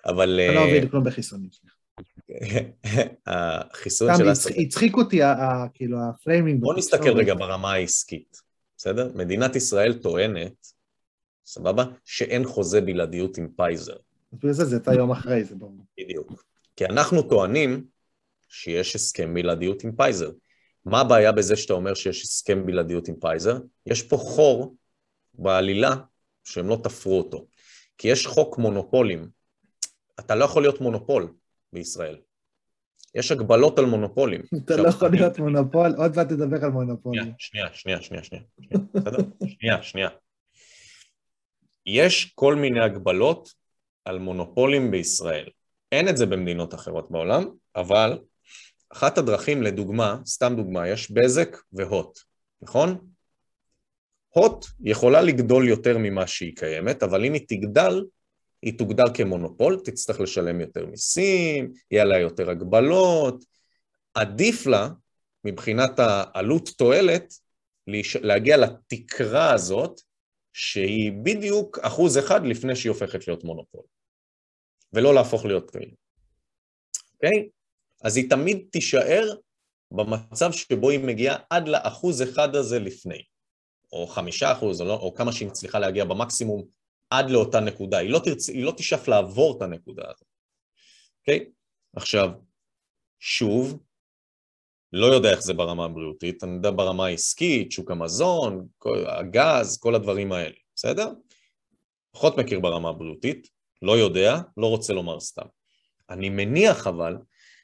אבל... 0.05 0.39
אני 0.47 0.55
לא 0.55 0.67
מבין 0.67 0.89
כלום 0.89 1.03
בחיסונים, 1.03 1.49
סליחה. 1.51 1.75
החיסון 3.27 4.07
של... 4.17 4.33
סתם 4.33 4.53
הצחיק 4.61 4.95
אותי, 4.95 5.19
כאילו, 5.73 5.97
ה 6.09 6.15
framing. 6.15 6.61
בוא 6.61 6.73
נסתכל 6.73 7.17
רגע 7.17 7.33
ברמה 7.33 7.73
העסקית, 7.73 8.37
בסדר? 8.77 9.11
מדינת 9.15 9.55
ישראל 9.55 9.93
טוענת, 9.93 10.67
סבבה? 11.45 11.85
שאין 12.05 12.45
חוזה 12.45 12.81
בלעדיות 12.81 13.37
עם 13.37 13.47
פייזר. 13.55 13.95
בגלל 14.33 14.51
זה 14.53 14.65
זה 14.65 14.75
יצא 14.75 14.91
יום 14.91 15.11
אחרי, 15.11 15.43
זה 15.43 15.55
ברור. 15.55 15.85
בדיוק. 15.99 16.43
כי 16.75 16.85
אנחנו 16.85 17.21
טוענים 17.21 17.85
שיש 18.49 18.95
הסכם 18.95 19.33
בלעדיות 19.33 19.83
עם 19.83 19.95
פייזר. 19.95 20.31
מה 20.85 21.01
הבעיה 21.01 21.31
בזה 21.31 21.55
שאתה 21.55 21.73
אומר 21.73 21.93
שיש 21.93 22.23
הסכם 22.23 22.65
בלעדיות 22.65 23.07
עם 23.07 23.15
פייזר? 23.21 23.57
יש 23.85 24.01
פה 24.01 24.17
חור 24.17 24.75
בעלילה 25.33 25.95
שהם 26.43 26.67
לא 26.67 26.79
תפרו 26.83 27.17
אותו. 27.17 27.45
כי 27.97 28.07
יש 28.07 28.27
חוק 28.27 28.57
מונופולים. 28.57 29.29
אתה 30.19 30.35
לא 30.35 30.45
יכול 30.45 30.61
להיות 30.61 30.81
מונופול 30.81 31.33
בישראל. 31.73 32.17
יש 33.15 33.31
הגבלות 33.31 33.79
על 33.79 33.85
מונופולים. 33.85 34.41
אתה 34.65 34.77
לא 34.77 34.87
יכול 34.87 35.09
להיות 35.09 35.39
מונופול, 35.39 35.93
עוד 35.97 36.15
מעט 36.15 36.27
תדבר 36.27 36.65
על 36.65 36.71
מונופולים. 36.71 37.33
שנייה, 37.37 37.67
שנייה, 37.73 38.01
שנייה, 38.01 38.23
שנייה. 38.23 38.43
בסדר? 38.93 39.17
שנייה, 39.47 39.83
שנייה. 39.83 40.09
יש 41.85 42.31
כל 42.35 42.55
מיני 42.55 42.79
הגבלות 42.79 43.49
על 44.05 44.19
מונופולים 44.19 44.91
בישראל. 44.91 45.49
אין 45.91 46.09
את 46.09 46.17
זה 46.17 46.25
במדינות 46.25 46.73
אחרות 46.73 47.11
בעולם, 47.11 47.45
אבל 47.75 48.19
אחת 48.89 49.17
הדרכים 49.17 49.63
לדוגמה, 49.63 50.17
סתם 50.25 50.53
דוגמה, 50.57 50.87
יש 50.87 51.11
בזק 51.11 51.57
והוט, 51.73 52.19
נכון? 52.61 52.97
הוט 54.29 54.65
יכולה 54.79 55.21
לגדול 55.21 55.67
יותר 55.67 55.97
ממה 55.97 56.27
שהיא 56.27 56.55
קיימת, 56.55 57.03
אבל 57.03 57.25
אם 57.25 57.33
היא 57.33 57.45
תגדל, 57.47 58.03
היא 58.63 58.77
תוגדר 58.77 59.03
כמונופול, 59.13 59.79
תצטרך 59.85 60.19
לשלם 60.19 60.61
יותר 60.61 60.85
מיסים, 60.85 61.73
יהיה 61.91 62.03
לה 62.03 62.19
יותר 62.19 62.49
הגבלות. 62.49 63.45
עדיף 64.13 64.65
לה, 64.65 64.89
מבחינת 65.43 65.91
העלות 65.97 66.69
תועלת, 66.77 67.33
להגיע 68.21 68.57
לתקרה 68.57 69.53
הזאת, 69.53 70.01
שהיא 70.53 71.11
בדיוק 71.23 71.79
אחוז 71.79 72.17
אחד 72.17 72.45
לפני 72.45 72.75
שהיא 72.75 72.89
הופכת 72.89 73.27
להיות 73.27 73.43
מונופול, 73.43 73.81
ולא 74.93 75.13
להפוך 75.13 75.45
להיות 75.45 75.71
כאלה. 75.71 75.91
אוקיי? 77.13 77.49
אז 78.03 78.17
היא 78.17 78.29
תמיד 78.29 78.67
תישאר 78.71 79.35
במצב 79.91 80.51
שבו 80.51 80.89
היא 80.89 80.99
מגיעה 80.99 81.37
עד 81.49 81.67
לאחוז 81.67 82.23
אחד 82.23 82.55
הזה 82.55 82.79
לפני, 82.79 83.23
או 83.91 84.07
חמישה 84.07 84.51
אחוז, 84.51 84.81
או, 84.81 84.85
לא, 84.85 84.93
או 84.93 85.13
כמה 85.13 85.31
שהיא 85.31 85.47
מצליחה 85.47 85.79
להגיע 85.79 86.05
במקסימום 86.05 86.63
עד 87.13 87.29
לאותה 87.29 87.59
נקודה, 87.59 87.97
היא 87.97 88.09
לא, 88.09 88.19
תרצ... 88.19 88.49
היא 88.49 88.63
לא 88.65 88.73
תשאף 88.77 89.07
לעבור 89.07 89.57
את 89.57 89.61
הנקודה 89.61 90.03
הזאת, 90.03 90.27
אוקיי? 91.19 91.51
עכשיו, 91.95 92.29
שוב, 93.19 93.83
לא 94.93 95.05
יודע 95.05 95.31
איך 95.31 95.39
זה 95.39 95.53
ברמה 95.53 95.85
הבריאותית, 95.85 96.43
אני 96.43 96.55
יודע 96.55 96.71
ברמה 96.71 97.05
העסקית, 97.05 97.71
שוק 97.71 97.91
המזון, 97.91 98.67
כל, 98.77 99.05
הגז, 99.07 99.79
כל 99.79 99.95
הדברים 99.95 100.31
האלה, 100.31 100.55
בסדר? 100.75 101.07
פחות 102.11 102.37
מכיר 102.37 102.59
ברמה 102.59 102.89
הבריאותית, 102.89 103.47
לא 103.81 103.91
יודע, 103.91 104.35
לא 104.57 104.67
רוצה 104.67 104.93
לומר 104.93 105.19
סתם. 105.19 105.47
אני 106.09 106.29
מניח 106.29 106.87
אבל 106.87 107.17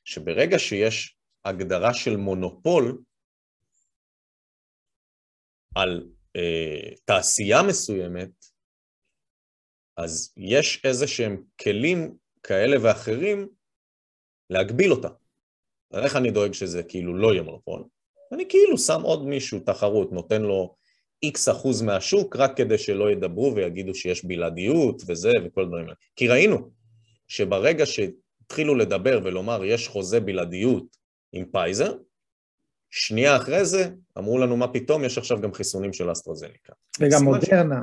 שברגע 0.06 0.60
שיש 0.60 1.18
הגדרה 1.46 1.94
של 1.94 2.18
מונופול 2.18 3.02
על 5.76 6.10
אה, 6.36 6.96
תעשייה 7.06 7.64
מסוימת, 7.64 8.30
אז 10.04 10.34
יש 10.38 10.82
איזה 10.84 11.08
שהם 11.08 11.42
כלים 11.62 12.16
כאלה 12.44 12.78
ואחרים 12.82 13.48
להגביל 14.50 14.92
אותה. 14.92 15.08
איך 15.94 16.16
אני 16.16 16.32
דואג 16.32 16.54
שזה 16.54 16.84
כאילו 16.84 17.18
לא 17.18 17.34
יהיה 17.34 17.44
מונופול? 17.44 17.84
אני 18.32 18.46
כאילו 18.50 18.78
שם 18.78 19.02
עוד 19.02 19.26
מישהו, 19.26 19.60
תחרות, 19.60 20.12
נותן 20.12 20.42
לו 20.42 20.76
איקס 21.24 21.50
אחוז 21.50 21.82
מהשוק 21.82 22.36
רק 22.36 22.58
כדי 22.58 22.78
שלא 22.78 23.12
ידברו 23.12 23.56
ויגידו 23.56 23.96
שיש 23.96 24.26
בלעדיות 24.26 25.02
וזה 25.08 25.32
וכל 25.46 25.62
הדברים 25.62 25.84
האלה. 25.84 25.96
כי 26.16 26.28
ראינו 26.28 26.70
שברגע 27.28 27.86
שהתחילו 27.86 28.76
לדבר 28.76 29.20
ולומר 29.24 29.66
יש 29.66 29.88
חוזה 29.88 30.20
בלעדיות 30.20 30.98
עם 31.32 31.46
פייזר, 31.52 31.98
שנייה 32.90 33.38
אחרי 33.38 33.66
זה 33.66 33.90
אמרו 34.18 34.38
לנו 34.38 34.58
מה 34.58 34.68
פתאום, 34.68 35.04
יש 35.04 35.18
עכשיו 35.18 35.42
גם 35.42 35.54
חיסונים 35.54 35.94
של 35.94 36.12
אסטרוזניקה. 36.12 36.74
וגם 37.00 37.24
מודרנה. 37.24 37.82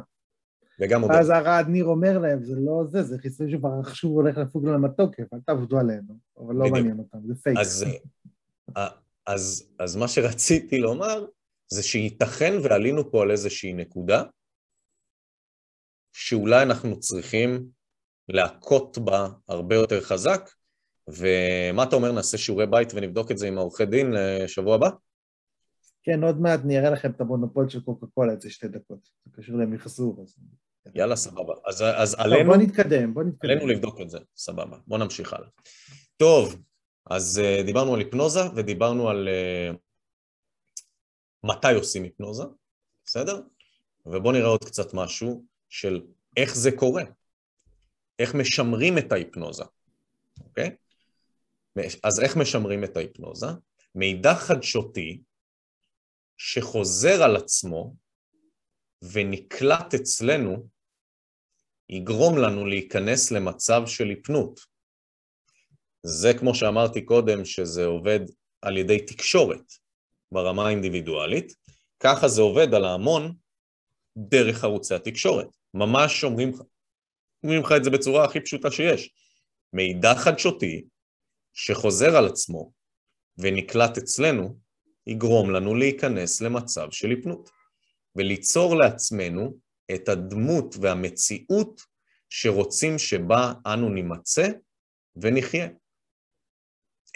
וגם 0.80 1.00
מודרנה. 1.00 1.18
ואז 1.18 1.30
הרעד 1.30 1.68
ניר 1.68 1.84
אומר 1.84 2.18
להם, 2.18 2.44
זה 2.44 2.54
לא 2.56 2.84
זה, 2.88 3.02
זה 3.02 3.18
חיסון 3.18 3.50
שכבר 3.50 3.70
עכשיו 3.80 4.10
הולך 4.10 4.38
לפוג 4.38 4.66
להם 4.66 4.84
התוקף, 4.84 5.34
אל 5.34 5.38
תעבדו 5.46 5.78
עלינו, 5.78 6.14
אבל 6.38 6.54
לא 6.54 6.68
מעניין 6.70 6.98
אותם, 6.98 7.18
זה 7.26 7.34
פייק. 7.34 7.58
אז, 7.58 7.84
אה, 8.76 8.88
אז, 9.26 9.68
אז 9.78 9.96
מה 9.96 10.08
שרציתי 10.08 10.78
לומר, 10.78 11.26
זה 11.68 11.82
שייתכן 11.82 12.52
ועלינו 12.62 13.10
פה 13.10 13.22
על 13.22 13.30
איזושהי 13.30 13.72
נקודה, 13.72 14.22
שאולי 16.12 16.62
אנחנו 16.62 17.00
צריכים 17.00 17.68
להכות 18.28 18.98
בה 18.98 19.28
הרבה 19.48 19.74
יותר 19.74 20.00
חזק, 20.00 20.50
ומה 21.08 21.82
אתה 21.82 21.96
אומר, 21.96 22.12
נעשה 22.12 22.38
שיעורי 22.38 22.66
בית 22.66 22.88
ונבדוק 22.94 23.30
את 23.30 23.38
זה 23.38 23.48
עם 23.48 23.58
העורכי 23.58 23.86
דין 23.86 24.12
לשבוע 24.12 24.74
הבא? 24.74 24.90
כן, 26.02 26.24
עוד 26.24 26.40
מעט 26.40 26.60
אני 26.60 26.78
אראה 26.78 26.90
לכם 26.90 27.10
את 27.10 27.20
המונופול 27.20 27.68
של 27.68 27.80
קוקה 27.80 28.06
קולה, 28.06 28.32
את 28.32 28.40
זה 28.40 28.50
שתי 28.50 28.68
דקות. 28.68 29.08
זה 29.24 29.30
קשור 29.32 29.58
למחזור. 29.58 30.22
אז... 30.22 30.36
יאללה, 30.94 31.16
סבבה. 31.16 31.54
אז, 31.66 31.82
אז 31.96 32.14
טוב, 32.14 32.20
עלינו... 32.20 32.50
בוא 32.50 32.56
נתקדם, 32.56 33.14
בוא 33.14 33.22
נתקדם. 33.22 33.50
עלינו 33.50 33.66
לבדוק 33.66 34.00
את 34.00 34.10
זה, 34.10 34.18
סבבה. 34.36 34.78
בוא 34.86 34.98
נמשיך 34.98 35.32
הלאה. 35.32 35.48
טוב, 36.16 36.62
אז 37.10 37.40
uh, 37.42 37.66
דיברנו 37.66 37.94
על 37.94 38.00
היפנוזה 38.00 38.40
ודיברנו 38.56 39.08
על 39.08 39.28
uh, 39.28 39.76
מתי 41.44 41.74
עושים 41.74 42.02
היפנוזה, 42.02 42.44
בסדר? 43.04 43.40
ובואו 44.06 44.32
נראה 44.32 44.48
עוד 44.48 44.64
קצת 44.64 44.94
משהו 44.94 45.44
של 45.68 46.02
איך 46.36 46.54
זה 46.54 46.70
קורה, 46.76 47.02
איך 48.18 48.34
משמרים 48.34 48.98
את 48.98 49.12
ההיפנוזה, 49.12 49.64
אוקיי? 50.40 50.76
אז 52.02 52.20
איך 52.20 52.36
משמרים 52.36 52.84
את 52.84 52.96
ההיפנוזה? 52.96 53.46
מידע 53.94 54.34
חדשותי 54.34 55.22
שחוזר 56.38 57.22
על 57.22 57.36
עצמו 57.36 57.94
ונקלט 59.12 59.94
אצלנו 59.94 60.68
יגרום 61.88 62.38
לנו 62.38 62.66
להיכנס 62.66 63.30
למצב 63.30 63.82
של 63.86 64.08
היפנות. 64.08 64.60
זה 66.02 66.34
כמו 66.38 66.54
שאמרתי 66.54 67.04
קודם, 67.04 67.44
שזה 67.44 67.84
עובד 67.84 68.20
על 68.62 68.76
ידי 68.76 69.06
תקשורת 69.06 69.72
ברמה 70.32 70.66
האינדיבידואלית, 70.66 71.52
ככה 72.00 72.28
זה 72.28 72.42
עובד 72.42 72.74
על 72.74 72.84
ההמון 72.84 73.34
דרך 74.16 74.64
ערוצי 74.64 74.94
התקשורת. 74.94 75.46
ממש 75.74 76.24
אומרים 76.24 76.52
אומרים 77.44 77.62
לך 77.62 77.72
את 77.76 77.84
זה 77.84 77.90
בצורה 77.90 78.24
הכי 78.24 78.40
פשוטה 78.40 78.70
שיש. 78.70 79.10
מידע 79.72 80.14
חדשותי 80.14 80.84
שחוזר 81.52 82.16
על 82.16 82.26
עצמו 82.26 82.72
ונקלט 83.38 83.98
אצלנו, 83.98 84.58
יגרום 85.06 85.50
לנו 85.50 85.74
להיכנס 85.74 86.40
למצב 86.40 86.90
של 86.90 87.10
היפנות, 87.10 87.50
וליצור 88.16 88.76
לעצמנו 88.76 89.58
את 89.94 90.08
הדמות 90.08 90.74
והמציאות 90.80 91.80
שרוצים 92.30 92.98
שבה 92.98 93.52
אנו 93.66 93.88
נימצא 93.88 94.48
ונחיה. 95.16 95.68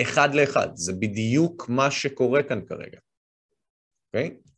אחד 0.02 0.34
לאחד, 0.34 0.68
זה 0.74 0.92
בדיוק 0.92 1.68
מה 1.68 1.90
שקורה 1.90 2.42
כאן 2.42 2.66
כרגע, 2.66 2.98
אוקיי? 4.06 4.28
Okay? 4.28 4.50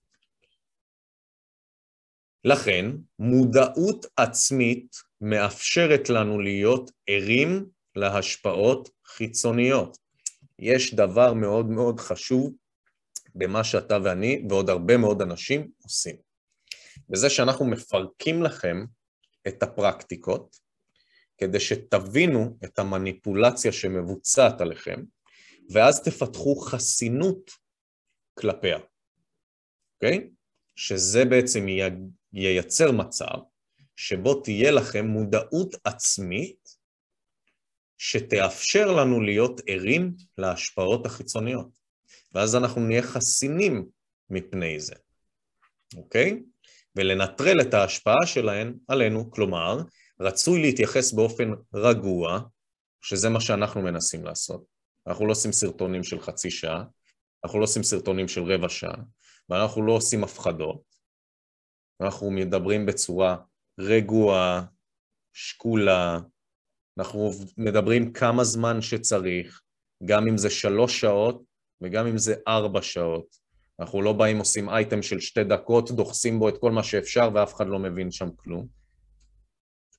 לכן, 2.44 2.86
מודעות 3.18 4.06
עצמית 4.16 4.96
מאפשרת 5.20 6.10
לנו 6.10 6.40
להיות 6.40 6.90
ערים 7.06 7.66
להשפעות 7.96 8.88
חיצוניות. 9.06 9.98
יש 10.58 10.94
דבר 10.94 11.34
מאוד 11.34 11.66
מאוד 11.66 12.00
חשוב 12.00 12.54
במה 13.34 13.64
שאתה 13.64 13.98
ואני 14.04 14.44
ועוד 14.50 14.70
הרבה 14.70 14.96
מאוד 14.96 15.22
אנשים 15.22 15.70
עושים. 15.82 16.31
בזה 17.12 17.30
שאנחנו 17.30 17.66
מפרקים 17.66 18.42
לכם 18.42 18.84
את 19.48 19.62
הפרקטיקות, 19.62 20.56
כדי 21.38 21.60
שתבינו 21.60 22.58
את 22.64 22.78
המניפולציה 22.78 23.72
שמבוצעת 23.72 24.60
עליכם, 24.60 25.02
ואז 25.70 26.02
תפתחו 26.02 26.56
חסינות 26.56 27.50
כלפיה, 28.34 28.78
אוקיי? 29.94 30.30
שזה 30.76 31.24
בעצם 31.24 31.66
ייצר 32.32 32.92
מצב 32.92 33.36
שבו 33.96 34.40
תהיה 34.40 34.70
לכם 34.70 35.06
מודעות 35.06 35.74
עצמית 35.84 36.68
שתאפשר 37.98 38.92
לנו 38.92 39.20
להיות 39.20 39.60
ערים 39.66 40.14
להשפעות 40.38 41.06
החיצוניות, 41.06 41.68
ואז 42.32 42.56
אנחנו 42.56 42.80
נהיה 42.80 43.02
חסינים 43.02 43.88
מפני 44.30 44.80
זה, 44.80 44.94
אוקיי? 45.96 46.42
ולנטרל 46.96 47.60
את 47.60 47.74
ההשפעה 47.74 48.26
שלהן 48.26 48.74
עלינו, 48.88 49.30
כלומר, 49.30 49.78
רצוי 50.20 50.62
להתייחס 50.62 51.12
באופן 51.12 51.50
רגוע, 51.74 52.40
שזה 53.04 53.28
מה 53.28 53.40
שאנחנו 53.40 53.82
מנסים 53.82 54.24
לעשות. 54.24 54.64
אנחנו 55.06 55.26
לא 55.26 55.32
עושים 55.32 55.52
סרטונים 55.52 56.04
של 56.04 56.20
חצי 56.20 56.50
שעה, 56.50 56.84
אנחנו 57.44 57.58
לא 57.58 57.64
עושים 57.64 57.82
סרטונים 57.82 58.28
של 58.28 58.42
רבע 58.42 58.68
שעה, 58.68 58.96
ואנחנו 59.48 59.86
לא 59.86 59.92
עושים 59.92 60.24
הפחדות. 60.24 60.82
אנחנו 62.02 62.30
מדברים 62.30 62.86
בצורה 62.86 63.36
רגועה, 63.80 64.64
שקולה, 65.32 66.18
אנחנו 66.98 67.30
מדברים 67.58 68.12
כמה 68.12 68.44
זמן 68.44 68.82
שצריך, 68.82 69.62
גם 70.04 70.28
אם 70.28 70.38
זה 70.38 70.50
שלוש 70.50 71.00
שעות 71.00 71.42
וגם 71.80 72.06
אם 72.06 72.18
זה 72.18 72.34
ארבע 72.48 72.82
שעות. 72.82 73.41
אנחנו 73.82 74.02
לא 74.02 74.12
באים 74.12 74.38
עושים 74.38 74.68
אייטם 74.68 75.02
של 75.02 75.20
שתי 75.20 75.44
דקות, 75.44 75.90
דוחסים 75.90 76.38
בו 76.38 76.48
את 76.48 76.58
כל 76.58 76.72
מה 76.72 76.82
שאפשר 76.82 77.30
ואף 77.34 77.54
אחד 77.54 77.66
לא 77.66 77.78
מבין 77.78 78.10
שם 78.10 78.28
כלום. 78.36 78.66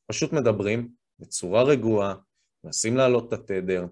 פשוט 0.08 0.34
מדברים 0.34 0.90
בצורה 1.20 1.64
רגועה, 1.64 2.16
מנסים 2.64 2.98
להעלות 2.98 3.34
את 3.34 3.40
התדר, 3.40 3.86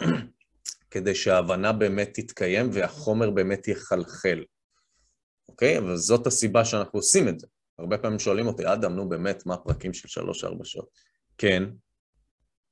כדי 0.90 1.14
שההבנה 1.14 1.72
באמת 1.72 2.10
תתקיים 2.14 2.70
והחומר 2.72 3.30
באמת 3.30 3.68
יחלחל. 3.68 4.44
אוקיי? 5.48 5.78
אבל 5.78 5.96
זאת 5.96 6.26
הסיבה 6.26 6.64
שאנחנו 6.64 6.98
עושים 6.98 7.28
את 7.28 7.40
זה. 7.40 7.46
הרבה 7.78 7.98
פעמים 7.98 8.18
שואלים 8.18 8.46
אותי, 8.46 8.62
אדם, 8.72 8.96
נו 8.96 9.08
באמת, 9.08 9.46
מה 9.46 9.54
הפרקים 9.54 9.92
של 9.92 10.08
שלוש-ארבע 10.08 10.64
שעות? 10.64 10.88
כן, 11.38 11.62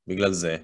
בגלל 0.06 0.32
זה. 0.32 0.56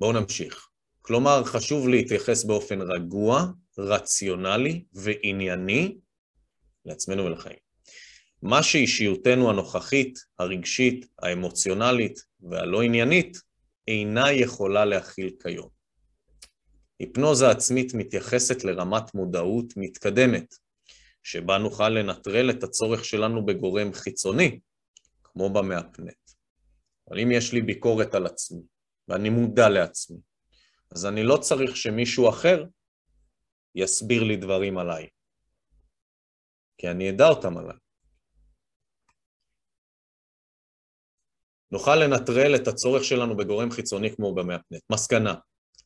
בואו 0.00 0.12
נמשיך. 0.12 0.68
כלומר, 1.06 1.44
חשוב 1.44 1.88
להתייחס 1.88 2.44
באופן 2.44 2.80
רגוע, 2.80 3.46
רציונלי 3.78 4.84
וענייני 4.92 5.96
לעצמנו 6.84 7.24
ולחיים. 7.24 7.58
מה 8.42 8.62
שאישיותנו 8.62 9.50
הנוכחית, 9.50 10.18
הרגשית, 10.38 11.06
האמוציונלית 11.18 12.20
והלא 12.40 12.82
עניינית 12.82 13.36
אינה 13.88 14.32
יכולה 14.32 14.84
להכיל 14.84 15.30
כיום. 15.42 15.68
היפנוזה 16.98 17.50
עצמית 17.50 17.94
מתייחסת 17.94 18.64
לרמת 18.64 19.14
מודעות 19.14 19.72
מתקדמת, 19.76 20.54
שבה 21.22 21.58
נוכל 21.58 21.88
לנטרל 21.88 22.50
את 22.50 22.62
הצורך 22.62 23.04
שלנו 23.04 23.46
בגורם 23.46 23.92
חיצוני, 23.92 24.60
כמו 25.24 25.50
במאפנט. 25.50 26.30
אבל 27.08 27.20
אם 27.20 27.32
יש 27.32 27.52
לי 27.52 27.60
ביקורת 27.60 28.14
על 28.14 28.26
עצמי, 28.26 28.60
ואני 29.08 29.28
מודע 29.30 29.68
לעצמי, 29.68 30.18
אז 30.92 31.06
אני 31.06 31.22
לא 31.22 31.36
צריך 31.36 31.76
שמישהו 31.76 32.28
אחר 32.28 32.64
יסביר 33.74 34.24
לי 34.24 34.36
דברים 34.36 34.78
עליי, 34.78 35.08
כי 36.78 36.90
אני 36.90 37.10
אדע 37.10 37.28
אותם 37.28 37.56
עליי. 37.56 37.76
נוכל 41.70 41.96
לנטרל 41.96 42.56
את 42.56 42.68
הצורך 42.68 43.04
שלנו 43.04 43.36
בגורם 43.36 43.70
חיצוני 43.70 44.16
כמו 44.16 44.34
במאפנט. 44.34 44.82
מסקנה, 44.92 45.34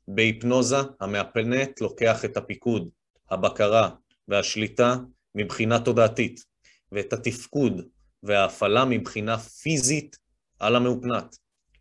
בהיפנוזה 0.08 0.76
המאפנט 1.00 1.80
לוקח 1.80 2.24
את 2.24 2.36
הפיקוד, 2.36 2.88
הבקרה 3.30 3.90
והשליטה 4.28 4.96
מבחינה 5.34 5.84
תודעתית, 5.84 6.44
ואת 6.92 7.12
התפקוד 7.12 7.88
וההפעלה 8.22 8.84
מבחינה 8.84 9.38
פיזית 9.38 10.16
על 10.58 10.76
המאופנת. 10.76 11.36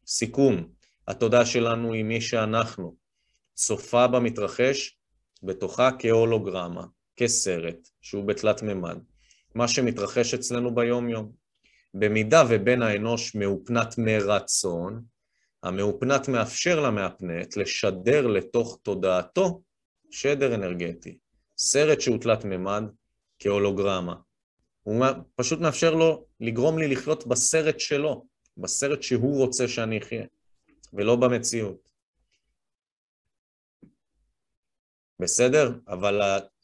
סיכום, 0.08 0.70
התודעה 1.08 1.46
שלנו 1.46 1.94
היא 1.94 2.04
מי 2.04 2.22
שאנחנו, 2.22 2.96
צופה 3.60 4.08
במתרחש 4.08 4.98
בתוכה 5.44 5.90
כהולוגרמה, 6.00 6.86
כסרט 7.16 7.90
שהוא 8.02 8.24
בתלת 8.24 8.62
מימד, 8.62 8.98
מה 9.56 9.68
שמתרחש 9.68 10.34
אצלנו 10.34 10.76
ביום-יום. 10.76 11.32
במידה 11.94 12.44
ובן 12.50 12.82
האנוש 12.82 13.36
מאופנת 13.36 13.98
מרצון, 13.98 15.04
המאופנת 15.64 16.28
מאפשר 16.28 16.80
למאפנט 16.80 17.58
לשדר 17.58 18.28
לתוך 18.28 18.80
תודעתו 18.84 19.62
שדר 20.12 20.56
אנרגטי, 20.56 21.18
סרט 21.58 22.02
שהוא 22.02 22.18
תלת 22.18 22.46
מימד 22.46 22.84
כהולוגרמה. 23.40 24.16
הוא 24.84 25.06
פשוט 25.36 25.60
מאפשר 25.60 25.94
לו 25.94 26.26
לגרום 26.40 26.78
לי 26.78 26.88
לחיות 26.88 27.28
בסרט 27.28 27.80
שלו, 27.80 28.26
בסרט 28.58 29.04
שהוא 29.04 29.38
רוצה 29.38 29.68
שאני 29.68 29.98
אחיה, 29.98 30.26
ולא 30.94 31.16
במציאות. 31.16 31.89
בסדר? 35.20 35.80
אבל 35.88 36.22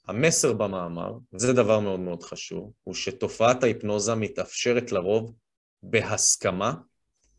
המסר 0.08 0.54
במאמר, 0.54 1.12
וזה 1.34 1.54
דבר 1.54 1.80
מאוד 1.80 2.00
מאוד 2.00 2.24
חשוב, 2.24 2.74
הוא 2.84 2.94
שתופעת 2.94 3.64
ההיפנוזה 3.64 4.16
מתאפשרת 4.16 4.92
לרוב 4.92 5.36
בהסכמה 5.84 6.74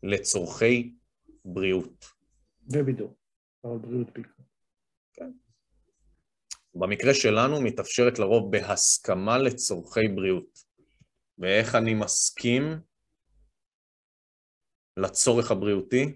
לצורכי 0.03 0.93
בריאות. 1.45 2.05
ובידור, 2.73 3.15
אבל 3.63 3.77
בריאות 3.77 4.13
בעיקר. 4.13 4.43
כן. 5.13 5.31
במקרה 6.75 7.13
שלנו 7.13 7.61
מתאפשרת 7.61 8.19
לרוב 8.19 8.51
בהסכמה 8.51 9.37
לצורכי 9.37 10.07
בריאות. 10.15 10.59
ואיך 11.37 11.75
אני 11.75 11.93
מסכים 11.93 12.63
לצורך 14.97 15.51
הבריאותי? 15.51 16.15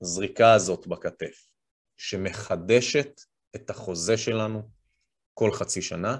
זריקה 0.00 0.52
הזאת 0.52 0.86
בכתף, 0.86 1.48
שמחדשת 1.96 3.20
את 3.56 3.70
החוזה 3.70 4.16
שלנו 4.16 4.68
כל 5.34 5.52
חצי 5.52 5.82
שנה, 5.82 6.18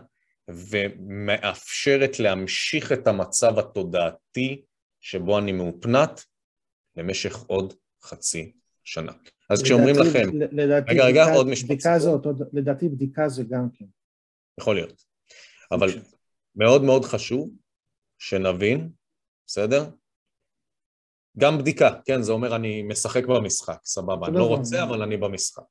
ומאפשרת 0.49 2.19
להמשיך 2.19 2.93
את 2.93 3.07
המצב 3.07 3.59
התודעתי 3.59 4.65
שבו 5.01 5.39
אני 5.39 5.53
מאופנת 5.53 6.25
למשך 6.97 7.37
עוד 7.37 7.75
חצי 8.03 8.53
שנה. 8.85 9.13
אז 9.51 9.63
כשאומרים 9.63 9.95
לכם, 10.01 10.29
לדעתי, 10.53 10.93
רגע, 10.93 11.05
רגע, 11.05 11.23
בדיקה, 11.23 11.37
עוד 11.37 11.47
משפט. 11.47 11.71
בדיקה 11.71 11.99
זאת, 11.99 12.27
לדעתי 12.53 12.89
בדיקה 12.89 13.29
זה 13.29 13.43
גם 13.45 13.69
כן. 13.75 13.85
יכול 14.61 14.75
להיות. 14.75 15.05
אבל 15.73 15.89
מאוד 16.57 16.83
מאוד 16.83 17.05
חשוב 17.05 17.51
שנבין, 18.19 18.91
בסדר? 19.47 19.91
גם 21.39 21.59
בדיקה, 21.59 21.91
כן, 22.05 22.23
זה 22.23 22.33
אומר 22.33 22.57
אני 22.57 22.83
משחק 22.83 23.27
במשחק, 23.27 23.79
סבבה, 23.85 24.27
אני 24.27 24.37
לא 24.37 24.47
רוצה, 24.49 24.83
אבל 24.83 25.03
אני 25.03 25.17
במשחק. 25.17 25.63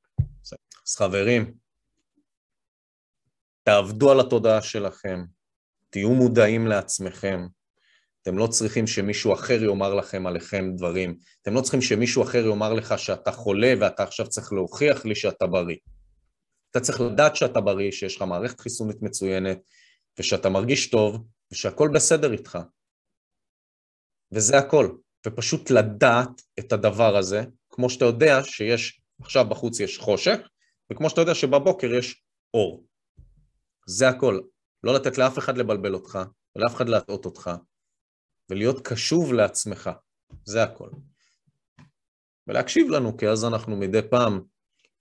אז 0.86 0.96
חברים, 0.96 1.54
תעבדו 3.62 4.10
על 4.10 4.20
התודעה 4.20 4.62
שלכם, 4.62 5.24
תהיו 5.90 6.10
מודעים 6.10 6.66
לעצמכם, 6.66 7.46
אתם 8.22 8.38
לא 8.38 8.46
צריכים 8.46 8.86
שמישהו 8.86 9.32
אחר 9.32 9.62
יאמר 9.62 9.94
לכם 9.94 10.26
עליכם 10.26 10.70
דברים, 10.76 11.18
אתם 11.42 11.54
לא 11.54 11.60
צריכים 11.60 11.82
שמישהו 11.82 12.22
אחר 12.22 12.46
יאמר 12.46 12.72
לך 12.72 12.98
שאתה 12.98 13.32
חולה 13.32 13.74
ואתה 13.80 14.02
עכשיו 14.02 14.28
צריך 14.28 14.52
להוכיח 14.52 15.04
לי 15.04 15.14
שאתה 15.14 15.46
בריא. 15.46 15.76
אתה 16.70 16.80
צריך 16.80 17.00
לדעת 17.00 17.36
שאתה 17.36 17.60
בריא, 17.60 17.90
שיש 17.90 18.16
לך 18.16 18.22
מערכת 18.22 18.60
חיסונית 18.60 19.02
מצוינת, 19.02 19.58
ושאתה 20.18 20.48
מרגיש 20.48 20.90
טוב, 20.90 21.24
ושהכול 21.52 21.90
בסדר 21.94 22.32
איתך. 22.32 22.58
וזה 24.32 24.58
הכל. 24.58 24.96
ופשוט 25.26 25.70
לדעת 25.70 26.42
את 26.58 26.72
הדבר 26.72 27.16
הזה, 27.16 27.44
כמו 27.70 27.90
שאתה 27.90 28.04
יודע 28.04 28.44
שיש, 28.44 29.00
עכשיו 29.20 29.44
בחוץ 29.48 29.80
יש 29.80 29.98
חושך, 29.98 30.38
וכמו 30.92 31.10
שאתה 31.10 31.20
יודע 31.20 31.34
שבבוקר 31.34 31.94
יש 31.94 32.22
אור. 32.54 32.86
זה 33.86 34.08
הכל. 34.08 34.40
לא 34.84 34.94
לתת 34.94 35.18
לאף 35.18 35.38
אחד 35.38 35.58
לבלבל 35.58 35.94
אותך, 35.94 36.18
ולאף 36.56 36.74
אחד 36.74 36.88
להטעות 36.88 37.24
אותך, 37.24 37.50
ולהיות 38.50 38.88
קשוב 38.88 39.32
לעצמך. 39.32 39.90
זה 40.44 40.62
הכל. 40.62 40.90
ולהקשיב 42.46 42.90
לנו, 42.90 43.16
כי 43.16 43.28
אז 43.28 43.44
אנחנו 43.44 43.76
מדי 43.76 44.02
פעם 44.10 44.40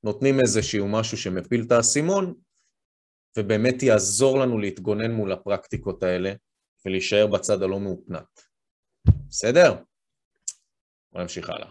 נותנים 0.03 0.39
איזשהו 0.39 0.87
משהו 0.87 1.17
שמפיל 1.17 1.63
את 1.67 1.71
האסימון, 1.71 2.33
ובאמת 3.37 3.83
יעזור 3.83 4.39
לנו 4.39 4.57
להתגונן 4.57 5.11
מול 5.11 5.31
הפרקטיקות 5.31 6.03
האלה 6.03 6.33
ולהישאר 6.85 7.27
בצד 7.27 7.61
הלא 7.61 7.79
מאופנת. 7.79 8.41
בסדר? 9.29 9.75
בוא 11.13 11.21
נמשיך 11.21 11.49
הלאה. 11.49 11.69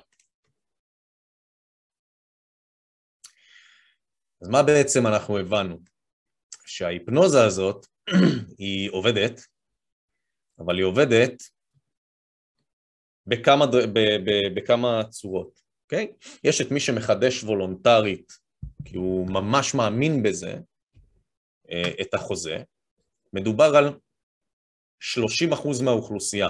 אז 4.43 4.49
מה 4.49 4.63
בעצם 4.63 5.07
אנחנו 5.07 5.39
הבנו? 5.39 5.79
שההיפנוזה 6.67 7.45
הזאת 7.45 7.87
היא 8.59 8.91
עובדת, 8.91 9.41
אבל 10.59 10.77
היא 10.77 10.85
עובדת 10.85 11.43
בכמה, 13.27 13.67
ב, 13.67 13.99
ב, 13.99 14.55
בכמה 14.57 15.03
צורות, 15.11 15.61
אוקיי? 15.85 16.13
Okay? 16.13 16.39
יש 16.45 16.61
את 16.61 16.67
מי 16.71 16.81
שמחדש 16.81 17.45
וולונטרית, 17.45 18.33
כי 18.85 18.97
הוא 18.97 19.29
ממש 19.31 19.75
מאמין 19.75 20.23
בזה, 20.23 20.55
אה, 21.71 21.91
את 22.01 22.15
החוזה, 22.15 22.57
מדובר 23.33 23.77
על 23.77 23.99
30% 25.01 25.83
מהאוכלוסייה, 25.85 26.49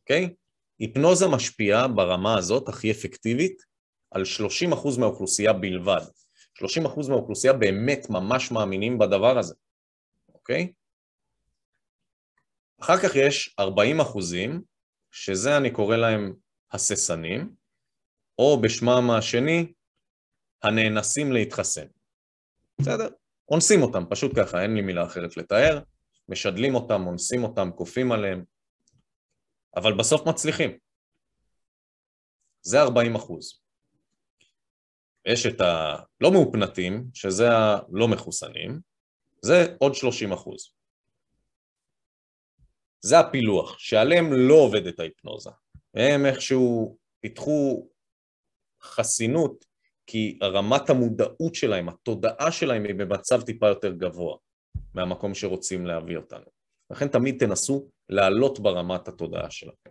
אוקיי? 0.00 0.34
היפנוזה 0.78 1.28
משפיעה 1.28 1.88
ברמה 1.88 2.38
הזאת, 2.38 2.68
הכי 2.68 2.90
אפקטיבית, 2.90 3.62
על 4.10 4.22
30% 4.22 5.00
מהאוכלוסייה 5.00 5.52
בלבד. 5.52 6.00
30% 6.58 7.08
מהאוכלוסייה 7.08 7.52
באמת 7.52 8.10
ממש 8.10 8.50
מאמינים 8.50 8.98
בדבר 8.98 9.38
הזה, 9.38 9.54
אוקיי? 10.34 10.72
אחר 12.80 12.96
כך 12.96 13.16
יש 13.16 13.54
40 13.58 14.00
אחוזים, 14.00 14.62
שזה 15.10 15.56
אני 15.56 15.70
קורא 15.70 15.96
להם 15.96 16.34
הססנים, 16.72 17.54
או 18.38 18.60
בשמם 18.60 19.10
השני, 19.10 19.72
הנאנסים 20.62 21.32
להתחסן. 21.32 21.86
בסדר? 22.80 23.08
אונסים 23.48 23.82
אותם, 23.82 24.04
פשוט 24.10 24.32
ככה, 24.36 24.62
אין 24.62 24.74
לי 24.74 24.80
מילה 24.82 25.04
אחרת 25.04 25.36
לתאר, 25.36 25.80
משדלים 26.28 26.74
אותם, 26.74 27.06
אונסים 27.06 27.44
אותם, 27.44 27.70
כופים 27.74 28.12
עליהם, 28.12 28.44
אבל 29.76 29.92
בסוף 29.98 30.26
מצליחים. 30.26 30.78
זה 32.62 32.82
40 32.82 33.14
אחוז. 33.14 33.60
יש 35.26 35.46
את 35.46 35.60
הלא 35.60 36.32
מאופנתים, 36.32 37.04
שזה 37.14 37.48
הלא 37.50 38.08
מחוסנים, 38.08 38.80
זה 39.42 39.66
עוד 39.78 39.94
30 39.94 40.32
אחוז. 40.32 40.74
זה 43.00 43.18
הפילוח, 43.18 43.78
שעליהם 43.78 44.32
לא 44.32 44.54
עובדת 44.54 45.00
ההיפנוזה. 45.00 45.50
הם 45.94 46.26
איכשהו 46.26 46.96
פיתחו 47.20 47.88
חסינות 48.82 49.64
כי 50.06 50.38
רמת 50.42 50.90
המודעות 50.90 51.54
שלהם, 51.54 51.88
התודעה 51.88 52.52
שלהם 52.52 52.84
היא 52.84 52.94
במצב 52.94 53.42
טיפה 53.42 53.68
יותר 53.68 53.92
גבוה 53.92 54.36
מהמקום 54.94 55.34
שרוצים 55.34 55.86
להביא 55.86 56.16
אותנו. 56.16 56.53
לכן 56.94 57.08
תמיד 57.08 57.36
תנסו 57.38 57.88
לעלות 58.08 58.58
ברמת 58.58 59.08
התודעה 59.08 59.50
שלכם. 59.50 59.90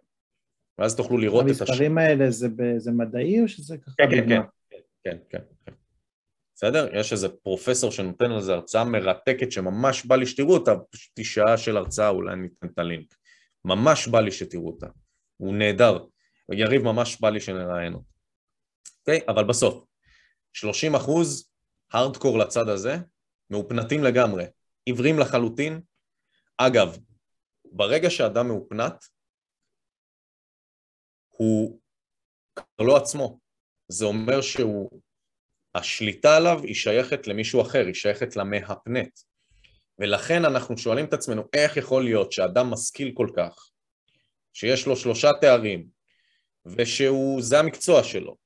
ואז 0.78 0.96
תוכלו 0.96 1.18
לראות 1.18 1.46
את 1.46 1.52
הש... 1.52 1.62
המספרים 1.62 1.98
האלה 1.98 2.32
זה, 2.32 2.48
זה 2.78 2.92
מדעי 2.92 3.42
או 3.42 3.48
שזה 3.48 3.78
ככה? 3.78 3.92
כן, 3.98 4.10
כן, 4.10 4.28
כן, 4.30 4.78
כן, 5.04 5.18
כן, 5.30 5.40
כן. 5.66 5.72
בסדר? 6.56 6.96
יש 6.96 7.12
איזה 7.12 7.30
פרופסור 7.30 7.92
שנותן 7.92 8.32
על 8.32 8.42
זה 8.42 8.54
הרצאה 8.54 8.84
מרתקת 8.84 9.52
שממש 9.52 10.06
בא 10.06 10.16
לי 10.16 10.26
שתראו 10.26 10.54
אותה, 10.54 10.76
פשוט 10.92 11.18
היא 11.18 11.26
שעה 11.26 11.58
של 11.58 11.78
הרצאה, 11.78 12.10
אולי 12.10 12.34
אני 12.34 12.48
אתן 12.48 12.68
את 12.68 12.80
הלינק. 12.80 13.16
ממש 13.66 14.08
בא 14.08 14.20
לי 14.20 14.32
שתראו 14.32 14.68
אותה. 14.68 14.88
הוא 15.38 15.56
נהדר. 15.56 16.06
יריב 16.52 16.82
ממש 16.82 17.22
בא 17.22 17.30
לי 17.30 17.40
שנראיין 17.40 17.94
אותו. 17.94 18.06
אוקיי? 19.00 19.22
אבל 19.28 19.44
בסוף, 19.44 19.84
30 20.54 20.96
אחוז 20.96 21.50
הארדקור 21.92 22.38
לצד 22.38 22.70
הזה, 22.70 22.98
מאופנתים 23.50 24.04
לגמרי, 24.04 24.46
עיוורים 24.86 25.20
לחלוטין. 25.20 25.82
אגב, 26.58 26.98
ברגע 27.66 28.10
שאדם 28.10 28.48
מאופנת, 28.48 29.06
הוא 31.30 31.80
כבר 32.56 32.86
לא 32.86 32.98
עצמו. 32.98 33.40
זה 33.88 34.06
אומר 34.06 34.42
שהוא, 34.42 35.02
עליו 36.38 36.60
היא 36.64 36.76
שייכת 36.76 37.28
למישהו 37.28 37.62
אחר, 37.62 37.86
היא 37.86 37.94
שייכת 37.94 38.36
למהפנט. 38.36 39.20
ולכן 40.00 40.46
אנחנו 40.46 40.78
שואלים 40.78 41.06
את 41.06 41.14
עצמנו, 41.14 41.44
איך 41.54 41.78
יכול 41.78 42.04
להיות 42.04 42.32
שאדם 42.32 42.72
משכיל 42.72 43.12
כל 43.14 43.28
כך, 43.38 43.70
שיש 44.54 44.88
לו 44.88 44.96
שלושה 44.96 45.30
תארים, 45.42 45.88
ושהוא, 46.66 47.42
זה 47.42 47.60
המקצוע 47.60 48.04
שלו, 48.04 48.38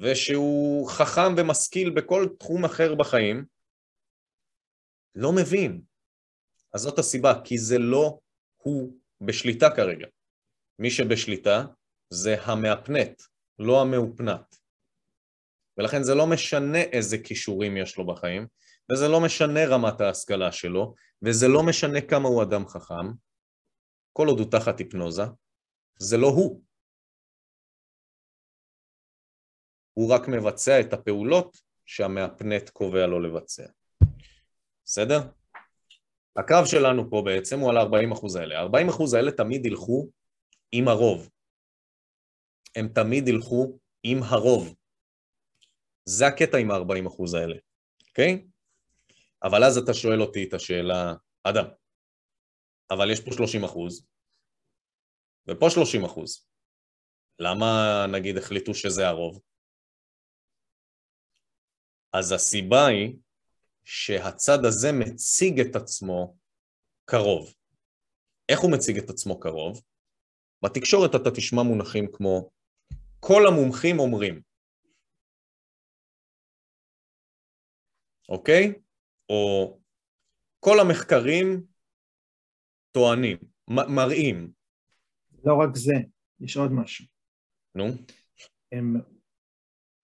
ושהוא 0.00 0.90
חכם 0.90 1.34
ומשכיל 1.36 1.90
בכל 1.90 2.26
תחום 2.38 2.64
אחר 2.64 2.94
בחיים, 2.94 3.44
לא 5.14 5.32
מבין. 5.32 5.87
אז 6.74 6.80
זאת 6.80 6.98
הסיבה, 6.98 7.32
כי 7.44 7.58
זה 7.58 7.78
לא 7.78 8.18
הוא 8.56 8.92
בשליטה 9.20 9.66
כרגע. 9.76 10.06
מי 10.78 10.90
שבשליטה 10.90 11.64
זה 12.10 12.42
המאפנט, 12.42 13.22
לא 13.58 13.80
המאופנת. 13.82 14.56
ולכן 15.78 16.02
זה 16.02 16.14
לא 16.14 16.26
משנה 16.26 16.82
איזה 16.82 17.18
כישורים 17.18 17.76
יש 17.76 17.98
לו 17.98 18.06
בחיים, 18.06 18.46
וזה 18.92 19.08
לא 19.08 19.20
משנה 19.20 19.66
רמת 19.66 20.00
ההשכלה 20.00 20.52
שלו, 20.52 20.94
וזה 21.22 21.48
לא 21.48 21.62
משנה 21.62 22.00
כמה 22.00 22.28
הוא 22.28 22.42
אדם 22.42 22.66
חכם, 22.68 23.12
כל 24.12 24.26
עוד 24.28 24.38
הוא 24.38 24.50
תחת 24.50 24.78
היפנוזה, 24.78 25.22
זה 25.98 26.16
לא 26.16 26.26
הוא. 26.26 26.62
הוא 29.94 30.12
רק 30.14 30.28
מבצע 30.28 30.80
את 30.80 30.92
הפעולות 30.92 31.56
שהמאפנט 31.86 32.70
קובע 32.70 33.06
לו 33.06 33.20
לבצע. 33.20 33.66
בסדר? 34.84 35.20
הקרב 36.38 36.64
שלנו 36.66 37.10
פה 37.10 37.22
בעצם 37.24 37.58
הוא 37.60 37.70
על 37.70 37.76
ה-40% 37.76 38.38
האלה. 38.38 38.60
ה-40% 38.60 39.16
האלה 39.16 39.32
תמיד 39.32 39.66
ילכו 39.66 40.10
עם 40.72 40.88
הרוב. 40.88 41.30
הם 42.76 42.88
תמיד 42.88 43.28
ילכו 43.28 43.78
עם 44.02 44.18
הרוב. 44.22 44.74
זה 46.04 46.26
הקטע 46.26 46.58
עם 46.58 46.70
ה-40% 46.70 47.38
האלה, 47.38 47.56
אוקיי? 48.08 48.46
אבל 49.42 49.64
אז 49.64 49.78
אתה 49.78 49.94
שואל 49.94 50.22
אותי 50.22 50.44
את 50.48 50.54
השאלה, 50.54 51.14
אדם, 51.42 51.64
אבל 52.90 53.10
יש 53.10 53.20
פה 53.20 53.30
30 53.32 53.64
אחוז, 53.64 54.06
ופה 55.46 55.66
30 55.70 56.04
אחוז. 56.04 56.48
למה 57.38 57.66
נגיד 58.12 58.36
החליטו 58.36 58.74
שזה 58.74 59.08
הרוב? 59.08 59.40
אז 62.12 62.32
הסיבה 62.32 62.86
היא 62.86 63.16
שהצד 63.90 64.58
הזה 64.64 64.88
מציג 65.00 65.60
את 65.60 65.76
עצמו 65.76 66.36
קרוב. 67.04 67.54
איך 68.48 68.60
הוא 68.60 68.72
מציג 68.72 68.98
את 68.98 69.10
עצמו 69.10 69.40
קרוב? 69.40 69.82
בתקשורת 70.64 71.10
אתה 71.14 71.30
תשמע 71.36 71.62
מונחים 71.62 72.06
כמו 72.12 72.50
כל 73.20 73.42
המומחים 73.48 73.98
אומרים, 73.98 74.42
אוקיי? 78.28 78.72
או 79.28 79.78
כל 80.60 80.76
המחקרים 80.80 81.66
טוענים, 82.92 83.38
מראים. 83.68 84.52
לא 85.44 85.54
רק 85.54 85.76
זה, 85.76 85.94
יש 86.40 86.56
עוד 86.56 86.72
משהו. 86.72 87.04
נו? 87.74 87.84
הם 88.72 88.94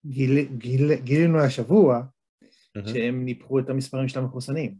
גיל, 0.05 0.57
גיל, 0.57 0.95
גילינו 1.03 1.39
השבוע 1.45 2.14
mm-hmm. 2.77 2.89
שהם 2.89 3.25
ניפחו 3.25 3.59
את 3.59 3.69
המספרים 3.69 4.07
של 4.07 4.19
המחוסנים. 4.19 4.75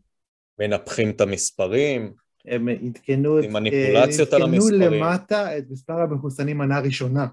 מנפחים 0.60 1.10
את 1.10 1.22
המספרים. 1.22 2.14
הם 2.46 2.68
עדכנו, 2.68 3.40
את, 3.40 3.46
מניפולציות 3.46 4.34
על 4.34 4.42
המספרים. 4.42 4.82
עדכנו 4.82 4.98
למטה 4.98 5.58
את 5.58 5.64
מספר 5.70 6.02
המחוסנים 6.02 6.58
מנה 6.58 6.80
ראשונה. 6.80 7.28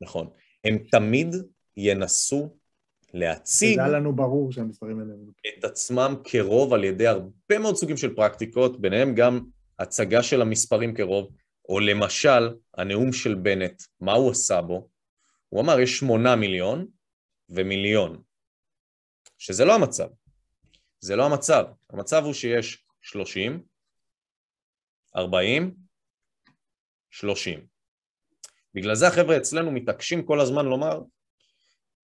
נכון. 0.00 0.26
הם 0.64 0.78
תמיד 0.90 1.34
ינסו 1.76 2.56
להציג... 3.14 3.74
זה 3.74 3.84
היה 3.84 3.92
לנו 3.92 4.16
ברור 4.16 4.52
שהמספרים 4.52 4.98
האלה... 4.98 5.12
את 5.58 5.64
עצמם 5.64 6.14
כרוב 6.24 6.74
על 6.74 6.84
ידי 6.84 7.06
הרבה 7.06 7.58
מאוד 7.60 7.76
סוגים 7.76 7.96
של 7.96 8.14
פרקטיקות, 8.14 8.80
ביניהם 8.80 9.14
גם 9.14 9.40
הצגה 9.78 10.22
של 10.22 10.42
המספרים 10.42 10.94
כרוב, 10.94 11.30
או 11.68 11.80
למשל, 11.80 12.50
הנאום 12.76 13.12
של 13.12 13.34
בנט, 13.34 13.82
מה 14.00 14.12
הוא 14.12 14.30
עשה 14.30 14.62
בו? 14.62 14.88
הוא 15.48 15.60
אמר, 15.60 15.80
יש 15.80 15.98
שמונה 15.98 16.36
מיליון 16.36 16.86
ומיליון, 17.48 18.22
שזה 19.40 19.64
לא 19.64 19.74
המצב. 19.74 20.08
זה 21.00 21.16
לא 21.16 21.26
המצב. 21.26 21.64
המצב 21.90 22.22
הוא 22.24 22.32
שיש 22.32 22.86
שלושים, 23.02 23.64
ארבעים, 25.16 25.76
שלושים. 27.10 27.66
בגלל 28.74 28.94
זה 28.94 29.08
החבר'ה 29.08 29.36
אצלנו 29.36 29.70
מתעקשים 29.70 30.26
כל 30.26 30.40
הזמן 30.40 30.64
לומר, 30.64 31.00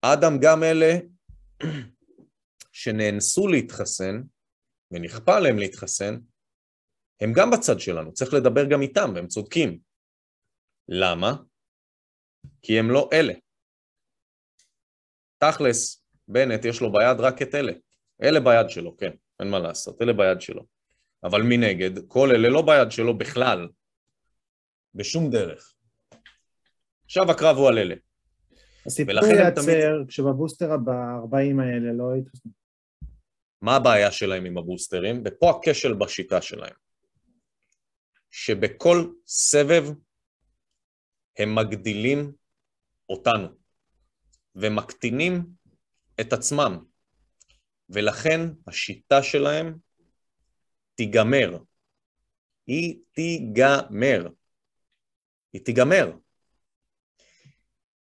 אדם 0.02 0.38
גם 0.42 0.62
אלה 0.62 0.92
שנאנסו 2.72 3.48
להתחסן 3.48 4.22
ונכפה 4.90 5.36
עליהם 5.36 5.58
להתחסן, 5.58 6.18
הם 7.20 7.32
גם 7.36 7.50
בצד 7.50 7.80
שלנו, 7.80 8.12
צריך 8.12 8.34
לדבר 8.34 8.64
גם 8.70 8.82
איתם, 8.82 9.12
והם 9.14 9.26
צודקים. 9.26 9.78
למה? 10.88 11.36
כי 12.62 12.78
הם 12.78 12.90
לא 12.90 13.10
אלה. 13.12 13.34
תכלס, 15.38 16.05
בנט 16.28 16.64
יש 16.64 16.80
לו 16.80 16.92
ביד 16.92 17.20
רק 17.20 17.42
את 17.42 17.54
אלה. 17.54 17.72
אלה 18.22 18.40
ביד 18.40 18.70
שלו, 18.70 18.96
כן, 18.96 19.10
אין 19.40 19.50
מה 19.50 19.58
לעשות, 19.58 20.02
אלה 20.02 20.12
ביד 20.12 20.40
שלו. 20.40 20.66
אבל 21.24 21.42
מנגד, 21.42 22.08
כל 22.08 22.30
אלה 22.30 22.48
לא 22.48 22.62
ביד 22.62 22.90
שלו 22.90 23.18
בכלל, 23.18 23.68
בשום 24.94 25.30
דרך. 25.30 25.74
עכשיו 27.04 27.30
הקרב 27.30 27.56
הוא 27.56 27.68
על 27.68 27.78
אלה. 27.78 27.94
הסיפור 28.86 29.14
ייעצר 29.14 29.62
תמיד... 29.62 30.08
כשבבוסטר 30.08 30.72
הבא-40 30.72 31.62
האלה 31.62 31.92
לא 31.92 32.16
יתחסנו. 32.16 32.52
מה 33.62 33.76
הבעיה 33.76 34.12
שלהם 34.12 34.44
עם 34.44 34.58
הבוסטרים? 34.58 35.22
ופה 35.24 35.50
הכשל 35.50 35.94
בשיטה 35.94 36.42
שלהם. 36.42 36.74
שבכל 38.30 39.10
סבב 39.26 39.84
הם 41.38 41.54
מגדילים 41.54 42.32
אותנו 43.08 43.48
ומקטינים 44.54 45.46
את 46.20 46.32
עצמם, 46.32 46.84
ולכן 47.88 48.40
השיטה 48.66 49.22
שלהם 49.22 49.78
תיגמר. 50.94 51.58
היא 52.66 53.00
תיגמר. 53.12 54.28
היא 55.52 55.64
תיגמר. 55.64 56.12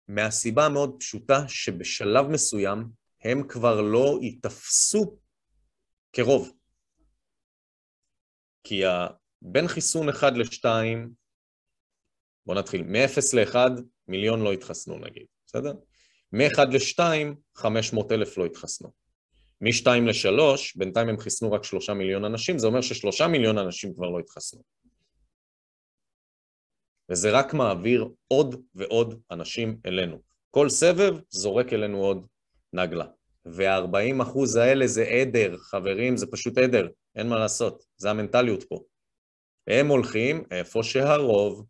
מהסיבה 0.09 0.67
המאוד 0.67 0.97
פשוטה 1.01 1.49
שבשלב 1.49 2.27
מסוים 2.27 2.89
הם 3.25 3.49
כבר 3.49 3.81
לא 3.81 4.19
ייתפסו 4.23 5.19
כרוב. 6.13 6.53
כי 8.65 8.83
בין 9.43 9.69
חיסון 9.69 10.09
אחד 10.09 10.33
לשתיים, 10.37 11.11
בואו 12.47 12.59
נתחיל, 12.59 12.83
מ-0 12.83 13.37
ל-1 13.37 13.57
מיליון 14.09 14.43
לא 14.43 14.53
התחסנו 14.53 14.99
נגיד, 14.99 15.27
בסדר? 15.47 15.73
מ-1 16.33 16.64
ל-2, 16.72 17.01
500 17.55 18.12
אלף 18.12 18.39
לא 18.39 18.47
התחסנו. 18.47 18.93
מ-2 19.61 19.87
ל-3, 19.87 20.41
בינתיים 20.76 21.09
הם 21.09 21.18
חיסנו 21.18 21.53
רק 21.53 21.64
3 21.64 21.91
מיליון 21.91 22.24
אנשים, 22.24 22.59
זה 22.59 22.66
אומר 22.66 22.80
ש-3 22.80 23.26
מיליון 23.26 23.59
אנשים 23.59 23.95
כבר 23.95 24.11
לא 24.11 24.18
התחסנו. 24.18 24.62
וזה 27.11 27.30
רק 27.30 27.55
מעביר 27.55 28.09
עוד 28.28 28.62
ועוד 28.74 29.20
אנשים 29.30 29.80
אלינו. 29.87 30.20
כל 30.51 30.68
סבב 30.68 31.20
זורק 31.28 31.72
אלינו 31.72 31.99
עוד 31.99 32.26
נגלה. 32.72 33.07
וה-40 33.45 34.22
אחוז 34.22 34.57
האלה 34.57 34.87
זה 34.87 35.05
עדר, 35.05 35.57
חברים, 35.59 36.16
זה 36.16 36.26
פשוט 36.26 36.59
עדר, 36.59 36.89
אין 37.16 37.28
מה 37.28 37.39
לעשות, 37.39 37.85
זה 37.97 38.11
המנטליות 38.11 38.64
פה. 38.64 38.83
הם 39.66 39.89
הולכים 39.89 40.45
איפה 40.51 40.83
שהרוב. 40.83 41.66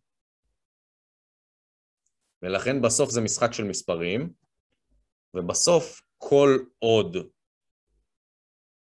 ולכן 2.42 2.82
בסוף 2.82 3.10
זה 3.10 3.20
משחק 3.20 3.52
של 3.52 3.64
מספרים, 3.64 4.30
ובסוף 5.34 6.02
כל 6.18 6.58
עוד 6.78 7.16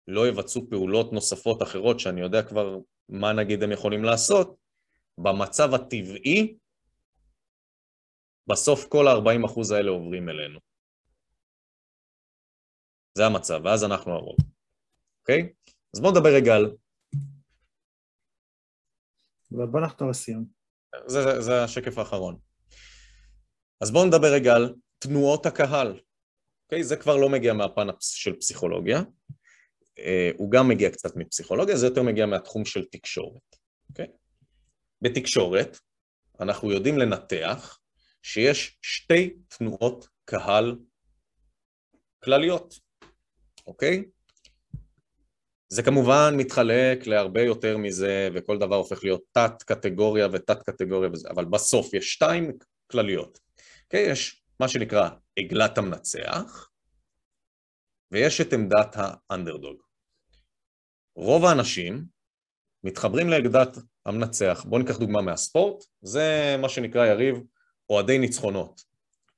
לא 0.09 0.29
יבצעו 0.29 0.71
פעולות 0.71 1.13
נוספות 1.13 1.63
אחרות 1.63 2.01
שאני 2.01 2.21
יודע 2.21 2.43
כבר 2.49 2.79
מה 3.09 3.33
נגיד 3.33 3.63
הם 3.63 3.73
יכולים 3.73 4.05
לעשות, 4.05 4.57
במצב 5.19 5.75
הטבעי, 5.75 6.57
בסוף 8.47 8.89
כל 8.89 9.09
ה-40% 9.09 9.75
האלה 9.75 9.91
עוברים 9.91 10.29
אלינו. 10.29 10.61
זה 13.15 13.27
המצב, 13.27 13.61
ואז 13.65 13.85
אנחנו 13.85 14.13
הרוב, 14.13 14.37
אוקיי? 15.21 15.53
אז 15.95 16.01
בואו 16.01 16.13
נדבר 16.13 16.31
רגע 16.37 16.55
על... 16.57 16.77
בוא 19.51 19.81
נחתור 19.81 20.11
לסיום. 20.11 20.45
זה, 21.07 21.23
זה, 21.23 21.41
זה 21.41 21.65
השקף 21.65 21.99
האחרון. 21.99 22.39
אז 23.81 23.91
בואו 23.91 24.05
נדבר 24.05 24.29
רגע 24.35 24.55
על 24.55 24.75
תנועות 24.99 25.47
הקהל. 25.47 26.01
אוקיי? 26.73 26.85
זה 26.85 26.97
כבר 26.97 27.17
לא 27.17 27.29
מגיע 27.29 27.53
מהפן 27.53 27.87
של 28.01 28.37
פסיכולוגיה, 28.37 29.03
אה, 29.99 30.31
הוא 30.37 30.51
גם 30.51 30.69
מגיע 30.69 30.91
קצת 30.91 31.17
מפסיכולוגיה, 31.17 31.77
זה 31.77 31.87
יותר 31.87 32.03
מגיע 32.03 32.27
מהתחום 32.27 32.65
של 32.65 32.85
תקשורת. 32.85 33.57
אוקיי? 33.89 34.07
בתקשורת 35.03 35.79
אנחנו 36.41 36.71
יודעים 36.71 36.99
לנתח 36.99 37.79
שיש 38.23 38.79
שתי 38.83 39.35
תנועות 39.49 40.09
קהל 40.25 40.77
כלליות, 42.25 42.75
אוקיי? 43.67 44.05
זה 45.69 45.83
כמובן 45.83 46.35
מתחלק 46.37 47.07
להרבה 47.07 47.43
יותר 47.43 47.79
מזה, 47.79 48.29
וכל 48.35 48.59
דבר 48.59 48.77
הופך 48.77 49.05
להיות 49.05 49.23
תת-קטגוריה 49.33 50.29
ותת-קטגוריה 50.33 51.11
וזה, 51.13 51.29
אבל 51.31 51.45
בסוף 51.45 51.95
יש 51.95 52.13
שתיים 52.13 52.53
כלליות. 52.87 53.39
אוקיי? 53.85 54.11
יש 54.11 54.42
מה 54.63 54.69
שנקרא 54.69 55.09
עגלת 55.39 55.79
המנצח, 55.79 56.69
ויש 58.11 58.41
את 58.41 58.53
עמדת 58.53 58.97
האנדרדוג. 58.97 59.83
רוב 61.17 61.45
האנשים 61.45 62.05
מתחברים 62.85 63.29
לעמדת 63.29 63.77
המנצח. 64.07 64.65
בואו 64.69 64.81
ניקח 64.81 64.99
דוגמה 64.99 65.23
מהספורט, 65.23 65.85
זה 66.03 66.57
מה 66.61 66.69
שנקרא 66.69 67.07
יריב 67.07 67.37
אוהדי 67.91 68.19
ניצחונות, 68.19 68.83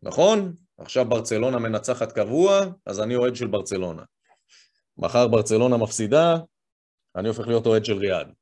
נכון? 0.02 0.54
עכשיו 0.78 1.04
ברצלונה 1.08 1.58
מנצחת 1.58 2.12
קבוע, 2.12 2.60
אז 2.86 3.00
אני 3.00 3.16
אוהד 3.16 3.36
של 3.36 3.46
ברצלונה. 3.46 4.02
מחר 4.98 5.28
ברצלונה 5.28 5.76
מפסידה, 5.76 6.36
אני 7.16 7.28
הופך 7.28 7.46
להיות 7.46 7.66
אוהד 7.66 7.84
של 7.84 7.96
ריאד. 7.96 8.32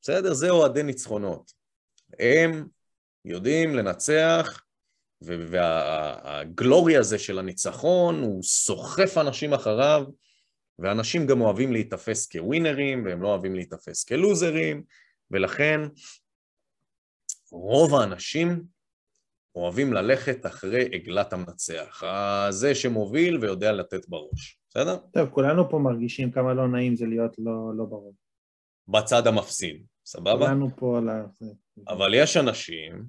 בסדר? 0.00 0.34
זה 0.34 0.50
אוהדי 0.50 0.82
ניצחונות. 0.82 1.52
הם 2.18 2.68
יודעים 3.24 3.74
לנצח, 3.74 4.65
והגלורי 5.22 6.96
הזה 6.96 7.18
של 7.18 7.38
הניצחון, 7.38 8.22
הוא 8.22 8.42
סוחף 8.42 9.18
אנשים 9.18 9.54
אחריו, 9.54 10.04
ואנשים 10.78 11.26
גם 11.26 11.40
אוהבים 11.40 11.72
להיתפס 11.72 12.28
כווינרים, 12.32 13.04
והם 13.04 13.22
לא 13.22 13.28
אוהבים 13.28 13.54
להיתפס 13.54 14.04
כלוזרים, 14.04 14.82
ולכן 15.30 15.80
רוב 17.50 17.94
האנשים 17.94 18.64
אוהבים 19.54 19.92
ללכת 19.92 20.46
אחרי 20.46 20.84
עגלת 20.92 21.32
המנצח, 21.32 22.02
זה 22.50 22.74
שמוביל 22.74 23.38
ויודע 23.38 23.72
לתת 23.72 24.08
בראש, 24.08 24.60
בסדר? 24.68 24.96
טוב, 25.12 25.30
כולנו 25.30 25.70
פה 25.70 25.78
מרגישים 25.78 26.30
כמה 26.30 26.54
לא 26.54 26.68
נעים 26.68 26.96
זה 26.96 27.06
להיות 27.06 27.38
לא, 27.38 27.76
לא 27.76 27.84
בראש. 27.84 28.14
בצד 28.88 29.26
המפסיד, 29.26 29.86
סבבה? 30.06 30.46
כולנו 30.46 30.70
פה 30.76 30.98
על 30.98 31.08
ה... 31.08 31.24
אבל 31.88 32.14
יש 32.14 32.36
אנשים, 32.36 33.04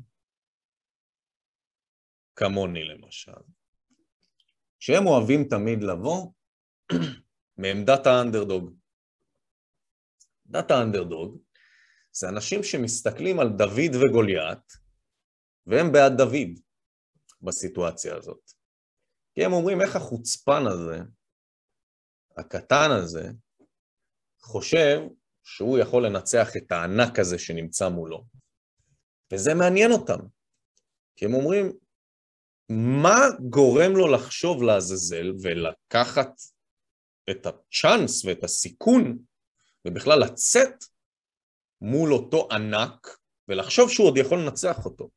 כמוני 2.38 2.84
למשל, 2.84 3.42
שהם 4.80 5.08
אוהבים 5.08 5.44
תמיד 5.50 5.84
לבוא 5.84 6.32
מעמדת 7.62 8.08
האנדרדוג. 8.08 8.74
עמדת 10.46 10.72
האנדרדוג 10.72 11.42
זה 12.12 12.30
אנשים 12.30 12.64
שמסתכלים 12.64 13.40
על 13.40 13.50
דוד 13.50 13.96
וגוליית, 13.96 14.74
והם 15.66 15.92
בעד 15.92 16.18
דוד 16.18 16.60
בסיטואציה 17.42 18.16
הזאת. 18.16 18.52
כי 19.34 19.46
הם 19.46 19.54
אומרים 19.54 19.82
איך 19.82 19.96
החוצפן 19.96 20.64
הזה, 20.68 21.00
הקטן 22.38 22.90
הזה, 22.92 23.30
חושב 24.42 25.00
שהוא 25.44 25.80
יכול 25.80 26.06
לנצח 26.06 26.48
את 26.58 26.72
הענק 26.72 27.20
הזה 27.20 27.40
שנמצא 27.40 27.90
מולו. 27.90 28.26
וזה 29.34 29.54
מעניין 29.54 29.92
אותם. 29.92 30.20
כי 31.16 31.26
הם 31.26 31.34
אומרים, 31.34 31.72
מה 32.70 33.18
גורם 33.50 33.92
לו 33.96 34.08
לחשוב 34.08 34.64
לעזאזל 34.64 35.32
ולקחת 35.42 36.32
את 37.30 37.46
הצ'אנס 37.46 38.26
ואת 38.26 38.44
הסיכון 38.44 39.18
ובכלל 39.88 40.20
לצאת 40.20 40.84
מול 41.82 42.14
אותו 42.14 42.48
ענק 42.52 43.18
ולחשוב 43.48 43.92
שהוא 43.92 44.08
עוד 44.08 44.18
יכול 44.18 44.40
לנצח 44.40 44.86
אותו. 44.86 45.10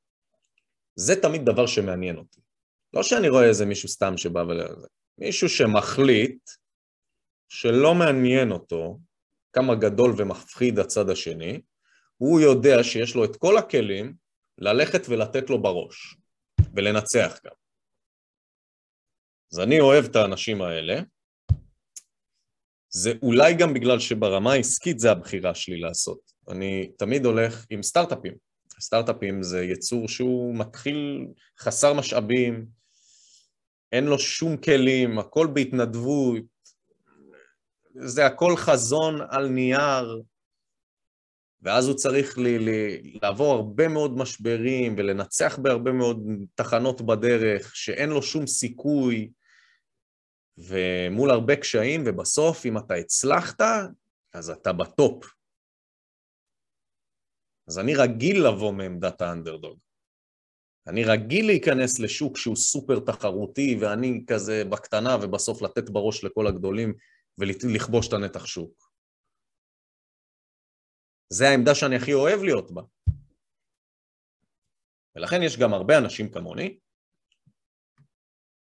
זה 0.94 1.22
תמיד 1.22 1.44
דבר 1.44 1.66
שמעניין 1.66 2.16
אותי. 2.16 2.40
לא 2.92 3.02
שאני 3.02 3.28
רואה 3.28 3.48
איזה 3.48 3.66
מישהו 3.66 3.88
סתם 3.88 4.16
שבא 4.16 4.40
ולזה, 4.40 4.86
מישהו 5.18 5.48
שמחליט 5.48 6.50
שלא 7.48 7.94
מעניין 7.94 8.50
אותו 8.50 8.98
כמה 9.52 9.74
גדול 9.74 10.14
ומפחיד 10.16 10.78
הצד 10.78 11.10
השני, 11.10 11.60
הוא 12.16 12.40
יודע 12.40 12.84
שיש 12.84 13.14
לו 13.14 13.24
את 13.24 13.36
כל 13.36 13.58
הכלים 13.58 14.14
ללכת 14.58 15.00
ולתת 15.08 15.50
לו 15.50 15.62
בראש, 15.62 16.16
ולנצח 16.74 17.38
גם. 17.44 17.52
אז 19.52 19.58
אני 19.58 19.80
אוהב 19.80 20.04
את 20.04 20.16
האנשים 20.16 20.62
האלה, 20.62 21.00
זה 22.88 23.12
אולי 23.22 23.54
גם 23.54 23.74
בגלל 23.74 23.98
שברמה 23.98 24.52
העסקית 24.52 24.98
זה 24.98 25.10
הבחירה 25.10 25.54
שלי 25.54 25.80
לעשות. 25.80 26.32
אני 26.48 26.90
תמיד 26.98 27.24
הולך 27.24 27.66
עם 27.70 27.82
סטארט-אפים. 27.82 28.34
סטארט-אפים 28.80 29.42
זה 29.42 29.64
יצור 29.64 30.08
שהוא 30.08 30.54
מתחיל 30.54 31.26
חסר 31.58 31.92
משאבים, 31.92 32.66
אין 33.92 34.04
לו 34.04 34.18
שום 34.18 34.56
כלים, 34.56 35.18
הכל 35.18 35.46
בהתנדבות, 35.54 36.42
זה 37.94 38.26
הכל 38.26 38.56
חזון 38.56 39.20
על 39.30 39.48
נייר, 39.48 40.22
ואז 41.62 41.88
הוא 41.88 41.96
צריך 41.96 42.38
לי, 42.38 42.58
לי, 42.58 43.02
לעבור 43.22 43.54
הרבה 43.54 43.88
מאוד 43.88 44.16
משברים 44.16 44.94
ולנצח 44.98 45.58
בהרבה 45.58 45.92
מאוד 45.92 46.18
תחנות 46.54 47.02
בדרך, 47.02 47.76
שאין 47.76 48.10
לו 48.10 48.22
שום 48.22 48.46
סיכוי, 48.46 49.30
ומול 50.58 51.30
הרבה 51.30 51.56
קשיים, 51.56 52.02
ובסוף, 52.06 52.66
אם 52.66 52.78
אתה 52.78 52.94
הצלחת, 52.94 53.60
אז 54.32 54.50
אתה 54.50 54.72
בטופ. 54.72 55.24
אז 57.68 57.78
אני 57.78 57.94
רגיל 57.94 58.46
לבוא 58.46 58.72
מעמדת 58.72 59.20
האנדרדוג. 59.20 59.78
אני 60.86 61.04
רגיל 61.04 61.46
להיכנס 61.46 61.98
לשוק 61.98 62.36
שהוא 62.36 62.56
סופר 62.56 62.98
תחרותי, 62.98 63.76
ואני 63.80 64.24
כזה 64.26 64.64
בקטנה, 64.64 65.16
ובסוף 65.22 65.62
לתת 65.62 65.90
בראש 65.90 66.24
לכל 66.24 66.46
הגדולים 66.46 66.94
ולכבוש 67.38 68.08
את 68.08 68.12
הנתח 68.12 68.46
שוק. 68.46 68.89
זה 71.32 71.48
העמדה 71.48 71.74
שאני 71.74 71.96
הכי 71.96 72.12
אוהב 72.12 72.42
להיות 72.42 72.70
בה. 72.70 72.82
ולכן 75.16 75.42
יש 75.42 75.58
גם 75.58 75.74
הרבה 75.74 75.98
אנשים 75.98 76.32
כמוני, 76.32 76.78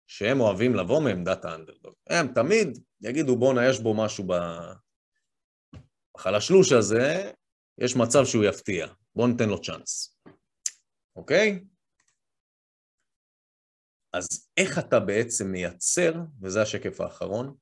שהם 0.07 0.41
אוהבים 0.41 0.75
לבוא 0.75 1.01
מעמדת 1.01 1.45
האנדרדוג. 1.45 1.95
הם 2.07 2.35
תמיד 2.35 2.69
יגידו 3.01 3.37
בואנה 3.37 3.69
יש 3.71 3.81
בו 3.81 3.95
משהו 4.05 4.25
בחלשלוש 6.17 6.73
הזה, 6.73 7.33
יש 7.79 7.97
מצב 7.97 8.25
שהוא 8.25 8.45
יפתיע, 8.45 8.87
בואו 9.15 9.27
ניתן 9.27 9.49
לו 9.49 9.63
צ'אנס, 9.63 10.19
אוקיי? 11.17 11.65
אז 14.13 14.51
איך 14.57 14.79
אתה 14.79 15.01
בעצם 15.01 15.47
מייצר, 15.53 16.13
וזה 16.43 16.63
השקף 16.63 17.01
האחרון, 17.01 17.57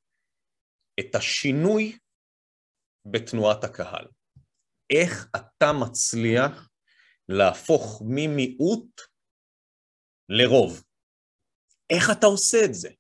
את 1.01 1.15
השינוי 1.15 1.99
בתנועת 3.07 3.65
הקהל? 3.65 4.07
איך 4.91 5.29
אתה 5.37 5.73
מצליח 5.73 6.71
להפוך 7.29 8.03
ממיעוט 8.07 9.01
לרוב? 10.29 10.85
איך 11.91 12.11
אתה 12.11 12.27
עושה 12.27 12.65
את 12.65 12.75
זה? 12.75 12.91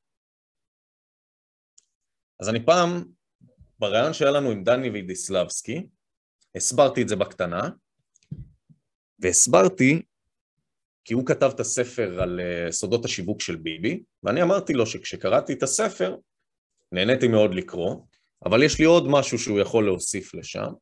אז 2.40 2.48
אני 2.48 2.66
פעם, 2.66 3.04
בריאיון 3.78 4.12
שהיה 4.12 4.30
לנו 4.30 4.50
עם 4.50 4.64
דני 4.64 4.90
וידיסלבסקי, 4.90 5.86
הסברתי 6.54 7.02
את 7.02 7.08
זה 7.08 7.16
בקטנה, 7.16 7.70
והסברתי, 9.18 10.02
כי 11.04 11.14
הוא 11.14 11.26
כתב 11.26 11.50
את 11.54 11.60
הספר 11.60 12.22
על 12.22 12.40
אה, 12.40 12.72
סודות 12.72 13.04
השיווק 13.04 13.40
של 13.40 13.56
ביבי, 13.56 14.02
ואני 14.22 14.42
אמרתי 14.42 14.72
לו 14.72 14.86
שכשקראתי 14.86 15.52
את 15.52 15.62
הספר, 15.62 16.16
נהניתי 16.92 17.28
מאוד 17.28 17.54
לקרוא, 17.54 18.06
אבל 18.44 18.62
יש 18.62 18.78
לי 18.78 18.84
עוד 18.84 19.04
משהו 19.08 19.38
שהוא 19.38 19.60
יכול 19.60 19.84
להוסיף 19.84 20.34
לשם, 20.34 20.72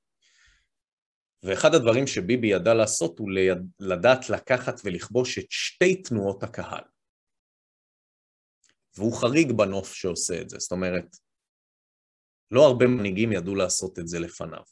ואחד 1.43 1.75
הדברים 1.75 2.07
שביבי 2.07 2.47
ידע 2.47 2.75
לעשות 2.75 3.19
הוא 3.19 3.31
לדעת 3.81 4.31
לקחת 4.31 4.81
ולכבוש 4.85 5.39
את 5.39 5.47
שתי 5.51 6.03
תנועות 6.03 6.43
הקהל. 6.43 6.85
והוא 8.97 9.21
חריג 9.21 9.53
בנוף 9.53 9.93
שעושה 9.93 10.41
את 10.41 10.49
זה, 10.51 10.59
זאת 10.59 10.73
אומרת, 10.73 11.17
לא 12.51 12.67
הרבה 12.67 12.87
מנהיגים 12.87 13.33
ידעו 13.33 13.55
לעשות 13.55 13.99
את 13.99 14.09
זה 14.09 14.19
לפניו. 14.19 14.63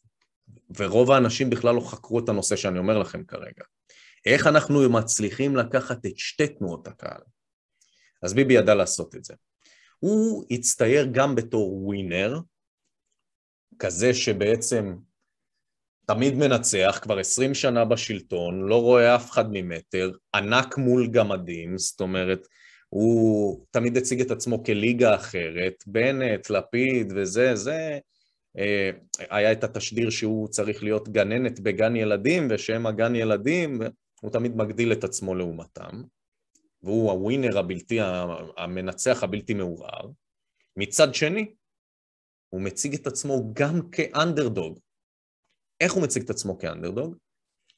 ורוב 0.77 1.11
האנשים 1.11 1.51
בכלל 1.51 1.75
לא 1.75 1.81
חקרו 1.81 2.19
את 2.19 2.29
הנושא 2.29 2.57
שאני 2.57 2.79
אומר 2.79 2.99
לכם 2.99 3.25
כרגע. 3.25 3.65
איך 4.27 4.47
אנחנו 4.47 4.91
מצליחים 4.91 5.57
לקחת 5.57 6.07
את 6.07 6.19
שתי 6.19 6.49
תנועות 6.49 6.89
הקהל? 6.89 7.21
אז 8.23 8.35
ביבי 8.35 8.55
ידע 8.55 8.75
לעשות 8.75 9.15
את 9.15 9.25
זה. 9.25 9.35
הוא 9.99 10.45
הצטייר 10.51 11.07
גם 11.13 11.35
בתור 11.35 11.75
ווינר, 11.75 12.41
כזה 13.79 14.15
שבעצם 14.15 14.97
תמיד 16.07 16.35
מנצח, 16.35 16.99
כבר 17.03 17.19
עשרים 17.19 17.55
שנה 17.55 17.85
בשלטון, 17.85 18.69
לא 18.69 18.83
רואה 18.83 19.17
אף 19.17 19.31
אחד 19.31 19.45
ממטר, 19.51 20.11
ענק 20.35 20.79
מול 20.79 21.07
גמדים, 21.07 21.79
זאת 21.79 22.01
אומרת, 22.01 22.47
הוא 22.89 23.67
תמיד 23.71 23.97
הציג 23.97 24.21
את 24.21 24.31
עצמו 24.31 24.65
כליגה 24.65 25.15
אחרת, 25.15 25.85
בנט, 25.87 26.51
לפיד 26.51 27.13
וזה, 27.17 27.57
זה, 27.57 27.99
אה, 28.59 28.91
היה 29.31 29.53
את 29.53 29.65
התשדיר 29.65 30.11
שהוא 30.11 30.49
צריך 30.49 30.83
להיות 30.83 31.09
גננת 31.09 31.61
בגן 31.61 31.97
ילדים, 31.97 32.49
ושהם 32.51 32.87
הגן 32.87 33.15
ילדים, 33.15 33.81
הוא 34.21 34.31
תמיד 34.31 34.57
מגדיל 34.57 34.93
את 34.93 35.05
עצמו 35.05 35.35
לעומתם, 35.35 36.03
והוא 36.83 37.11
ה 37.11 37.17
winner 37.17 37.59
הבלתי, 37.59 37.99
המנצח 38.57 39.23
הבלתי 39.23 39.55
מעורער. 39.55 40.11
מצד 40.77 41.15
שני, 41.15 41.55
הוא 42.49 42.61
מציג 42.61 42.95
את 42.95 43.07
עצמו 43.07 43.55
גם 43.55 43.91
כאנדרדוג. 43.91 44.79
איך 45.81 45.93
הוא 45.93 46.03
מציג 46.03 46.23
את 46.23 46.31
עצמו 46.31 46.59
כאנדרדוג? 46.59 47.17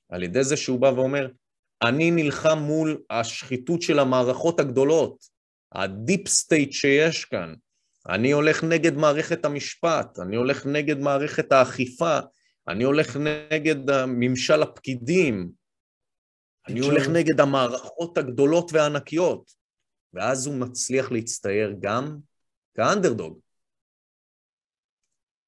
על 0.08 0.22
ידי 0.22 0.44
זה 0.44 0.56
שהוא 0.56 0.80
בא 0.80 0.86
ואומר, 0.86 1.28
אני 1.82 2.10
נלחם 2.10 2.58
מול 2.58 3.02
השחיתות 3.10 3.82
של 3.82 3.98
המערכות 3.98 4.60
הגדולות, 4.60 5.24
ה 5.72 5.83
deep 5.83 6.28
state 6.28 6.72
שיש 6.72 7.24
כאן, 7.24 7.54
אני 8.08 8.30
הולך 8.32 8.64
נגד 8.64 8.92
מערכת 8.92 9.44
המשפט, 9.44 10.18
אני 10.18 10.36
הולך 10.36 10.66
נגד 10.66 10.98
מערכת 10.98 11.52
האכיפה, 11.52 12.18
אני 12.68 12.84
הולך 12.84 13.16
נגד 13.16 14.06
ממשל 14.06 14.62
הפקידים, 14.62 15.50
אני 16.68 16.80
הולך 16.80 17.08
נגד 17.08 17.40
המערכות 17.40 18.18
הגדולות 18.18 18.72
והענקיות, 18.72 19.50
ואז 20.12 20.46
הוא 20.46 20.54
מצליח 20.54 21.12
להצטייר 21.12 21.74
גם 21.80 22.18
כאנדרדוג. 22.74 23.40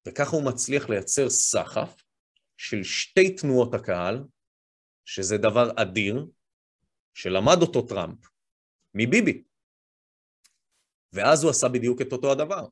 וככה 0.07 0.35
הוא 0.35 0.45
מצליח 0.45 0.89
לייצר 0.89 1.29
סחף 1.29 2.03
של 2.63 2.83
שתי 2.83 3.35
תנועות 3.35 3.73
הקהל, 3.73 4.23
שזה 5.05 5.37
דבר 5.37 5.71
אדיר, 5.75 6.25
שלמד 7.13 7.57
אותו 7.61 7.81
טראמפ 7.81 8.17
מביבי. 8.93 9.43
ואז 11.13 11.43
הוא 11.43 11.49
עשה 11.51 11.67
בדיוק 11.67 12.01
את 12.01 12.11
אותו 12.11 12.31
הדבר. 12.31 12.65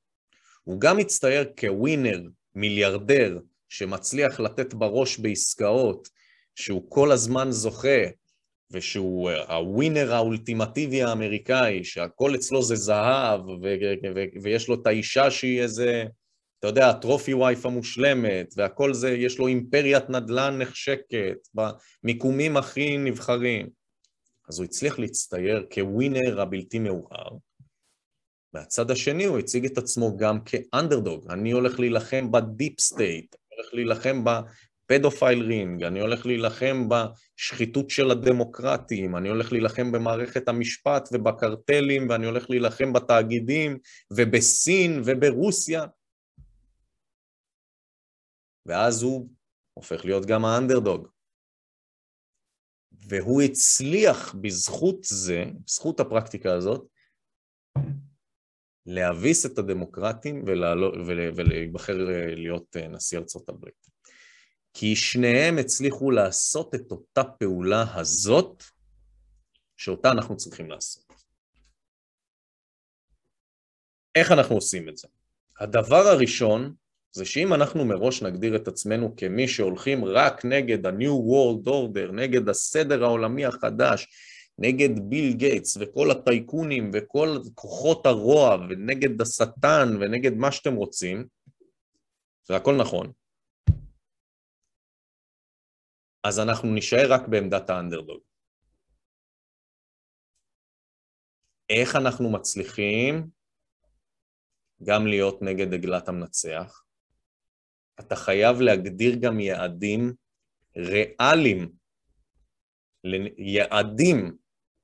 הוא 0.63 0.81
גם 0.81 0.97
מצטייר 0.97 1.53
כווינר, 1.59 2.21
מיליארדר, 2.55 3.39
שמצליח 3.69 4.39
לתת 4.39 4.73
בראש 4.73 5.19
בעסקאות, 5.19 6.09
שהוא 6.55 6.91
כל 6.91 7.11
הזמן 7.11 7.51
זוכה, 7.51 8.01
ושהוא 8.71 9.31
הווינר 9.31 10.13
האולטימטיבי 10.13 11.03
האמריקאי, 11.03 11.83
שהכל 11.83 12.35
אצלו 12.35 12.63
זה 12.63 12.75
זהב, 12.75 13.41
ו- 13.41 13.79
ו- 14.15 14.41
ויש 14.43 14.67
לו 14.67 14.81
את 14.81 14.87
האישה 14.87 15.31
שהיא 15.31 15.61
איזה, 15.61 16.03
אתה 16.60 16.68
יודע, 16.68 16.89
הטרופי 16.89 17.34
וייף 17.34 17.66
המושלמת, 17.66 18.53
והכל 18.57 18.93
זה, 18.93 19.10
יש 19.10 19.39
לו 19.39 19.47
אימפריית 19.47 20.10
נדל"ן 20.10 20.57
נחשקת, 20.62 21.47
במיקומים 21.53 22.57
הכי 22.57 22.97
נבחרים. 22.97 23.70
אז 24.49 24.60
הוא 24.60 24.66
הצליח 24.66 24.99
להצטייר 24.99 25.66
כווינר 25.74 26.41
הבלתי 26.41 26.80
מעורער. 26.80 27.30
מהצד 28.53 28.91
השני 28.91 29.26
הוא 29.26 29.39
הציג 29.39 29.66
את 29.66 29.78
עצמו 29.78 30.18
גם 30.18 30.39
כאנדרדוג, 30.45 31.32
אני 31.32 31.51
הולך 31.51 31.80
להילחם 31.80 32.32
ב 32.32 32.41
deep 32.41 32.80
state, 32.80 33.36
אני 33.36 33.57
הולך 33.57 33.74
להילחם 33.74 34.24
ב 34.24 34.35
pedophile 34.35 35.41
ring, 35.41 35.84
אני 35.84 35.99
הולך 35.99 36.26
להילחם 36.26 36.88
בשחיתות 36.89 37.89
של 37.89 38.12
הדמוקרטים, 38.12 39.16
אני 39.16 39.30
הולך 39.30 39.51
להילחם 39.51 39.91
במערכת 39.91 40.47
המשפט 40.47 41.10
ובקרטלים, 41.12 42.10
ואני 42.10 42.26
הולך 42.26 42.49
להילחם 42.49 42.93
בתאגידים, 42.93 43.78
ובסין 44.14 45.01
וברוסיה. 45.05 45.86
ואז 48.70 49.03
הוא 49.03 49.30
הופך 49.74 50.05
להיות 50.05 50.26
גם 50.26 50.45
האנדרדוג. 50.45 51.07
והוא 52.91 53.41
הצליח 53.41 54.36
בזכות 54.41 55.03
זה, 55.03 55.45
בזכות 55.65 55.99
הפרקטיקה 55.99 56.53
הזאת, 56.53 56.88
להביס 58.86 59.45
את 59.45 59.57
הדמוקרטים 59.57 60.43
ולהיבחר 61.36 61.93
להיות 62.36 62.76
אה, 62.76 62.88
נשיא 62.88 63.17
ארצות 63.17 63.49
הברית. 63.49 63.88
כי 64.74 64.95
שניהם 64.95 65.57
הצליחו 65.57 66.11
לעשות 66.11 66.76
את 66.76 66.91
אותה 66.91 67.24
פעולה 67.24 67.99
הזאת, 67.99 68.63
שאותה 69.78 70.11
אנחנו 70.11 70.38
צריכים 70.38 70.70
לעשות. 70.70 71.13
איך 74.15 74.32
אנחנו 74.32 74.55
עושים 74.55 74.89
את 74.89 74.97
זה? 74.97 75.07
הדבר 75.59 76.07
הראשון 76.07 76.76
זה 77.12 77.26
שאם 77.26 77.53
אנחנו 77.53 77.86
מראש 77.86 78.24
נגדיר 78.24 78.55
את 78.55 78.68
עצמנו 78.68 79.16
כמי 79.16 79.47
שהולכים 79.47 80.05
רק 80.05 80.45
נגד 80.45 80.86
ה-New 80.86 81.18
World 81.30 81.68
Order, 81.68 82.12
נגד 82.12 82.49
הסדר 82.49 83.03
העולמי 83.03 83.45
החדש, 83.45 84.07
נגד 84.57 84.89
ביל 85.10 85.34
גייטס 85.34 85.78
וכל 85.78 86.12
הטייקונים 86.12 86.91
וכל 86.93 87.38
כוחות 87.53 88.05
הרוע 88.05 88.55
ונגד 88.70 89.22
השטן 89.22 89.88
ונגד 89.99 90.34
מה 90.34 90.51
שאתם 90.51 90.76
רוצים, 90.76 91.28
זה 92.47 92.55
הכל 92.55 92.76
נכון. 92.76 93.12
אז 96.24 96.39
אנחנו 96.39 96.74
נישאר 96.74 97.14
רק 97.14 97.28
בעמדת 97.28 97.70
האנדרדוג. 97.70 98.22
איך 101.70 101.95
אנחנו 101.95 102.32
מצליחים 102.32 103.30
גם 104.84 105.07
להיות 105.07 105.41
נגד 105.41 105.74
עגלת 105.74 106.07
המנצח? 106.07 106.88
אתה 108.00 108.16
חייב 108.16 108.62
להגדיר 108.62 109.16
גם 109.16 109.39
יעדים 109.39 110.14
ריאליים, 110.78 111.72
יעדים 113.38 114.38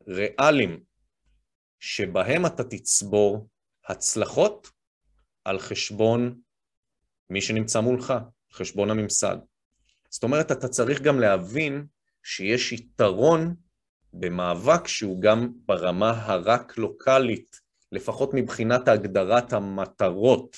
ריאליים, 0.08 0.84
שבהם 1.80 2.46
אתה 2.46 2.64
תצבור 2.64 3.48
הצלחות 3.88 4.70
על 5.44 5.60
חשבון 5.60 6.42
מי 7.30 7.42
שנמצא 7.42 7.80
מולך, 7.80 8.14
חשבון 8.52 8.90
הממסד. 8.90 9.38
זאת 10.10 10.24
אומרת, 10.24 10.52
אתה 10.52 10.68
צריך 10.68 11.02
גם 11.02 11.20
להבין 11.20 11.86
שיש 12.24 12.72
יתרון 12.72 13.56
במאבק 14.14 14.88
שהוא 14.88 15.22
גם 15.22 15.52
ברמה 15.66 16.12
הרק 16.26 16.78
לוקאלית, 16.78 17.60
לפחות 17.92 18.30
מבחינת 18.34 18.88
הגדרת 18.88 19.54
המטרות. 19.54 20.58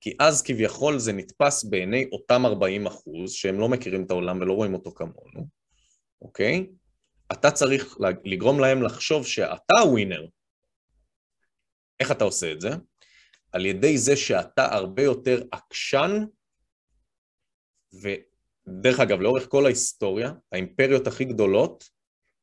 כי 0.00 0.16
אז 0.20 0.42
כביכול 0.42 0.98
זה 0.98 1.12
נתפס 1.12 1.64
בעיני 1.64 2.08
אותם 2.12 2.46
40 2.46 2.86
אחוז, 2.86 3.32
שהם 3.32 3.60
לא 3.60 3.68
מכירים 3.68 4.04
את 4.04 4.10
העולם 4.10 4.40
ולא 4.40 4.52
רואים 4.52 4.74
אותו 4.74 4.90
כמונו, 4.90 5.48
אוקיי? 6.22 6.66
אתה 7.32 7.50
צריך 7.50 7.96
לגרום 8.24 8.60
להם 8.60 8.82
לחשוב 8.82 9.26
שאתה 9.26 9.74
ווינר. 9.84 10.26
איך 12.00 12.10
אתה 12.10 12.24
עושה 12.24 12.52
את 12.52 12.60
זה? 12.60 12.68
על 13.52 13.66
ידי 13.66 13.98
זה 13.98 14.16
שאתה 14.16 14.74
הרבה 14.74 15.02
יותר 15.02 15.42
עקשן, 15.52 16.24
ודרך 17.92 19.00
אגב, 19.00 19.20
לאורך 19.20 19.46
כל 19.48 19.66
ההיסטוריה, 19.66 20.32
האימפריות 20.52 21.06
הכי 21.06 21.24
גדולות 21.24 21.84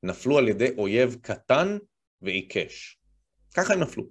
נפלו 0.03 0.37
על 0.37 0.47
ידי 0.47 0.69
אויב 0.77 1.15
קטן 1.21 1.77
ועיקש. 2.21 2.99
ככה 3.55 3.73
הם 3.73 3.79
נפלו. 3.79 4.03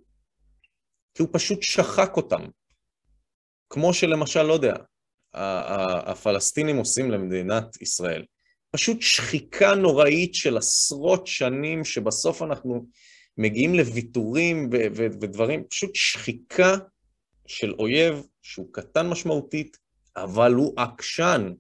כי 1.15 1.23
הוא 1.23 1.29
פשוט 1.33 1.63
שחק 1.63 2.17
אותם. 2.17 2.43
כמו 3.75 3.95
שלמשל, 3.95 4.43
לא 4.43 4.53
יודע, 4.53 4.75
הפלסטינים 5.35 6.77
עושים 6.77 7.11
למדינת 7.11 7.83
ישראל. 7.83 8.25
פשוט 8.71 9.03
שחיקה 9.03 9.75
נוראית 9.75 10.35
של 10.35 10.57
עשרות 10.57 11.27
שנים, 11.27 11.85
שבסוף 11.85 12.43
אנחנו 12.43 12.87
מגיעים 13.39 13.75
לוויתורים 13.75 14.71
ו- 14.73 14.87
ו- 14.97 15.07
ודברים, 15.21 15.65
פשוט 15.65 15.95
שחיקה 15.95 16.77
של 17.47 17.75
אויב 17.79 18.27
שהוא 18.43 18.73
קטן 18.73 19.09
משמעותית, 19.09 19.77
אבל 20.17 20.53
הוא 20.53 20.75
עקשן, 20.77 21.53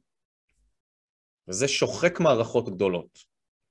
וזה 1.48 1.68
שוחק 1.68 2.20
מערכות 2.20 2.74
גדולות. 2.74 3.18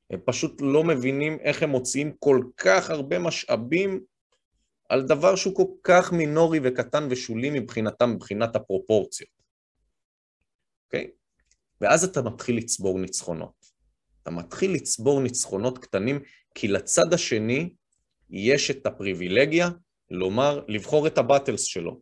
הם 0.10 0.20
פשוט 0.26 0.62
לא 0.62 0.84
מבינים 0.84 1.38
איך 1.40 1.64
הם 1.64 1.70
מוציאים 1.70 2.14
כל 2.20 2.44
כך 2.58 2.90
הרבה 2.90 3.20
משאבים 3.20 4.02
על 4.90 5.02
דבר 5.02 5.36
שהוא 5.36 5.56
כל 5.56 5.68
כך 5.84 6.12
מינורי 6.12 6.60
וקטן 6.64 7.08
ושולי 7.10 7.60
מבחינתם, 7.60 8.10
מבחינת 8.10 8.56
הפרופורציות. 8.56 9.30
אוקיי? 10.86 11.04
Okay? 11.04 11.24
ואז 11.82 12.04
אתה 12.04 12.22
מתחיל 12.22 12.58
לצבור 12.58 13.00
ניצחונות. 13.00 13.66
אתה 14.22 14.32
מתחיל 14.32 14.74
לצבור 14.74 15.22
ניצחונות 15.22 15.78
קטנים, 15.78 16.20
כי 16.56 16.68
לצד 16.68 17.14
השני 17.14 17.74
יש 18.30 18.72
את 18.72 18.86
הפריבילגיה 18.86 19.70
לומר, 20.12 20.62
לבחור 20.68 21.08
את 21.08 21.18
הבטלס 21.18 21.64
שלו. 21.64 22.02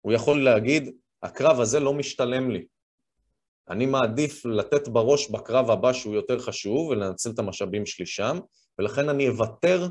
הוא 0.00 0.12
יכול 0.12 0.44
להגיד, 0.44 0.90
הקרב 1.22 1.60
הזה 1.60 1.80
לא 1.80 1.94
משתלם 1.94 2.50
לי. 2.50 2.66
אני 3.68 3.86
מעדיף 3.86 4.46
לתת 4.46 4.88
בראש 4.88 5.30
בקרב 5.30 5.70
הבא 5.70 5.92
שהוא 5.92 6.14
יותר 6.14 6.38
חשוב 6.38 6.88
ולנצל 6.88 7.30
את 7.30 7.38
המשאבים 7.38 7.86
שלי 7.86 8.06
שם, 8.06 8.38
ולכן 8.78 9.08
אני 9.08 9.28
אוותר 9.28 9.88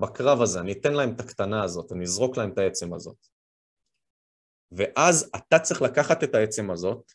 בקרב 0.00 0.42
הזה, 0.42 0.60
אני 0.60 0.72
אתן 0.72 0.92
להם 0.92 1.14
את 1.14 1.20
הקטנה 1.20 1.64
הזאת, 1.64 1.92
אני 1.92 2.04
אזרוק 2.04 2.36
להם 2.36 2.52
את 2.52 2.58
העצם 2.58 2.94
הזאת. 2.94 3.26
ואז 4.72 5.30
אתה 5.36 5.58
צריך 5.58 5.82
לקחת 5.82 6.24
את 6.24 6.34
העצם 6.34 6.70
הזאת 6.70 7.12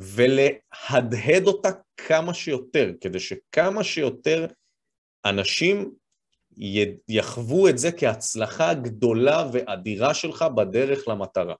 ולהדהד 0.00 1.46
אותה 1.46 1.68
כמה 1.96 2.34
שיותר, 2.34 2.86
כדי 3.00 3.20
שכמה 3.20 3.84
שיותר 3.84 4.46
אנשים 5.30 5.94
יחוו 7.08 7.68
את 7.68 7.78
זה 7.78 7.88
כהצלחה 7.98 8.74
גדולה 8.84 9.50
ואדירה 9.52 10.14
שלך 10.14 10.44
בדרך 10.56 11.08
למטרה. 11.08 11.54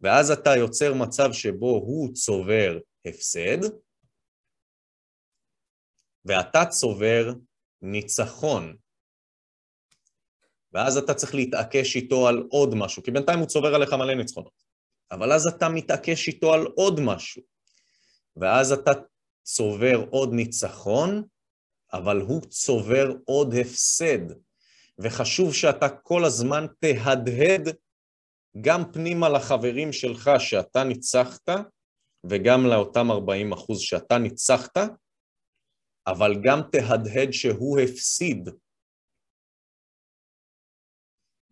ואז 0.00 0.30
אתה 0.30 0.50
יוצר 0.58 0.94
מצב 0.94 1.32
שבו 1.32 1.70
הוא 1.70 2.14
צובר 2.14 2.78
הפסד, 3.06 3.58
ואתה 6.24 6.58
צובר 6.70 7.32
ניצחון. 7.82 8.76
ואז 10.72 10.96
אתה 10.96 11.14
צריך 11.14 11.34
להתעקש 11.34 11.96
איתו 11.96 12.28
על 12.28 12.44
עוד 12.50 12.74
משהו, 12.74 13.02
כי 13.02 13.10
בינתיים 13.10 13.38
הוא 13.38 13.48
צובר 13.48 13.74
עליך 13.74 13.92
מלא 13.92 14.14
ניצחונות. 14.14 14.64
אבל 15.10 15.32
אז 15.32 15.46
אתה 15.46 15.68
מתעקש 15.68 16.28
איתו 16.28 16.54
על 16.54 16.66
עוד 16.66 17.00
משהו. 17.00 17.42
ואז 18.36 18.72
אתה 18.72 18.90
צובר 19.42 20.04
עוד 20.10 20.32
ניצחון, 20.32 21.22
אבל 21.92 22.20
הוא 22.20 22.40
צובר 22.40 23.12
עוד 23.24 23.54
הפסד. 23.60 24.32
וחשוב 24.98 25.54
שאתה 25.54 25.88
כל 25.88 26.24
הזמן 26.24 26.66
תהדהד 26.80 27.68
גם 28.60 28.92
פנימה 28.92 29.28
לחברים 29.28 29.92
שלך 29.92 30.30
שאתה 30.38 30.84
ניצחת, 30.84 31.48
וגם 32.24 32.66
לאותם 32.66 33.10
40 33.10 33.52
אחוז 33.52 33.80
שאתה 33.80 34.18
ניצחת, 34.18 34.76
אבל 36.06 36.32
גם 36.42 36.60
תהדהד 36.72 37.30
שהוא 37.32 37.80
הפסיד. 37.80 38.48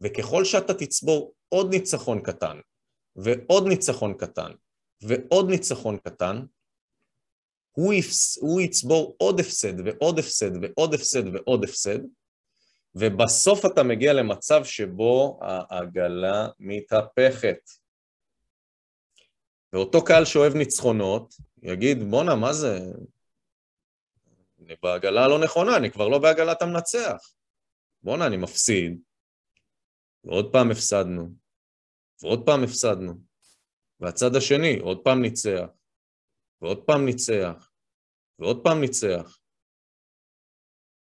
וככל 0.01 0.45
שאתה 0.45 0.75
תצבור 0.75 1.35
עוד 1.49 1.71
ניצחון 1.71 2.23
קטן, 2.23 2.61
ועוד 3.17 3.67
ניצחון 3.69 4.15
קטן, 4.19 4.53
ועוד 5.03 5.51
ניצחון 5.51 5.99
קטן, 5.99 6.45
הוא, 7.73 7.93
יפס, 7.93 8.39
הוא 8.39 8.61
יצבור 8.61 9.17
עוד 9.19 9.41
הפסד 9.41 9.81
ועוד 9.85 10.19
הפסד 10.19 10.51
ועוד 10.63 10.95
הפסד 10.95 11.35
ועוד 11.35 11.65
הפסד, 11.65 11.99
ובסוף 12.95 13.67
אתה 13.67 13.83
מגיע 13.83 14.13
למצב 14.13 14.65
שבו 14.65 15.41
העגלה 15.43 16.49
מתהפכת. 16.59 17.59
ואותו 19.73 20.05
קהל 20.05 20.25
שאוהב 20.25 20.55
ניצחונות, 20.55 21.35
יגיד, 21.63 22.11
בואנה, 22.11 22.35
מה 22.35 22.53
זה? 22.53 22.79
אני 24.73 24.79
בעגלה 24.83 25.25
הלא 25.25 25.45
נכונה, 25.45 25.77
אני 25.77 25.91
כבר 25.91 26.09
לא 26.09 26.19
בעגלת 26.19 26.63
המנצח. 26.63 27.35
בואנה, 28.03 28.27
אני 28.27 28.37
מפסיד, 28.37 29.01
ועוד 30.25 30.53
פעם 30.53 30.71
הפסדנו, 30.71 31.29
ועוד 32.23 32.43
פעם 32.47 32.65
הפסדנו, 32.65 33.13
והצד 34.01 34.37
השני 34.37 34.79
עוד 34.79 34.99
פעם 35.05 35.23
ניצח, 35.23 35.69
ועוד 36.63 36.85
פעם 36.87 37.07
ניצח, 37.07 37.71
ועוד 38.39 38.65
פעם 38.65 38.81
ניצח. 38.81 39.39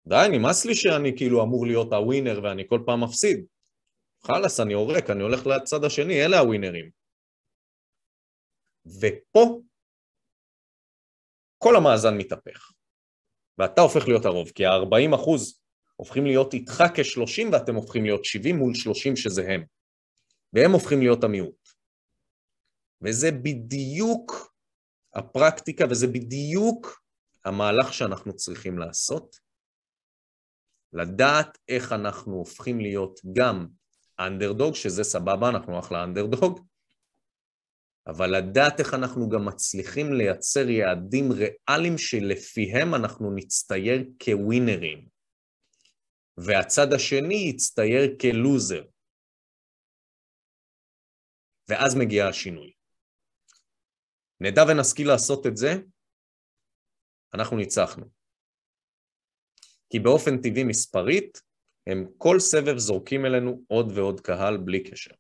די, 0.09 0.27
נמאס 0.33 0.67
לי 0.67 0.75
שאני 0.75 1.13
כאילו 1.17 1.43
אמור 1.43 1.67
להיות 1.67 1.93
הווינר 1.93 2.41
ואני 2.43 2.69
כל 2.69 2.81
פעם 2.87 3.05
מפסיד. 3.05 3.47
חלאס, 4.27 4.61
אני 4.61 4.75
עורק, 4.75 5.11
אני 5.11 5.23
הולך 5.23 5.47
לצד 5.47 5.85
השני, 5.85 6.25
אלה 6.25 6.39
הווינרים. 6.39 6.91
ופה 9.01 9.61
כל 11.59 11.77
המאזן 11.77 12.19
מתהפך, 12.19 12.76
ואתה 13.59 13.81
הופך 13.81 14.09
להיות 14.09 14.25
הרוב, 14.25 14.51
כי 14.51 14.67
ה-40 14.67 15.15
אחוז 15.15 15.61
הופכים 15.97 16.27
להיות 16.27 16.55
איתך 16.55 16.85
כ-30 16.95 17.53
ואתם 17.53 17.75
הופכים 17.75 18.05
להיות 18.05 18.25
70 18.25 18.57
מול 18.57 18.75
30 18.75 19.17
שזה 19.17 19.43
הם, 19.49 19.65
והם 20.53 20.73
הופכים 20.73 21.01
להיות 21.01 21.25
המיעוט. 21.25 21.69
וזה 23.03 23.31
בדיוק 23.33 24.55
הפרקטיקה 25.15 25.85
וזה 25.91 26.07
בדיוק 26.07 27.03
המהלך 27.45 27.93
שאנחנו 27.95 28.37
צריכים 28.37 28.79
לעשות, 28.79 29.37
לדעת 30.93 31.59
איך 31.69 31.93
אנחנו 31.93 32.35
הופכים 32.35 32.81
להיות 32.81 33.21
גם 33.33 33.67
אנדרדוג, 34.19 34.75
שזה 34.75 35.05
סבבה, 35.05 35.49
אנחנו 35.49 35.79
אחלה 35.79 36.05
אנדרדוג, 36.05 36.67
אבל 38.07 38.27
לדעת 38.37 38.81
איך 38.81 38.95
אנחנו 38.95 39.29
גם 39.29 39.45
מצליחים 39.47 40.13
לייצר 40.13 40.69
יעדים 40.69 41.33
ריאליים 41.33 41.99
שלפיהם 41.99 42.95
אנחנו 42.95 43.35
נצטייר 43.35 44.05
כווינרים, 44.25 45.09
והצד 46.37 46.93
השני 46.93 47.51
יצטייר 47.51 48.17
כלוזר. 48.21 48.85
ואז 51.69 51.95
מגיע 51.95 52.29
השינוי. 52.29 52.73
נדע 54.41 54.63
ונשכיל 54.69 55.09
לעשות 55.09 55.47
את 55.47 55.57
זה, 55.57 55.73
אנחנו 57.35 57.57
ניצחנו. 57.57 58.07
כי 59.91 59.99
באופן 59.99 60.37
טבעי 60.43 60.65
מספרית, 60.65 61.39
הם 61.87 62.07
כל 62.19 62.41
סבב 62.41 62.79
זורקים 62.79 63.27
אלינו 63.27 63.65
עוד 63.69 63.87
ועוד 63.97 64.21
קהל 64.21 64.57
בלי 64.57 64.85
קשר. 64.85 65.15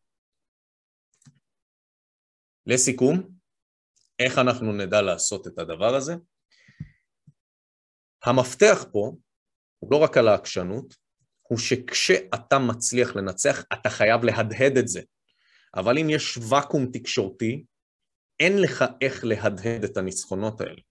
לסיכום, 2.66 3.30
איך 4.18 4.38
אנחנו 4.38 4.72
נדע 4.72 5.02
לעשות 5.02 5.47
את 5.47 5.59
הדבר 5.59 5.94
הזה? 5.94 6.14
המפתח 8.24 8.84
פה 8.93 9.12
הוא 9.78 9.93
לא 9.93 9.97
רק 9.97 10.16
על 10.16 10.28
העקשנות, 10.28 10.94
הוא 11.43 11.59
שכשאתה 11.59 12.59
מצליח 12.59 13.16
לנצח, 13.16 13.64
אתה 13.72 13.90
חייב 13.90 14.24
להדהד 14.24 14.76
את 14.76 14.88
זה. 14.88 15.01
אבל 15.74 15.98
אם 15.98 16.10
יש 16.10 16.38
ואקום 16.51 16.86
תקשורתי, 16.93 17.64
אין 18.40 18.62
לך 18.62 18.84
איך 19.01 19.24
להדהד 19.24 19.84
את 19.84 19.97
הניצחונות 19.97 20.60
האלה. 20.60 20.82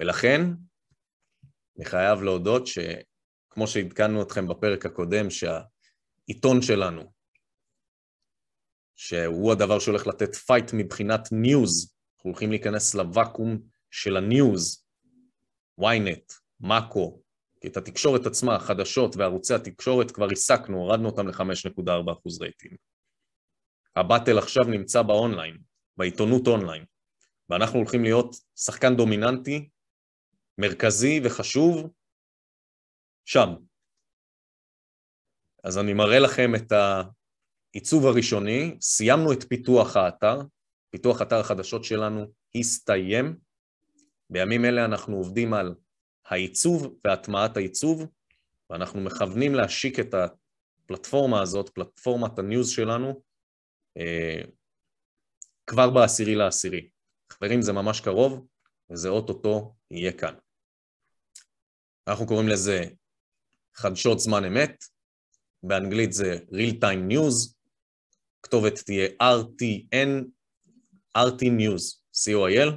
ולכן, 0.00 0.40
אני 1.76 1.84
חייב 1.84 2.22
להודות 2.22 2.66
שכמו 2.66 3.66
שעדכנו 3.66 4.22
אתכם 4.22 4.48
בפרק 4.48 4.86
הקודם, 4.86 5.26
שהעיתון 5.30 6.62
שלנו, 6.62 7.12
שהוא 8.96 9.52
הדבר 9.52 9.78
שהולך 9.78 10.06
לתת 10.06 10.34
fight 10.34 10.70
מבחינת 10.72 11.28
news, 11.32 11.94
אנחנו 12.16 12.30
הולכים 12.30 12.50
להיכנס 12.50 12.94
לוואקום 12.94 13.58
של 13.90 14.16
ה 14.16 14.28
news, 14.28 14.86
ynet, 15.80 16.32
מאקו, 16.60 17.22
כי 17.60 17.68
את 17.68 17.76
התקשורת 17.76 18.26
עצמה, 18.26 18.56
החדשות 18.56 19.16
וערוצי 19.16 19.54
התקשורת 19.54 20.10
כבר 20.10 20.26
ריסקנו, 20.32 20.78
הורדנו 20.78 21.08
אותם 21.08 21.28
ל-5.4% 21.28 22.42
רייטינג. 22.42 22.76
ה 23.96 24.02
battle 24.02 24.38
עכשיו 24.38 24.64
נמצא 24.64 25.02
באונליין, 25.02 25.58
בעיתונות 25.96 26.46
אונליין, 26.46 26.84
ואנחנו 27.50 27.78
הולכים 27.78 28.02
להיות 28.02 28.36
שחקן 28.56 28.96
דומיננטי, 28.96 29.68
מרכזי 30.58 31.20
וחשוב, 31.24 31.90
שם. 33.24 33.54
אז 35.64 35.78
אני 35.78 35.92
מראה 35.92 36.18
לכם 36.18 36.54
את 36.54 36.72
העיצוב 37.74 38.06
הראשוני, 38.06 38.76
סיימנו 38.80 39.32
את 39.32 39.44
פיתוח 39.48 39.96
האתר, 39.96 40.40
פיתוח 40.90 41.22
אתר 41.22 41.36
החדשות 41.36 41.84
שלנו 41.84 42.26
הסתיים, 42.54 43.36
בימים 44.30 44.64
אלה 44.64 44.84
אנחנו 44.84 45.16
עובדים 45.16 45.54
על 45.54 45.74
העיצוב 46.26 46.94
והטמעת 47.04 47.56
העיצוב, 47.56 48.06
ואנחנו 48.70 49.00
מכוונים 49.00 49.54
להשיק 49.54 50.00
את 50.00 50.14
הפלטפורמה 50.14 51.42
הזאת, 51.42 51.68
פלטפורמת 51.68 52.38
ה 52.38 52.44
news 52.44 52.70
שלנו, 52.70 53.22
אה, 53.96 54.40
כבר 55.66 55.90
בעשירי 55.90 56.34
לעשירי. 56.34 56.88
חברים, 57.32 57.62
זה 57.62 57.72
ממש 57.72 58.00
קרוב, 58.00 58.46
וזה 58.90 59.08
אוטוטו 59.08 59.74
יהיה 59.90 60.12
כאן. 60.12 60.34
אנחנו 62.08 62.26
קוראים 62.26 62.48
לזה 62.48 62.84
חדשות 63.74 64.20
זמן 64.20 64.44
אמת, 64.44 64.84
באנגלית 65.62 66.12
זה 66.12 66.38
real 66.50 66.74
time 66.80 67.12
news, 67.12 67.53
כתובת 68.44 68.78
תהיה 68.78 69.08
RTN, 69.22 70.24
RT 71.18 71.42
News, 71.42 71.98
co.il, 72.12 72.70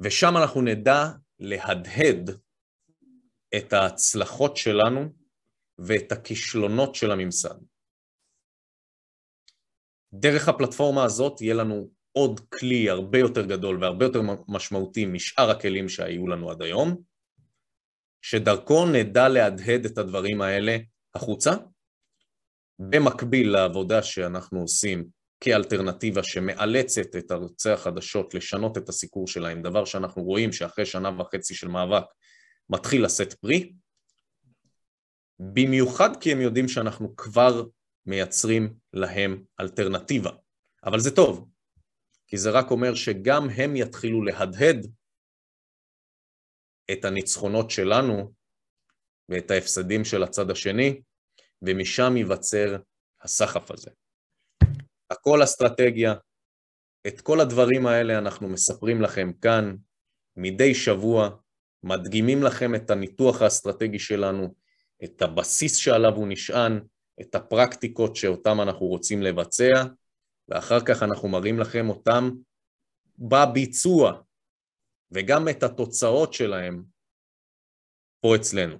ושם 0.00 0.36
אנחנו 0.36 0.62
נדע 0.62 1.04
להדהד 1.38 2.30
את 3.56 3.72
ההצלחות 3.72 4.56
שלנו 4.56 5.00
ואת 5.78 6.12
הכישלונות 6.12 6.94
של 6.94 7.10
הממסד. 7.10 7.54
דרך 10.14 10.48
הפלטפורמה 10.48 11.04
הזאת 11.04 11.40
יהיה 11.40 11.54
לנו 11.54 11.90
עוד 12.12 12.40
כלי 12.40 12.90
הרבה 12.90 13.18
יותר 13.18 13.46
גדול 13.46 13.78
והרבה 13.80 14.04
יותר 14.04 14.20
משמעותי 14.48 15.06
משאר 15.06 15.50
הכלים 15.50 15.88
שהיו 15.88 16.28
לנו 16.28 16.50
עד 16.50 16.62
היום, 16.62 17.02
שדרכו 18.22 18.86
נדע 18.86 19.28
להדהד 19.28 19.84
את 19.84 19.98
הדברים 19.98 20.42
האלה 20.42 20.76
החוצה, 21.14 21.50
במקביל 22.90 23.52
לעבודה 23.52 24.02
שאנחנו 24.02 24.60
עושים 24.60 25.04
כאלטרנטיבה 25.40 26.22
שמאלצת 26.22 27.16
את 27.16 27.30
ערוצי 27.30 27.70
החדשות 27.70 28.34
לשנות 28.34 28.78
את 28.78 28.88
הסיקור 28.88 29.26
שלהם, 29.28 29.62
דבר 29.62 29.84
שאנחנו 29.84 30.22
רואים 30.22 30.52
שאחרי 30.52 30.86
שנה 30.86 31.20
וחצי 31.20 31.54
של 31.54 31.68
מאבק 31.68 32.04
מתחיל 32.70 33.04
לשאת 33.04 33.32
פרי, 33.34 33.72
במיוחד 35.38 36.10
כי 36.20 36.32
הם 36.32 36.40
יודעים 36.40 36.68
שאנחנו 36.68 37.16
כבר 37.16 37.64
מייצרים 38.06 38.74
להם 38.92 39.44
אלטרנטיבה. 39.60 40.30
אבל 40.84 41.00
זה 41.00 41.16
טוב, 41.16 41.48
כי 42.26 42.38
זה 42.38 42.50
רק 42.50 42.70
אומר 42.70 42.94
שגם 42.94 43.50
הם 43.50 43.76
יתחילו 43.76 44.22
להדהד 44.22 44.86
את 46.92 47.04
הניצחונות 47.04 47.70
שלנו 47.70 48.32
ואת 49.28 49.50
ההפסדים 49.50 50.04
של 50.04 50.22
הצד 50.22 50.50
השני, 50.50 51.02
ומשם 51.62 52.16
ייווצר 52.16 52.76
הסחף 53.22 53.70
הזה. 53.70 53.90
הכל 55.10 55.44
אסטרטגיה, 55.44 56.14
את 57.06 57.20
כל 57.20 57.40
הדברים 57.40 57.86
האלה 57.86 58.18
אנחנו 58.18 58.48
מספרים 58.48 59.02
לכם 59.02 59.32
כאן 59.32 59.76
מדי 60.36 60.74
שבוע, 60.74 61.30
מדגימים 61.82 62.42
לכם 62.42 62.74
את 62.74 62.90
הניתוח 62.90 63.42
האסטרטגי 63.42 63.98
שלנו, 63.98 64.54
את 65.04 65.22
הבסיס 65.22 65.76
שעליו 65.76 66.14
הוא 66.14 66.28
נשען, 66.28 66.80
את 67.20 67.34
הפרקטיקות 67.34 68.16
שאותם 68.16 68.60
אנחנו 68.60 68.86
רוצים 68.86 69.22
לבצע, 69.22 69.84
ואחר 70.48 70.80
כך 70.80 71.02
אנחנו 71.02 71.28
מראים 71.28 71.58
לכם 71.58 71.88
אותם 71.88 72.30
בביצוע, 73.18 74.22
וגם 75.10 75.48
את 75.48 75.62
התוצאות 75.62 76.32
שלהם 76.32 76.84
פה 78.20 78.36
אצלנו. 78.36 78.76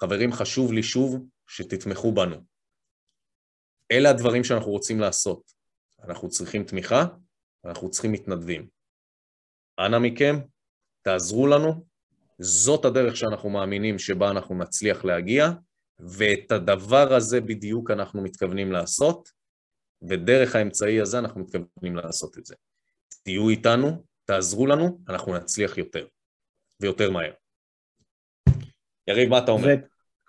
חברים, 0.00 0.32
חשוב 0.32 0.72
לי 0.72 0.82
שוב 0.82 1.26
שתתמכו 1.50 2.12
בנו. 2.12 2.36
אלה 3.92 4.10
הדברים 4.10 4.44
שאנחנו 4.44 4.70
רוצים 4.70 5.00
לעשות. 5.00 5.52
אנחנו 6.04 6.28
צריכים 6.28 6.64
תמיכה, 6.64 7.06
אנחנו 7.64 7.90
צריכים 7.90 8.12
מתנדבים. 8.12 8.68
אנא 9.78 9.98
מכם, 9.98 10.36
תעזרו 11.02 11.46
לנו, 11.46 11.86
זאת 12.38 12.84
הדרך 12.84 13.16
שאנחנו 13.16 13.50
מאמינים 13.50 13.98
שבה 13.98 14.30
אנחנו 14.30 14.54
נצליח 14.58 15.04
להגיע, 15.04 15.50
ואת 15.98 16.52
הדבר 16.52 17.14
הזה 17.14 17.40
בדיוק 17.40 17.90
אנחנו 17.90 18.22
מתכוונים 18.22 18.72
לעשות, 18.72 19.28
ודרך 20.08 20.56
האמצעי 20.56 21.00
הזה 21.00 21.18
אנחנו 21.18 21.40
מתכוונים 21.40 21.96
לעשות 21.96 22.38
את 22.38 22.46
זה. 22.46 22.54
תהיו 23.22 23.48
איתנו, 23.48 24.04
תעזרו 24.24 24.66
לנו, 24.66 25.00
אנחנו 25.08 25.34
נצליח 25.34 25.78
יותר, 25.78 26.06
ויותר 26.80 27.10
מהר. 27.10 27.32
יריב, 29.08 29.28
מה 29.28 29.38
אתה 29.38 29.50
אומר? 29.50 29.74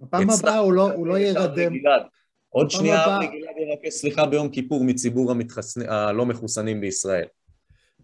בפעם 0.00 0.30
הבאה 0.30 0.58
הוא 0.58 0.72
לא, 0.72 0.92
הוא 0.92 1.06
לא 1.06 1.18
ירדם. 1.18 1.72
עוד 2.48 2.70
שנייה 2.70 3.16
אברי 3.16 3.26
גלעד 3.26 3.56
יבקש 3.58 3.94
סליחה 3.94 4.26
ביום 4.26 4.48
כיפור 4.48 4.84
מציבור 4.84 5.32
הלא 5.88 6.26
מחוסנים 6.26 6.80
בישראל. 6.80 7.26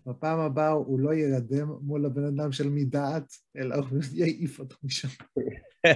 בפעם 0.07 0.39
הבאה 0.39 0.69
הוא 0.69 1.01
לא 1.01 1.15
ירדם 1.15 1.73
מול 1.81 2.07
הבן 2.07 2.25
אדם 2.25 2.53
של 2.53 2.69
מדעת, 2.69 3.33
אלא 3.57 3.75
הוא 3.75 3.99
יעיף 4.12 4.59
אותו 4.59 4.77
משם. 4.85 5.09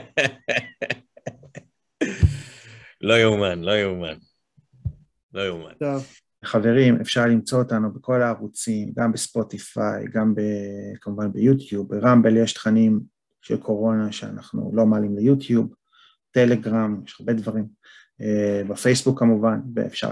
לא 3.01 3.15
יאומן, 3.15 3.61
לא 3.61 3.73
יאומן. 3.73 4.16
לא 5.35 5.43
יאומן. 5.43 5.73
טוב. 5.79 6.07
חברים, 6.45 7.01
אפשר 7.01 7.27
למצוא 7.27 7.59
אותנו 7.59 7.93
בכל 7.93 8.23
הערוצים, 8.23 8.93
גם 8.97 9.12
בספוטיפיי, 9.12 10.05
גם 10.12 10.35
ב, 10.35 10.41
כמובן 11.01 11.33
ביוטיוב, 11.33 11.89
ברמבל 11.89 12.37
יש 12.37 12.53
תכנים 12.53 13.01
של 13.43 13.57
קורונה 13.57 14.12
שאנחנו 14.12 14.70
לא 14.75 14.87
מעלים 14.87 15.16
ליוטיוב, 15.16 15.75
טלגרם, 16.47 17.02
יש 17.06 17.16
הרבה 17.20 17.32
דברים, 17.32 17.66
אה, 18.20 18.62
בפייסבוק 18.69 19.19
כמובן, 19.19 19.60
ואפשר. 19.74 20.10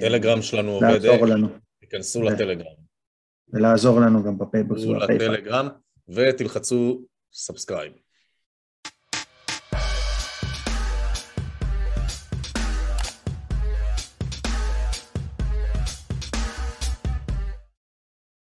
טלגרם 0.00 0.42
שלנו 0.42 0.70
עובד, 0.70 0.88
לעזור 0.88 1.26
לנו. 1.26 1.48
תיכנסו 1.80 2.22
לטלגרם. 2.22 2.74
ולעזור 3.48 4.00
לנו 4.00 4.24
גם 4.24 4.38
בפייבוקס 4.38 4.84
ולטלגרם, 4.84 5.68
ותלחצו 6.08 7.04
subscribe. 7.32 7.92